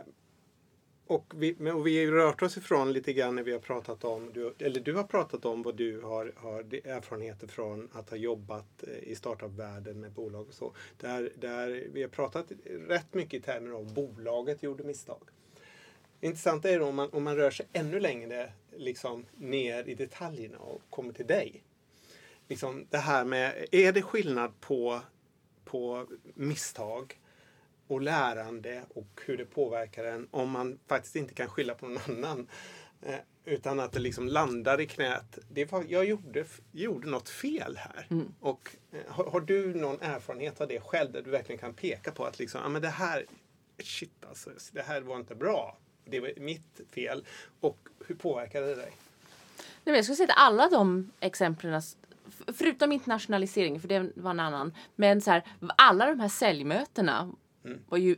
och 1.08 1.32
vi, 1.36 1.56
men, 1.58 1.74
och 1.74 1.86
vi 1.86 2.04
har 2.04 2.12
rört 2.12 2.42
oss 2.42 2.56
ifrån 2.56 2.92
lite 2.92 3.12
grann 3.12 3.34
när 3.34 3.42
vi 3.42 3.52
har 3.52 3.58
pratat 3.58 4.04
om, 4.04 4.32
du, 4.32 4.54
eller 4.58 4.80
du 4.80 4.94
har 4.94 5.04
pratat 5.04 5.44
om 5.44 5.62
vad 5.62 5.76
du 5.76 6.00
har, 6.00 6.32
har 6.36 6.60
erfarenheter 6.86 7.46
från 7.46 7.88
att 7.92 8.10
ha 8.10 8.16
jobbat 8.16 8.82
eh, 8.82 9.10
i 9.10 9.14
startup-världen 9.14 10.00
med 10.00 10.12
bolag 10.12 10.48
och 10.48 10.54
så. 10.54 10.74
Där, 10.96 11.32
där 11.36 11.88
vi 11.92 12.02
har 12.02 12.08
pratat 12.08 12.46
rätt 12.88 13.14
mycket 13.14 13.34
i 13.34 13.42
termer 13.42 13.70
av 13.70 13.94
bolaget 13.94 14.62
gjorde 14.62 14.84
misstag. 14.84 15.22
Intressant 16.20 16.64
är 16.64 16.78
då 16.78 16.86
om 16.86 16.96
man, 16.96 17.10
om 17.12 17.24
man 17.24 17.36
rör 17.36 17.50
sig 17.50 17.66
ännu 17.72 18.00
längre 18.00 18.52
liksom, 18.76 19.26
ner 19.36 19.88
i 19.88 19.94
detaljerna 19.94 20.58
och 20.58 20.82
kommer 20.90 21.12
till 21.12 21.26
dig. 21.26 21.62
Liksom 22.48 22.86
det 22.90 22.98
här 22.98 23.24
med, 23.24 23.66
är 23.72 23.92
det 23.92 24.02
skillnad 24.02 24.60
på, 24.60 25.00
på 25.64 26.06
misstag 26.34 27.20
och 27.86 28.00
lärande 28.00 28.82
och 28.94 29.20
hur 29.26 29.36
det 29.36 29.44
påverkar 29.44 30.04
en 30.04 30.28
om 30.30 30.50
man 30.50 30.78
faktiskt 30.86 31.16
inte 31.16 31.34
kan 31.34 31.48
skylla 31.48 31.74
på 31.74 31.86
någon 31.86 31.98
annan. 32.08 32.48
Eh, 33.02 33.18
utan 33.44 33.80
att 33.80 33.92
det 33.92 34.00
liksom 34.00 34.28
landar 34.28 34.80
i 34.80 34.86
knät. 34.86 35.38
Det 35.50 35.72
var, 35.72 35.84
jag 35.88 36.04
gjorde, 36.04 36.44
gjorde 36.72 37.08
något 37.08 37.28
fel 37.28 37.76
här. 37.76 38.06
Och, 38.40 38.76
eh, 38.92 38.98
har, 39.08 39.24
har 39.24 39.40
du 39.40 39.74
någon 39.74 40.00
erfarenhet 40.00 40.60
av 40.60 40.68
det 40.68 40.80
själv 40.80 41.12
där 41.12 41.22
du 41.22 41.30
verkligen 41.30 41.58
kan 41.58 41.74
peka 41.74 42.10
på 42.10 42.24
att 42.24 42.38
liksom, 42.38 42.60
ah, 42.64 42.68
men 42.68 42.82
det 42.82 42.88
här, 42.88 43.26
shit 43.78 44.24
alltså, 44.28 44.50
det 44.72 44.82
här 44.82 45.00
var 45.00 45.16
inte 45.16 45.34
bra. 45.34 45.78
Det 46.10 46.20
var 46.20 46.32
mitt 46.36 46.80
fel. 46.94 47.24
Och 47.60 47.88
hur 48.06 48.14
påverkade 48.14 48.66
det 48.66 48.74
dig? 48.74 48.92
Nej, 49.84 49.96
jag 49.96 50.04
skulle 50.04 50.16
säga 50.16 50.32
att 50.32 50.38
alla 50.38 50.68
de 50.68 51.10
exemplen, 51.20 51.82
förutom 52.46 52.92
internationalisering, 52.92 53.80
för 53.80 53.88
det 53.88 54.10
var 54.14 54.30
en 54.30 54.40
annan, 54.40 54.74
men 54.94 55.20
så 55.20 55.30
här, 55.30 55.42
alla 55.76 56.06
de 56.06 56.20
här 56.20 56.28
säljmötena 56.28 57.32
var 57.88 57.98
ju 57.98 58.16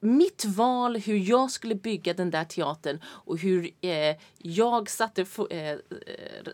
mitt 0.00 0.44
val 0.44 0.96
hur 0.96 1.16
jag 1.16 1.50
skulle 1.50 1.74
bygga 1.74 2.14
den 2.14 2.30
där 2.30 2.44
teatern 2.44 3.00
och 3.04 3.38
hur 3.38 3.70
eh, 3.80 4.16
jag 4.38 4.90
satte 4.90 5.26
eh, 5.50 5.78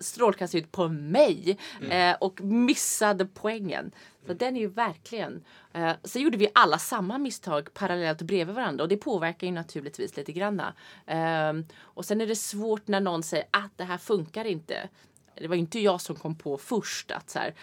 strålkastarljuset 0.00 0.72
på 0.72 0.88
mig 0.88 1.58
mm. 1.80 2.12
eh, 2.12 2.16
och 2.20 2.40
missade 2.40 3.26
poängen. 3.26 3.92
För 4.26 4.34
den 4.34 4.56
är 4.56 4.60
ju 4.60 4.68
verkligen... 4.68 5.44
Eh, 5.72 5.92
så 6.04 6.18
gjorde 6.18 6.38
vi 6.38 6.48
alla 6.54 6.78
samma 6.78 7.18
misstag 7.18 7.74
parallellt 7.74 8.22
bredvid 8.22 8.54
varandra 8.54 8.82
och 8.82 8.88
det 8.88 8.96
påverkar 8.96 9.46
ju 9.46 9.52
naturligtvis 9.52 10.16
lite 10.16 10.32
granna. 10.32 10.74
Eh, 11.06 11.52
och 11.80 12.04
sen 12.04 12.20
är 12.20 12.26
det 12.26 12.36
svårt 12.36 12.88
när 12.88 13.00
någon 13.00 13.22
säger 13.22 13.46
att 13.50 13.72
det 13.76 13.84
här 13.84 13.98
funkar 13.98 14.44
inte. 14.44 14.88
Det 15.34 15.48
var 15.48 15.56
inte 15.56 15.80
jag 15.80 16.00
som 16.00 16.16
kom 16.16 16.34
på 16.34 16.58
först 16.58 17.10
att 17.10 17.30
så 17.30 17.38
här, 17.38 17.54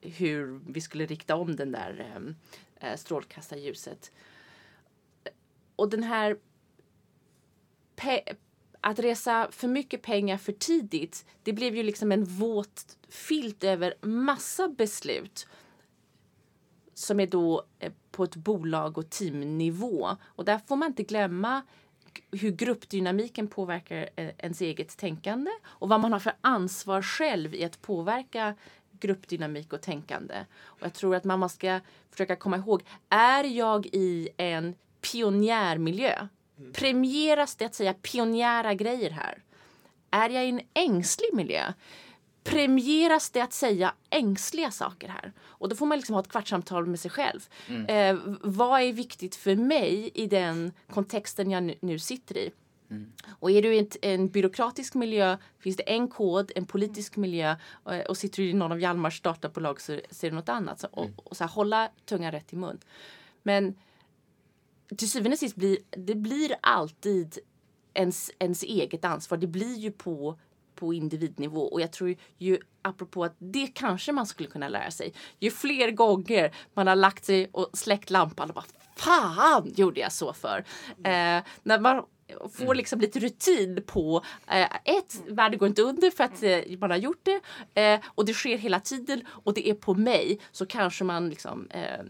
hur 0.00 0.60
vi 0.66 0.80
skulle 0.80 1.06
rikta 1.06 1.36
om 1.36 1.56
den 1.56 1.72
där 1.72 2.12
ehm, 2.16 2.34
eh, 2.80 2.96
strålkastarljuset 2.96 4.12
och 5.76 5.90
den 5.90 6.02
här 6.02 6.36
att 8.80 8.98
resa 8.98 9.48
för 9.50 9.68
mycket 9.68 10.02
pengar 10.02 10.36
för 10.36 10.52
tidigt, 10.52 11.26
det 11.42 11.52
blev 11.52 11.76
ju 11.76 11.82
liksom 11.82 12.12
en 12.12 12.24
våt 12.24 12.98
filt 13.08 13.64
över 13.64 13.94
massa 14.00 14.68
beslut 14.68 15.46
som 16.94 17.20
är 17.20 17.26
då 17.26 17.62
eh, 17.78 17.92
på 18.10 18.24
ett 18.24 18.36
bolag 18.36 18.98
och 18.98 19.10
teamnivå. 19.10 20.16
Och 20.22 20.44
där 20.44 20.58
får 20.58 20.76
man 20.76 20.88
inte 20.88 21.02
glömma 21.02 21.62
hur 22.30 22.50
gruppdynamiken 22.50 23.48
påverkar 23.48 24.08
eh, 24.16 24.30
ens 24.38 24.60
eget 24.60 24.96
tänkande 24.96 25.50
och 25.64 25.88
vad 25.88 26.00
man 26.00 26.12
har 26.12 26.20
för 26.20 26.32
ansvar 26.40 27.02
själv 27.02 27.54
i 27.54 27.64
att 27.64 27.82
påverka 27.82 28.54
gruppdynamik 29.00 29.72
och 29.72 29.80
tänkande. 29.80 30.44
Och 30.62 30.82
jag 30.82 30.94
tror 30.94 31.14
att 31.14 31.24
man 31.24 31.48
ska 31.48 31.80
försöka 32.10 32.36
komma 32.36 32.56
ihåg, 32.56 32.82
är 33.08 33.44
jag 33.44 33.86
i 33.86 34.28
en 34.36 34.74
pionjärmiljö. 35.02 36.28
Mm. 36.58 36.72
Premieras 36.72 37.56
det 37.56 37.64
att 37.64 37.74
säga 37.74 37.94
pionjära 37.94 38.74
grejer 38.74 39.10
här? 39.10 39.42
Är 40.10 40.30
jag 40.30 40.46
i 40.46 40.48
en 40.48 40.60
ängslig 40.74 41.34
miljö? 41.34 41.72
Premieras 42.44 43.30
det 43.30 43.40
att 43.40 43.52
säga 43.52 43.94
ängsliga 44.10 44.70
saker 44.70 45.08
här? 45.08 45.32
Och 45.42 45.68
då 45.68 45.76
får 45.76 45.86
man 45.86 45.98
liksom 45.98 46.14
ha 46.14 46.20
ett 46.20 46.28
kvartssamtal 46.28 46.86
med 46.86 47.00
sig 47.00 47.10
själv. 47.10 47.48
Mm. 47.68 47.86
Eh, 47.86 48.36
vad 48.40 48.80
är 48.80 48.92
viktigt 48.92 49.36
för 49.36 49.56
mig 49.56 50.10
i 50.14 50.26
den 50.26 50.72
kontexten 50.90 51.50
jag 51.50 51.62
nu, 51.62 51.74
nu 51.80 51.98
sitter 51.98 52.38
i? 52.38 52.52
Mm. 52.90 53.12
Och 53.38 53.50
är 53.50 53.62
du 53.62 53.74
i 53.74 53.88
en 54.02 54.28
byråkratisk 54.28 54.94
miljö 54.94 55.38
finns 55.58 55.76
det 55.76 55.82
en 55.82 56.08
kod, 56.08 56.52
en 56.54 56.66
politisk 56.66 57.16
miljö 57.16 57.56
och, 57.70 57.94
och 58.08 58.16
sitter 58.16 58.42
du 58.42 58.48
i 58.48 58.52
någon 58.52 58.72
av 58.72 58.80
Hjalmars 58.80 59.18
startupbolag 59.18 59.80
så, 59.80 60.00
så 60.10 60.26
är 60.26 60.30
det 60.30 60.36
något 60.36 60.48
annat. 60.48 60.80
Så, 60.80 60.88
och, 60.90 61.04
mm. 61.04 61.16
och 61.16 61.36
så 61.36 61.44
här, 61.44 61.50
hålla 61.50 61.88
tungan 62.04 62.32
rätt 62.32 62.52
i 62.52 62.56
mun. 62.56 62.78
Men 63.42 63.74
till 64.96 65.10
syvende 65.10 65.34
och 65.34 65.38
sist 65.38 65.56
blir 65.56 65.78
det 65.90 66.14
blir 66.14 66.54
alltid 66.60 67.38
ens, 67.94 68.30
ens 68.38 68.62
eget 68.62 69.04
ansvar. 69.04 69.38
Det 69.38 69.46
blir 69.46 69.78
ju 69.78 69.90
på, 69.90 70.38
på 70.74 70.94
individnivå 70.94 71.60
och 71.60 71.80
jag 71.80 71.92
tror 71.92 72.14
ju 72.38 72.58
apropå 72.82 73.24
att 73.24 73.36
det 73.38 73.66
kanske 73.66 74.12
man 74.12 74.26
skulle 74.26 74.48
kunna 74.48 74.68
lära 74.68 74.90
sig. 74.90 75.14
Ju 75.38 75.50
fler 75.50 75.90
gånger 75.90 76.54
man 76.74 76.86
har 76.86 76.96
lagt 76.96 77.24
sig 77.24 77.48
och 77.52 77.70
släckt 77.72 78.10
lampan 78.10 78.48
och 78.48 78.54
bara 78.54 78.64
fan 78.96 79.72
gjorde 79.76 80.00
jag 80.00 80.12
så 80.12 80.32
för. 80.32 80.64
Eh, 81.04 81.42
när 81.62 81.80
man 81.80 82.04
får 82.52 82.64
mm. 82.64 82.76
liksom 82.76 83.00
lite 83.00 83.20
rutin 83.20 83.82
på 83.86 84.24
eh, 84.48 84.68
ett, 84.84 85.22
världen 85.28 85.58
går 85.58 85.68
inte 85.68 85.82
under 85.82 86.10
för 86.10 86.24
att 86.24 86.42
eh, 86.42 86.78
man 86.78 86.90
har 86.90 86.98
gjort 86.98 87.22
det 87.22 87.40
eh, 87.82 88.00
och 88.06 88.24
det 88.24 88.34
sker 88.34 88.58
hela 88.58 88.80
tiden 88.80 89.22
och 89.28 89.54
det 89.54 89.68
är 89.68 89.74
på 89.74 89.94
mig 89.94 90.40
så 90.52 90.66
kanske 90.66 91.04
man 91.04 91.28
liksom 91.28 91.68
eh, 91.70 92.00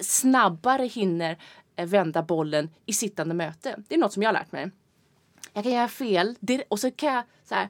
snabbare 0.00 0.86
hinner 0.86 1.38
vända 1.86 2.22
bollen 2.22 2.70
i 2.86 2.92
sittande 2.92 3.34
möte. 3.34 3.76
Det 3.88 3.94
är 3.94 3.98
något 3.98 4.12
som 4.12 4.22
jag 4.22 4.28
har 4.28 4.34
lärt 4.34 4.52
mig. 4.52 4.70
Jag 5.52 5.64
kan 5.64 5.72
göra 5.72 5.88
fel 5.88 6.36
och 6.68 6.80
så 6.80 6.90
kan 6.90 7.14
jag 7.14 7.24
så 7.44 7.54
här. 7.54 7.68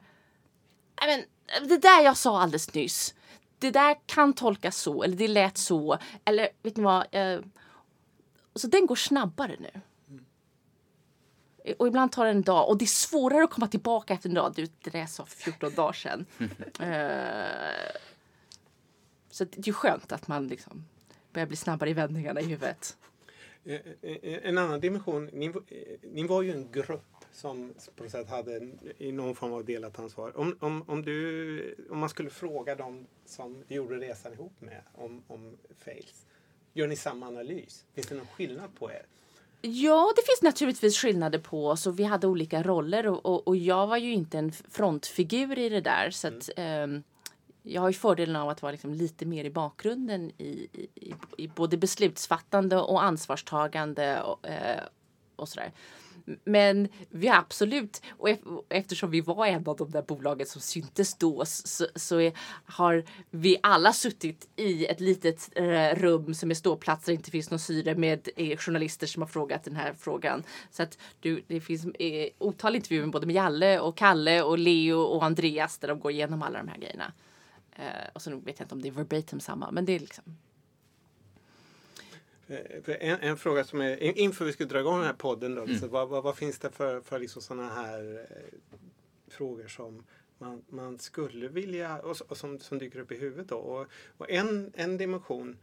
Men, 1.05 1.23
det 1.69 1.77
där 1.77 2.03
jag 2.03 2.17
sa 2.17 2.41
alldeles 2.41 2.73
nyss. 2.73 3.15
Det 3.59 3.71
där 3.71 3.95
kan 4.05 4.33
tolkas 4.33 4.77
så 4.77 5.03
eller 5.03 5.17
det 5.17 5.27
lät 5.27 5.57
så. 5.57 5.97
Eller 6.25 6.49
vet 6.63 6.77
ni 6.77 6.83
vad? 6.83 7.05
Eh, 7.11 7.39
så 8.55 8.67
den 8.67 8.85
går 8.85 8.95
snabbare 8.95 9.55
nu. 9.59 9.81
Och 11.77 11.87
ibland 11.87 12.11
tar 12.11 12.25
det 12.25 12.31
en 12.31 12.41
dag 12.41 12.69
och 12.69 12.77
det 12.77 12.85
är 12.85 12.87
svårare 12.87 13.43
att 13.43 13.51
komma 13.51 13.67
tillbaka 13.67 14.13
efter 14.13 14.29
en 14.29 14.35
dag. 14.35 14.53
Du, 14.55 14.65
det 14.65 14.89
där 14.89 14.99
jag 14.99 15.09
sa 15.09 15.25
för 15.25 15.37
14 15.37 15.73
dagar 15.75 15.93
sedan. 15.93 16.25
uh, 16.39 16.47
så 19.31 19.43
det 19.43 19.57
är 19.57 19.67
ju 19.67 19.73
skönt 19.73 20.11
att 20.11 20.27
man 20.27 20.47
liksom 20.47 20.85
börjar 21.33 21.47
bli 21.47 21.57
snabbare 21.57 21.89
i 21.89 21.93
vändningarna 21.93 22.41
i 22.41 22.45
huvudet. 22.45 22.97
Eh, 23.65 23.79
eh, 24.01 24.39
en 24.43 24.57
annan 24.57 24.79
dimension, 24.79 25.29
ni, 25.33 25.53
ni 26.01 26.23
var 26.23 26.41
ju 26.41 26.51
en 26.51 26.71
grupp 26.71 27.05
som 27.31 27.73
på 27.95 28.09
sätt 28.09 28.29
hade 28.29 28.69
i 28.97 29.11
någon 29.11 29.35
form 29.35 29.53
av 29.53 29.65
delat 29.65 29.99
ansvar. 29.99 30.37
Om, 30.37 30.57
om, 30.59 30.83
om, 30.87 31.01
du, 31.01 31.75
om 31.89 31.99
man 31.99 32.09
skulle 32.09 32.29
fråga 32.29 32.75
dem 32.75 33.07
som 33.25 33.63
du 33.67 33.75
gjorde 33.75 33.95
resan 33.95 34.33
ihop 34.33 34.53
med 34.59 34.81
om, 34.93 35.23
om 35.27 35.57
fails, 35.79 36.25
gör 36.73 36.87
ni 36.87 36.95
samma 36.95 37.27
analys? 37.27 37.85
Finns 37.93 38.07
det 38.07 38.15
någon 38.15 38.27
skillnad 38.27 38.75
på 38.75 38.91
er? 38.91 39.05
Ja, 39.61 40.13
det 40.15 40.21
finns 40.21 40.41
naturligtvis 40.41 40.97
skillnader 40.97 41.39
på 41.39 41.67
oss 41.67 41.87
och 41.87 41.99
vi 41.99 42.03
hade 42.03 42.27
olika 42.27 42.63
roller 42.63 43.07
och, 43.07 43.25
och, 43.25 43.47
och 43.47 43.55
jag 43.55 43.87
var 43.87 43.97
ju 43.97 44.13
inte 44.13 44.37
en 44.37 44.51
frontfigur 44.51 45.59
i 45.59 45.69
det 45.69 45.81
där. 45.81 46.09
Så 46.09 46.27
att, 46.27 46.49
mm. 46.55 46.91
um, 46.91 47.03
jag 47.69 47.81
har 47.81 47.89
ju 47.89 47.93
fördelen 47.93 48.35
av 48.35 48.49
att 48.49 48.61
vara 48.61 48.71
liksom 48.71 48.93
lite 48.93 49.25
mer 49.25 49.45
i 49.45 49.49
bakgrunden 49.49 50.31
i, 50.37 50.67
i, 50.95 51.13
i 51.37 51.47
både 51.47 51.77
beslutsfattande 51.77 52.77
och 52.77 53.03
ansvarstagande 53.03 54.21
och, 54.21 54.47
eh, 54.47 54.83
och 55.35 55.49
sådär. 55.49 55.71
Men 56.43 56.87
vi 57.09 57.27
har 57.27 57.37
absolut, 57.37 58.01
och 58.09 58.29
eftersom 58.69 59.11
vi 59.11 59.21
var 59.21 59.45
en 59.45 59.67
av 59.67 59.75
de 59.75 59.91
där 59.91 60.01
bolagen 60.01 60.47
som 60.47 60.61
syntes 60.61 61.15
då 61.15 61.43
så, 61.45 61.85
så 61.95 62.19
är, 62.19 62.33
har 62.65 63.03
vi 63.29 63.57
alla 63.63 63.93
suttit 63.93 64.49
i 64.55 64.85
ett 64.85 64.99
litet 64.99 65.49
eh, 65.55 65.95
rum 65.95 66.33
som 66.33 66.51
är 66.51 66.55
ståplats 66.55 67.05
där 67.05 67.13
det 67.13 67.15
inte 67.15 67.31
finns 67.31 67.51
någon 67.51 67.59
syre 67.59 67.95
med 67.95 68.29
eh, 68.35 68.57
journalister 68.57 69.07
som 69.07 69.21
har 69.21 69.27
frågat 69.27 69.63
den 69.63 69.75
här 69.75 69.93
frågan. 69.99 70.43
Så 70.71 70.83
att 70.83 70.97
du, 71.19 71.43
det 71.47 71.61
finns 71.61 71.85
eh, 71.85 72.29
otaliga 72.37 72.77
intervjuer 72.77 73.07
både 73.07 73.27
med 73.27 73.35
Jalle 73.35 73.79
och 73.79 73.97
Kalle 73.97 74.41
och 74.41 74.57
Leo 74.57 74.99
och 74.99 75.25
Andreas 75.25 75.77
där 75.77 75.87
de 75.87 75.99
går 75.99 76.11
igenom 76.11 76.41
alla 76.41 76.57
de 76.57 76.67
här 76.67 76.77
grejerna. 76.77 77.13
Eh, 77.79 78.09
och 78.13 78.21
så 78.21 78.35
vet 78.35 78.59
jag 78.59 78.65
inte 78.65 78.75
om 78.75 78.81
det 78.81 78.87
är 78.87 78.91
verbatim 78.91 79.39
samma, 79.39 79.71
men 79.71 79.85
det 79.85 79.93
är 79.93 79.99
liksom. 79.99 80.23
Eh, 82.47 82.59
en, 82.85 83.19
en, 83.19 83.37
fråga 83.37 83.63
som 83.63 83.81
är, 83.81 84.17
inför 84.17 84.45
vi 84.45 84.53
ska 84.53 84.65
dra 84.65 84.79
igång 84.79 84.97
den 84.97 85.05
här 85.05 85.13
podden 85.13 85.55
då, 85.55 85.63
mm. 85.63 85.89
vad, 85.89 86.09
vad, 86.09 86.23
vad, 86.23 86.37
finns 86.37 86.59
det 86.59 86.71
för, 86.71 87.01
för 87.01 87.19
liksom 87.19 87.41
sådana 87.41 87.69
här 87.69 88.27
eh, 88.29 88.69
frågor 89.27 89.67
som 89.67 90.03
man, 90.37 90.63
man 90.69 90.99
skulle 90.99 91.47
vilja 91.47 91.99
och, 91.99 92.17
och 92.27 92.37
som, 92.37 92.59
som 92.59 92.77
dyker 92.77 92.99
upp 92.99 93.11
i 93.11 93.17
huvudet 93.17 93.47
då? 93.47 93.57
Och, 93.57 93.87
och, 94.17 94.29
en, 94.29 94.73
en 94.75 94.97
dimension 94.97 95.57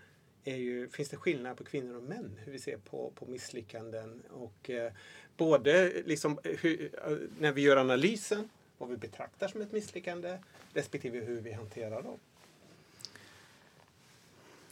är 0.44 0.56
ju, 0.56 0.88
finns 0.88 1.08
det 1.08 1.16
skillnad 1.16 1.56
på 1.56 1.64
kvinnor 1.64 1.96
och 1.96 2.02
män? 2.02 2.38
Hur 2.44 2.52
vi 2.52 2.58
ser 2.58 2.76
på, 2.76 3.12
på 3.14 3.26
misslyckanden 3.26 4.22
och 4.30 4.70
eh, 4.70 4.92
både 5.36 6.02
liksom 6.06 6.38
hur, 6.42 6.90
eh, 7.06 7.16
när 7.38 7.52
vi 7.52 7.62
gör 7.62 7.76
analysen 7.76 8.48
vad 8.78 8.88
vi 8.88 8.96
betraktar 8.96 9.48
som 9.48 9.60
ett 9.60 9.72
misslyckande 9.72 10.38
respektive 10.72 11.20
hur 11.20 11.40
vi 11.40 11.52
hanterar 11.52 12.02
dem. 12.02 12.18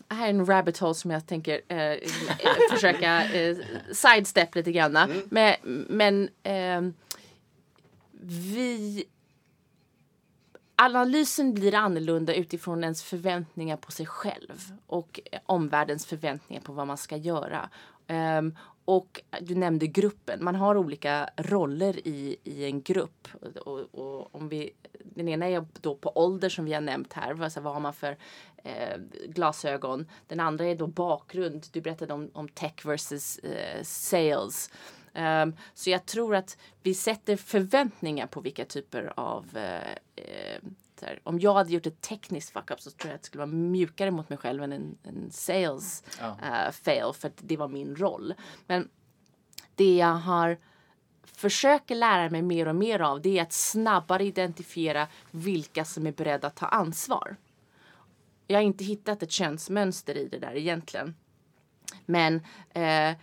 Det 0.08 0.14
här 0.14 0.26
är 0.26 0.30
en 0.30 0.46
rabbit 0.46 0.78
hole 0.78 0.94
som 0.94 1.10
jag 1.10 1.26
tänker 1.26 1.60
eh, 1.68 1.78
eh 1.78 1.98
försöka 2.70 3.32
eh, 3.32 3.56
sidestep 3.92 4.54
lite 4.54 4.72
grann. 4.72 4.96
Mm. 4.96 5.22
Men, 5.30 5.54
men 5.88 6.28
eh, 6.42 6.94
vi 8.20 9.04
analysen 10.76 11.54
blir 11.54 11.74
annorlunda 11.74 12.34
utifrån 12.34 12.84
ens 12.84 13.02
förväntningar 13.02 13.76
på 13.76 13.92
sig 13.92 14.06
själv 14.06 14.72
och 14.86 15.20
omvärldens 15.46 16.06
förväntningar 16.06 16.62
på 16.62 16.72
vad 16.72 16.86
man 16.86 16.98
ska 16.98 17.16
göra. 17.16 17.70
Um, 18.08 18.56
och 18.84 19.22
du 19.40 19.54
nämnde 19.54 19.86
gruppen. 19.86 20.44
Man 20.44 20.54
har 20.54 20.76
olika 20.76 21.28
roller 21.36 22.08
i, 22.08 22.36
i 22.44 22.64
en 22.64 22.82
grupp. 22.82 23.28
Och, 23.64 23.80
och 23.80 24.34
om 24.34 24.48
vi, 24.48 24.70
den 25.04 25.28
ena 25.28 25.46
är 25.46 25.66
då 25.80 25.94
på 25.94 26.12
ålder 26.14 26.48
som 26.48 26.64
vi 26.64 26.72
har 26.72 26.80
nämnt 26.80 27.12
här. 27.12 27.42
Alltså, 27.42 27.60
vad 27.60 27.72
har 27.72 27.80
man 27.80 27.94
för 27.94 28.16
eh, 28.56 28.98
glasögon? 29.28 30.06
Den 30.26 30.40
andra 30.40 30.66
är 30.66 30.74
då 30.74 30.86
bakgrund. 30.86 31.66
Du 31.72 31.80
berättade 31.80 32.14
om, 32.14 32.30
om 32.34 32.48
tech 32.48 32.86
versus 32.86 33.38
eh, 33.38 33.82
sales. 33.82 34.70
Um, 35.14 35.56
så 35.74 35.90
jag 35.90 36.06
tror 36.06 36.34
att 36.34 36.58
vi 36.82 36.94
sätter 36.94 37.36
förväntningar 37.36 38.26
på 38.26 38.40
vilka 38.40 38.64
typer 38.64 39.12
av 39.16 39.56
eh, 39.56 39.92
eh 40.16 40.58
här, 41.02 41.20
om 41.24 41.40
jag 41.40 41.54
hade 41.54 41.72
gjort 41.72 41.86
ett 41.86 42.00
tekniskt 42.00 42.52
fuck-up 42.52 42.80
så 42.80 42.90
tror 42.90 43.10
jag 43.10 43.14
att 43.14 43.22
det 43.22 43.26
skulle 43.26 43.40
vara 43.46 43.56
mjukare 43.56 44.10
mot 44.10 44.28
mig 44.28 44.38
själv 44.38 44.62
än 44.62 44.72
en, 44.72 44.98
en 45.02 45.30
sales 45.30 46.02
uh, 46.22 46.70
fail 46.70 47.12
för 47.14 47.28
att 47.28 47.38
det 47.42 47.56
var 47.56 47.68
min 47.68 47.96
roll. 47.96 48.34
Men 48.66 48.88
det 49.74 49.96
jag 49.96 50.14
har 50.14 50.58
försöker 51.22 51.94
lära 51.94 52.30
mig 52.30 52.42
mer 52.42 52.68
och 52.68 52.76
mer 52.76 53.00
av 53.00 53.22
det 53.22 53.38
är 53.38 53.42
att 53.42 53.52
snabbare 53.52 54.24
identifiera 54.24 55.08
vilka 55.30 55.84
som 55.84 56.06
är 56.06 56.12
beredda 56.12 56.46
att 56.46 56.56
ta 56.56 56.66
ansvar. 56.66 57.36
Jag 58.46 58.56
har 58.56 58.62
inte 58.62 58.84
hittat 58.84 59.22
ett 59.22 59.30
könsmönster 59.30 60.16
i 60.16 60.28
det 60.28 60.38
där 60.38 60.56
egentligen. 60.56 61.14
Men 62.06 62.40
eh, 62.70 63.16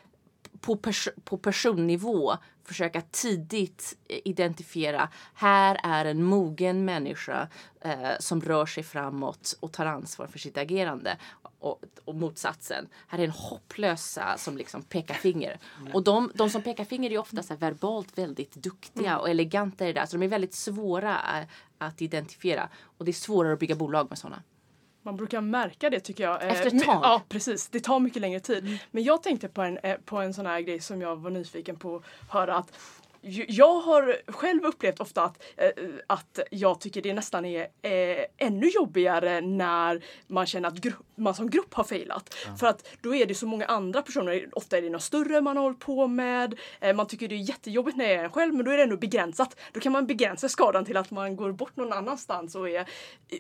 på, 0.60 0.76
pers 0.76 1.10
på 1.24 1.38
personnivå 1.38 2.38
försöka 2.64 3.02
tidigt 3.02 3.98
identifiera 4.08 5.10
här 5.34 5.80
är 5.84 6.06
en 6.06 6.24
mogen 6.24 6.86
människa 6.86 7.48
eh, 7.82 8.12
som 8.20 8.42
rör 8.42 8.66
sig 8.66 8.84
framåt 8.84 9.58
och 9.60 9.72
tar 9.72 9.86
ansvar 9.86 10.28
för 10.28 10.40
sitt 10.40 10.58
agerande. 10.58 11.18
Och, 11.60 11.84
och 12.06 12.16
motsatsen, 12.16 12.88
här 13.08 13.20
är 13.20 13.24
en 13.24 13.32
hopplösa 13.32 14.38
som 14.38 14.58
liksom 14.58 14.82
pekar 14.82 15.14
finger. 15.14 15.60
Och 15.94 16.04
de, 16.04 16.32
de 16.36 16.50
som 16.50 16.62
pekar 16.62 16.86
finger 16.86 17.12
är 17.12 17.18
ofta 17.18 17.44
så 17.44 17.56
verbalt 17.56 18.18
väldigt 18.18 18.56
duktiga 18.56 19.18
och 19.18 19.30
eleganta 19.30 19.86
i 19.86 19.94
det 19.94 20.00
där. 20.00 20.06
Så 20.06 20.18
de 20.18 20.24
är 20.24 20.30
väldigt 20.30 20.54
svåra 20.54 21.40
eh, 21.40 21.48
att 21.78 22.02
identifiera. 22.02 22.70
Och 22.98 23.06
det 23.06 23.12
är 23.12 23.14
svårare 23.14 23.54
att 23.54 23.60
bygga 23.60 23.76
bolag 23.76 24.10
med 24.10 24.18
sådana. 24.18 24.44
Man 25.04 25.18
brukar 25.18 25.42
märka 25.42 25.90
det 25.90 26.00
tycker 26.00 26.24
jag. 26.24 26.44
Eh, 26.44 26.52
Efter 26.52 26.68
ett 26.68 26.86
tag. 26.86 27.00
Ja 27.04 27.22
precis, 27.30 27.70
det 27.70 27.80
tar 27.80 28.00
mycket 28.00 28.22
längre 28.22 28.40
tid. 28.40 28.80
Men 28.92 29.04
jag 29.04 29.24
tänkte 29.24 29.48
på 29.48 29.62
en, 29.62 29.78
eh, 29.78 29.98
på 30.06 30.18
en 30.18 30.34
sån 30.34 30.46
här 30.46 30.62
grej 30.62 30.80
som 30.80 31.02
jag 31.02 31.16
var 31.16 31.30
nyfiken 31.32 31.76
på 31.76 31.96
att 31.96 32.04
höra 32.30 32.56
att 32.56 32.72
jag 33.48 33.80
har 33.80 34.32
själv 34.32 34.66
upplevt 34.66 35.00
ofta 35.00 35.24
att, 35.24 35.44
eh, 35.58 35.70
att 36.08 36.40
jag 36.52 36.80
tycker 36.80 37.02
det 37.02 37.14
nästan 37.14 37.46
är 37.46 37.62
eh, 37.82 38.26
ännu 38.38 38.68
jobbigare 38.68 39.42
när 39.42 40.04
man 40.28 40.46
känner 40.46 40.68
att 40.68 40.86
man 41.16 41.36
som 41.36 41.50
grupp 41.50 41.74
har 41.74 41.84
failat. 41.84 42.36
För 42.60 42.68
att 42.68 42.88
då 43.02 43.16
är 43.16 43.26
det 43.26 43.36
så 43.36 43.48
många 43.48 43.66
andra 43.66 44.02
personer, 44.02 44.50
ofta 44.52 44.78
är 44.78 44.82
det 44.82 44.90
något 44.90 45.04
större 45.04 45.42
man 45.42 45.58
har 45.58 45.64
hållit 45.64 45.80
på 45.80 46.08
med. 46.08 46.60
Eh, 46.80 46.96
man 46.96 47.08
tycker 47.08 47.28
det 47.28 47.36
är 47.36 47.50
jättejobbigt 47.50 47.98
när 47.98 48.06
jag 48.06 48.14
är 48.14 48.24
en 48.24 48.32
själv 48.32 48.54
men 48.54 48.66
då 48.66 48.72
är 48.72 48.78
det 48.78 48.84
ändå 48.84 48.98
begränsat. 48.98 49.60
Då 49.72 49.80
kan 49.80 49.92
man 49.92 50.08
begränsa 50.08 50.50
skadan 50.50 50.86
till 50.86 50.98
att 50.98 51.12
man 51.12 51.36
går 51.36 51.52
bort 51.52 51.76
någon 51.76 51.94
annanstans 51.94 52.56
och 52.56 52.70
är... 52.70 52.90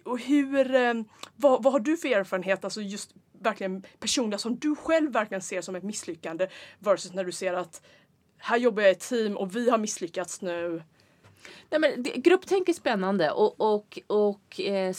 Och 0.03 0.19
hur, 0.19 1.05
vad, 1.35 1.63
vad 1.63 1.73
har 1.73 1.79
du 1.79 1.97
för 1.97 2.07
erfarenhet, 2.07 2.63
alltså 2.63 2.81
just 2.81 3.11
verkligen 3.43 3.83
personliga 3.99 4.37
som 4.37 4.55
du 4.55 4.75
själv 4.75 5.11
verkligen 5.13 5.41
ser 5.41 5.61
som 5.61 5.75
ett 5.75 5.83
misslyckande 5.83 6.47
versus 6.79 7.13
när 7.13 7.23
du 7.23 7.31
ser 7.31 7.53
att 7.53 7.81
här 8.41 8.57
jobbar 8.57 8.81
jag 8.81 8.91
i 8.91 8.95
ett 8.95 9.09
team 9.09 9.37
och 9.37 9.55
vi 9.55 9.69
har 9.69 9.77
misslyckats 9.77 10.41
nu. 10.41 10.83
Nej, 11.69 11.79
men 11.79 12.03
grupptänk 12.03 12.69
är 12.69 12.73
spännande 12.73 13.31
och, 13.31 13.61
och, 13.61 13.99
och 14.07 14.59
eh, 14.59 14.93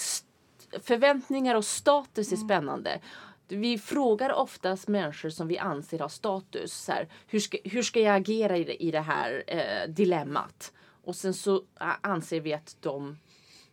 förväntningar 0.82 1.55
och 1.55 1.64
status 1.64 2.32
är 2.32 2.36
spännande. 2.36 3.01
Vi 3.49 3.78
frågar 3.78 4.32
oftast 4.32 4.88
människor 4.88 5.30
som 5.30 5.49
vi 5.49 5.59
anser 5.59 5.99
har 5.99 6.09
status. 6.09 6.72
Så 6.72 6.93
här, 6.93 7.09
hur, 7.26 7.40
ska, 7.40 7.59
hur 7.64 7.82
ska 7.82 8.01
jag 8.01 8.16
agera 8.16 8.57
i 8.57 8.64
det, 8.64 8.82
i 8.82 8.90
det 8.90 9.01
här 9.01 9.45
eh, 9.47 9.88
dilemmat? 9.88 10.72
Och 11.05 11.16
sen 11.16 11.34
så 11.34 11.62
anser 12.01 12.40
vi 12.40 12.55
att 12.55 12.76
de 12.80 13.18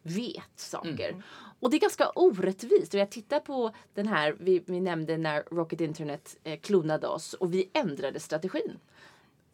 vet 0.01 0.51
saker. 0.55 1.23
Och 1.59 1.69
det 1.69 1.77
är 1.77 1.81
ganska 1.81 2.09
orättvist. 2.09 2.93
Och 2.93 2.99
jag 2.99 3.11
tittar 3.11 3.39
på 3.39 3.71
den 3.93 4.07
här, 4.07 4.35
vi, 4.39 4.63
vi 4.65 4.79
nämnde 4.79 5.17
när 5.17 5.43
Rocket 5.51 5.81
Internet 5.81 6.37
eh, 6.43 6.59
klonade 6.59 7.07
oss 7.07 7.33
och 7.33 7.53
vi 7.53 7.69
ändrade 7.73 8.19
strategin 8.19 8.79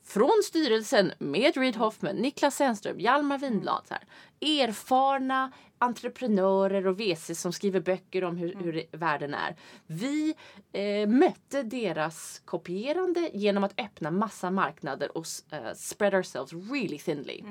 från 0.05 0.41
styrelsen 0.43 1.11
med 1.19 1.57
Reid 1.57 1.75
Hoffman, 1.75 2.15
Niklas 2.15 2.55
Zennström, 2.55 2.99
Hjalmar 2.99 3.37
Winblad. 3.37 3.81
Så 3.87 3.93
här, 3.93 4.03
erfarna 4.63 5.51
entreprenörer 5.77 6.87
och 6.87 6.99
VC 6.99 7.41
som 7.41 7.53
skriver 7.53 7.79
böcker 7.79 8.23
om 8.23 8.37
hur, 8.37 8.55
hur 8.55 8.83
världen 8.91 9.33
är. 9.33 9.55
Vi 9.87 10.35
eh, 10.71 11.07
mötte 11.07 11.63
deras 11.63 12.41
kopierande 12.45 13.29
genom 13.33 13.63
att 13.63 13.79
öppna 13.79 14.11
massa 14.11 14.51
marknader 14.51 15.17
och 15.17 15.25
eh, 15.51 15.73
spread 15.75 16.13
ourselves 16.13 16.53
really 16.71 16.97
thinly. 16.97 17.43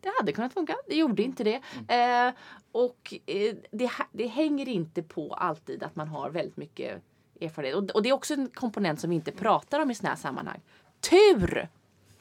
Det 0.00 0.10
hade 0.18 0.32
kunnat 0.32 0.52
funka, 0.52 0.76
det 0.86 0.96
gjorde 0.96 1.22
inte 1.22 1.44
det. 1.44 1.60
Eh, 1.94 2.34
och 2.72 3.14
eh, 3.26 3.54
det, 3.70 3.90
det 4.12 4.26
hänger 4.26 4.68
inte 4.68 5.02
på 5.02 5.34
alltid 5.34 5.82
att 5.82 5.96
man 5.96 6.08
har 6.08 6.30
väldigt 6.30 6.56
mycket 6.56 7.02
erfarenhet. 7.40 7.76
Och, 7.76 7.96
och 7.96 8.02
det 8.02 8.08
är 8.08 8.12
också 8.12 8.34
en 8.34 8.50
komponent 8.50 9.00
som 9.00 9.10
vi 9.10 9.16
inte 9.16 9.32
pratar 9.32 9.80
om 9.80 9.90
i 9.90 9.94
såna 9.94 10.08
här 10.08 10.16
sammanhang. 10.16 10.60
Tur! 11.00 11.68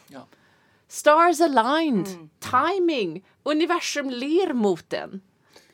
Ja. 0.07 0.27
Stars 0.87 1.41
aligned, 1.41 2.29
timing, 2.39 3.25
universum 3.43 4.09
ler 4.09 4.53
mot 4.53 4.89
den. 4.89 5.21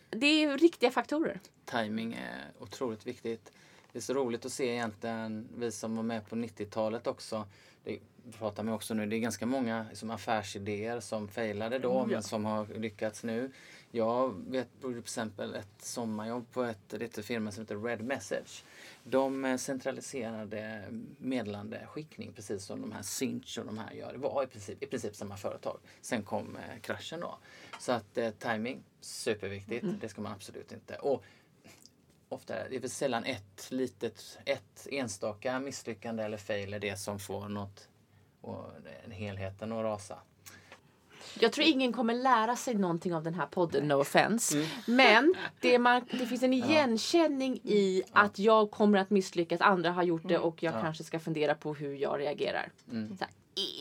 Det 0.10 0.44
är 0.44 0.58
riktiga 0.58 0.92
faktorer. 0.92 1.40
Timing 1.66 2.14
är 2.14 2.52
otroligt 2.60 3.08
viktigt. 3.08 3.52
Det 3.92 4.00
är 4.00 4.02
så 4.02 4.14
roligt 4.14 4.46
att 4.46 4.52
se 4.52 4.70
egentligen, 4.70 5.48
vi 5.58 5.72
som 5.72 5.96
var 5.96 6.04
med 6.04 6.30
på 6.30 6.36
90-talet 6.36 7.08
också. 7.08 7.48
Det 7.84 8.00
pratar 8.38 8.64
med 8.64 8.74
också 8.74 8.94
nu, 8.94 9.06
det 9.06 9.16
är 9.16 9.20
ganska 9.20 9.46
många 9.46 9.86
som 9.94 10.12
affärsidéer 10.12 11.00
som 11.00 11.28
failade 11.28 11.80
då 11.80 11.90
Oh, 11.90 11.96
ja. 11.96 12.06
men 12.06 12.24
som 12.24 12.46
har 12.46 12.66
lyckats 12.66 13.24
nu. 13.24 13.52
Jag 13.96 14.44
vet 14.48 14.82
till 14.82 15.00
exempel 15.00 15.56
ett 15.56 15.82
sommarjobb 15.82 16.52
på 16.52 16.64
ett 16.64 16.94
litet 16.94 17.26
firma 17.26 17.52
som 17.52 17.64
heter 17.64 17.78
Red 17.78 18.02
Message. 18.02 18.64
De 19.04 19.46
eh, 19.46 19.58
centraliserade 19.58 20.84
meddelandeskickning 21.18 22.34
precis 22.34 22.66
som 22.66 22.82
de 22.82 22.92
här 22.92 23.02
Sinch 23.02 23.58
och 23.60 23.66
de 23.66 23.78
här 23.78 23.92
gör. 23.92 24.14
Det 24.14 24.20
var 24.20 24.44
i 24.44 24.48
princip, 24.48 24.84
i 24.84 24.86
princip 24.86 25.16
samma 25.16 25.38
företag. 25.38 25.80
Sen 26.02 26.24
kom 26.24 26.56
eh, 26.56 26.80
kraschen 26.82 27.20
då. 27.20 27.38
Så 27.80 27.92
att 27.92 28.18
eh, 28.18 28.30
timing, 28.32 28.84
superviktigt. 29.02 29.86
Det 30.02 30.10
ska 30.10 30.22
man 30.22 30.32
absolut 30.32 30.72
inte. 30.72 30.96
Och 30.96 31.24
ofta 32.30 32.56
är 32.56 32.70
det 32.70 32.80
väl 32.80 32.90
sällan 32.90 33.24
ett 33.24 33.72
litet, 33.72 34.40
ett 34.46 34.88
enstaka 34.92 35.60
misslyckande 35.60 36.24
eller 36.24 36.38
fail 36.38 36.74
är 36.74 36.80
det 36.80 36.98
som 36.98 37.20
får 37.20 37.50
något, 37.50 37.90
och 38.42 38.66
helheten 39.12 39.72
att 39.72 39.84
rasa. 39.84 40.20
Jag 41.40 41.52
tror 41.52 41.68
ingen 41.68 41.94
kommer 41.94 42.14
lära 42.14 42.56
sig 42.56 42.74
någonting 42.76 43.16
av 43.16 43.24
den 43.24 43.34
här 43.34 43.46
podden, 43.46 43.88
no 43.88 43.94
offense. 43.94 44.68
Men 44.86 45.34
det, 45.62 45.80
man, 45.80 46.02
det 46.12 46.26
finns 46.26 46.44
en 46.44 46.54
igenkänning 46.94 47.60
i 47.64 48.04
att 48.12 48.40
jag 48.40 48.72
kommer 48.72 48.98
att 49.00 49.10
misslyckas, 49.10 49.62
andra 49.62 49.92
har 49.92 50.04
gjort 50.04 50.28
det 50.28 50.38
och 50.38 50.64
jag 50.64 50.74
Ja. 50.76 50.82
kanske 50.82 51.04
ska 51.04 51.20
fundera 51.20 51.56
på 51.56 51.74
hur 51.74 51.94
jag 51.96 52.20
reagerar. 52.20 52.72
Mm. 52.92 53.18
Så 53.18 53.26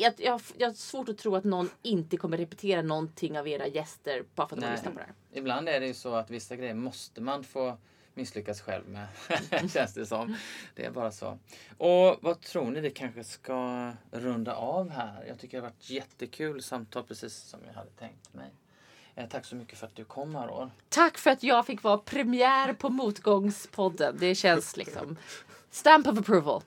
jag, 0.00 0.12
jag, 0.18 0.40
jag 0.56 0.68
har 0.68 0.74
svårt 0.74 1.08
att 1.08 1.18
tro 1.18 1.36
att 1.36 1.44
någon 1.44 1.70
inte 1.82 2.16
kommer 2.16 2.36
repetera 2.36 2.82
någonting 2.82 3.38
av 3.38 3.48
era 3.48 3.66
gäster 3.66 4.24
bara 4.34 4.48
för 4.48 4.56
att 4.56 4.62
de 4.62 4.70
lyssnar 4.70 4.92
på 4.92 4.98
det 4.98 5.04
här. 5.04 5.14
Ibland 5.32 5.68
är 5.68 5.80
det 5.80 5.86
ju 5.86 5.94
så 5.94 6.14
att 6.14 6.30
vissa 6.30 6.56
grejer 6.56 6.74
måste 6.74 7.20
man 7.20 7.44
få 7.44 7.78
misslyckas 8.14 8.60
själv 8.60 8.88
med. 8.88 9.06
Känns 9.72 9.94
det 9.94 10.06
som. 10.06 10.36
Det 10.74 10.84
är 10.84 10.90
bara 10.90 11.12
så. 11.12 11.38
Och 11.78 12.18
vad 12.20 12.40
tror 12.40 12.70
ni? 12.70 12.80
Vi 12.80 12.90
kanske 12.90 13.24
ska 13.24 13.92
runda 14.10 14.54
av 14.54 14.90
här. 14.90 15.24
Jag 15.28 15.38
tycker 15.38 15.56
det 15.56 15.62
har 15.62 15.70
varit 15.70 15.90
jättekul 15.90 16.62
samtal 16.62 17.02
precis 17.02 17.34
som 17.34 17.60
jag 17.66 17.74
hade 17.74 17.90
tänkt 17.90 18.34
mig. 18.34 18.50
Eh, 19.14 19.28
tack 19.28 19.44
så 19.44 19.56
mycket 19.56 19.78
för 19.78 19.86
att 19.86 19.96
du 19.96 20.04
kom 20.04 20.36
Aurore. 20.36 20.70
Tack 20.88 21.18
för 21.18 21.30
att 21.30 21.42
jag 21.42 21.66
fick 21.66 21.82
vara 21.82 21.98
premiär 21.98 22.72
på 22.72 22.88
Motgångspodden. 22.88 24.16
Det 24.20 24.34
känns 24.34 24.76
liksom 24.76 25.16
stamp 25.70 26.06
of 26.06 26.18
approval. 26.18 26.62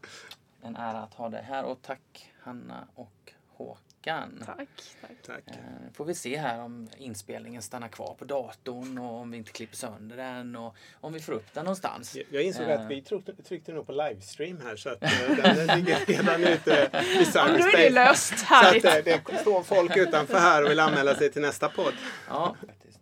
En 0.62 0.76
ära 0.76 1.00
att 1.00 1.14
ha 1.14 1.30
dig 1.30 1.44
här 1.44 1.64
och 1.64 1.82
tack 1.82 2.32
Hanna 2.40 2.88
och 2.96 3.34
Håkan. 3.48 3.85
Tack. 4.06 4.58
tack. 5.02 5.12
Tack. 5.26 5.44
Eh, 5.48 5.54
Får 5.94 6.06
vi 6.06 6.16
se 6.16 6.38
här 6.38 6.60
om 6.60 6.88
inspelningen 6.98 7.62
stannar 7.62 7.88
kvar 7.88 8.16
på 8.20 8.26
datorn 8.26 8.98
och 8.98 9.14
om 9.20 9.32
vi 9.32 9.38
inte 9.38 9.52
klipper 9.52 9.76
sönder 9.76 10.18
den 10.18 10.56
och 10.56 10.76
om 11.02 11.14
vi 11.14 11.20
får 11.20 11.34
upp 11.34 11.54
den 11.54 11.66
någonstans. 11.66 12.18
Jag 12.32 12.44
insåg 12.44 12.64
Eh. 12.70 12.82
att 12.82 12.92
vi 12.92 13.02
tryckte, 13.02 13.34
tryckte 13.44 13.72
nog 13.72 13.86
på 13.86 13.92
livestream 13.92 14.62
här 14.64 14.76
så 14.76 14.90
att 14.90 15.04
eh, 15.04 15.10
den, 15.44 15.68
ligger 15.78 16.06
redan 16.06 16.44
ute 16.44 16.72
i 16.72 17.28
Ja, 17.34 17.48
då 17.48 17.54
är 17.54 17.78
det 17.78 17.90
löst. 17.90 18.40
Så 18.40 18.46
Härligt. 18.46 18.86
att 18.86 19.08
eh, 19.08 19.20
det 19.28 19.38
står 19.42 19.64
folk 19.64 19.98
utanför 19.98 20.40
här 20.40 20.64
och 20.64 20.70
vill 20.72 20.80
anmäla 20.80 21.16
sig 21.16 21.32
till 21.32 21.42
nästa 21.42 21.70
podd. 21.70 21.94
Ja, 22.28 22.56
faktiskt. 22.68 23.00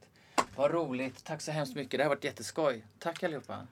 Vad 0.56 0.72
roligt. 0.72 1.24
Tack 1.24 1.42
så 1.42 1.52
hemskt 1.52 1.76
mycket. 1.76 1.98
Det 1.98 2.04
har 2.04 2.10
varit 2.10 2.24
jätteskoj. 2.24 2.86
Tack 3.00 3.24
allihopa. 3.24 3.68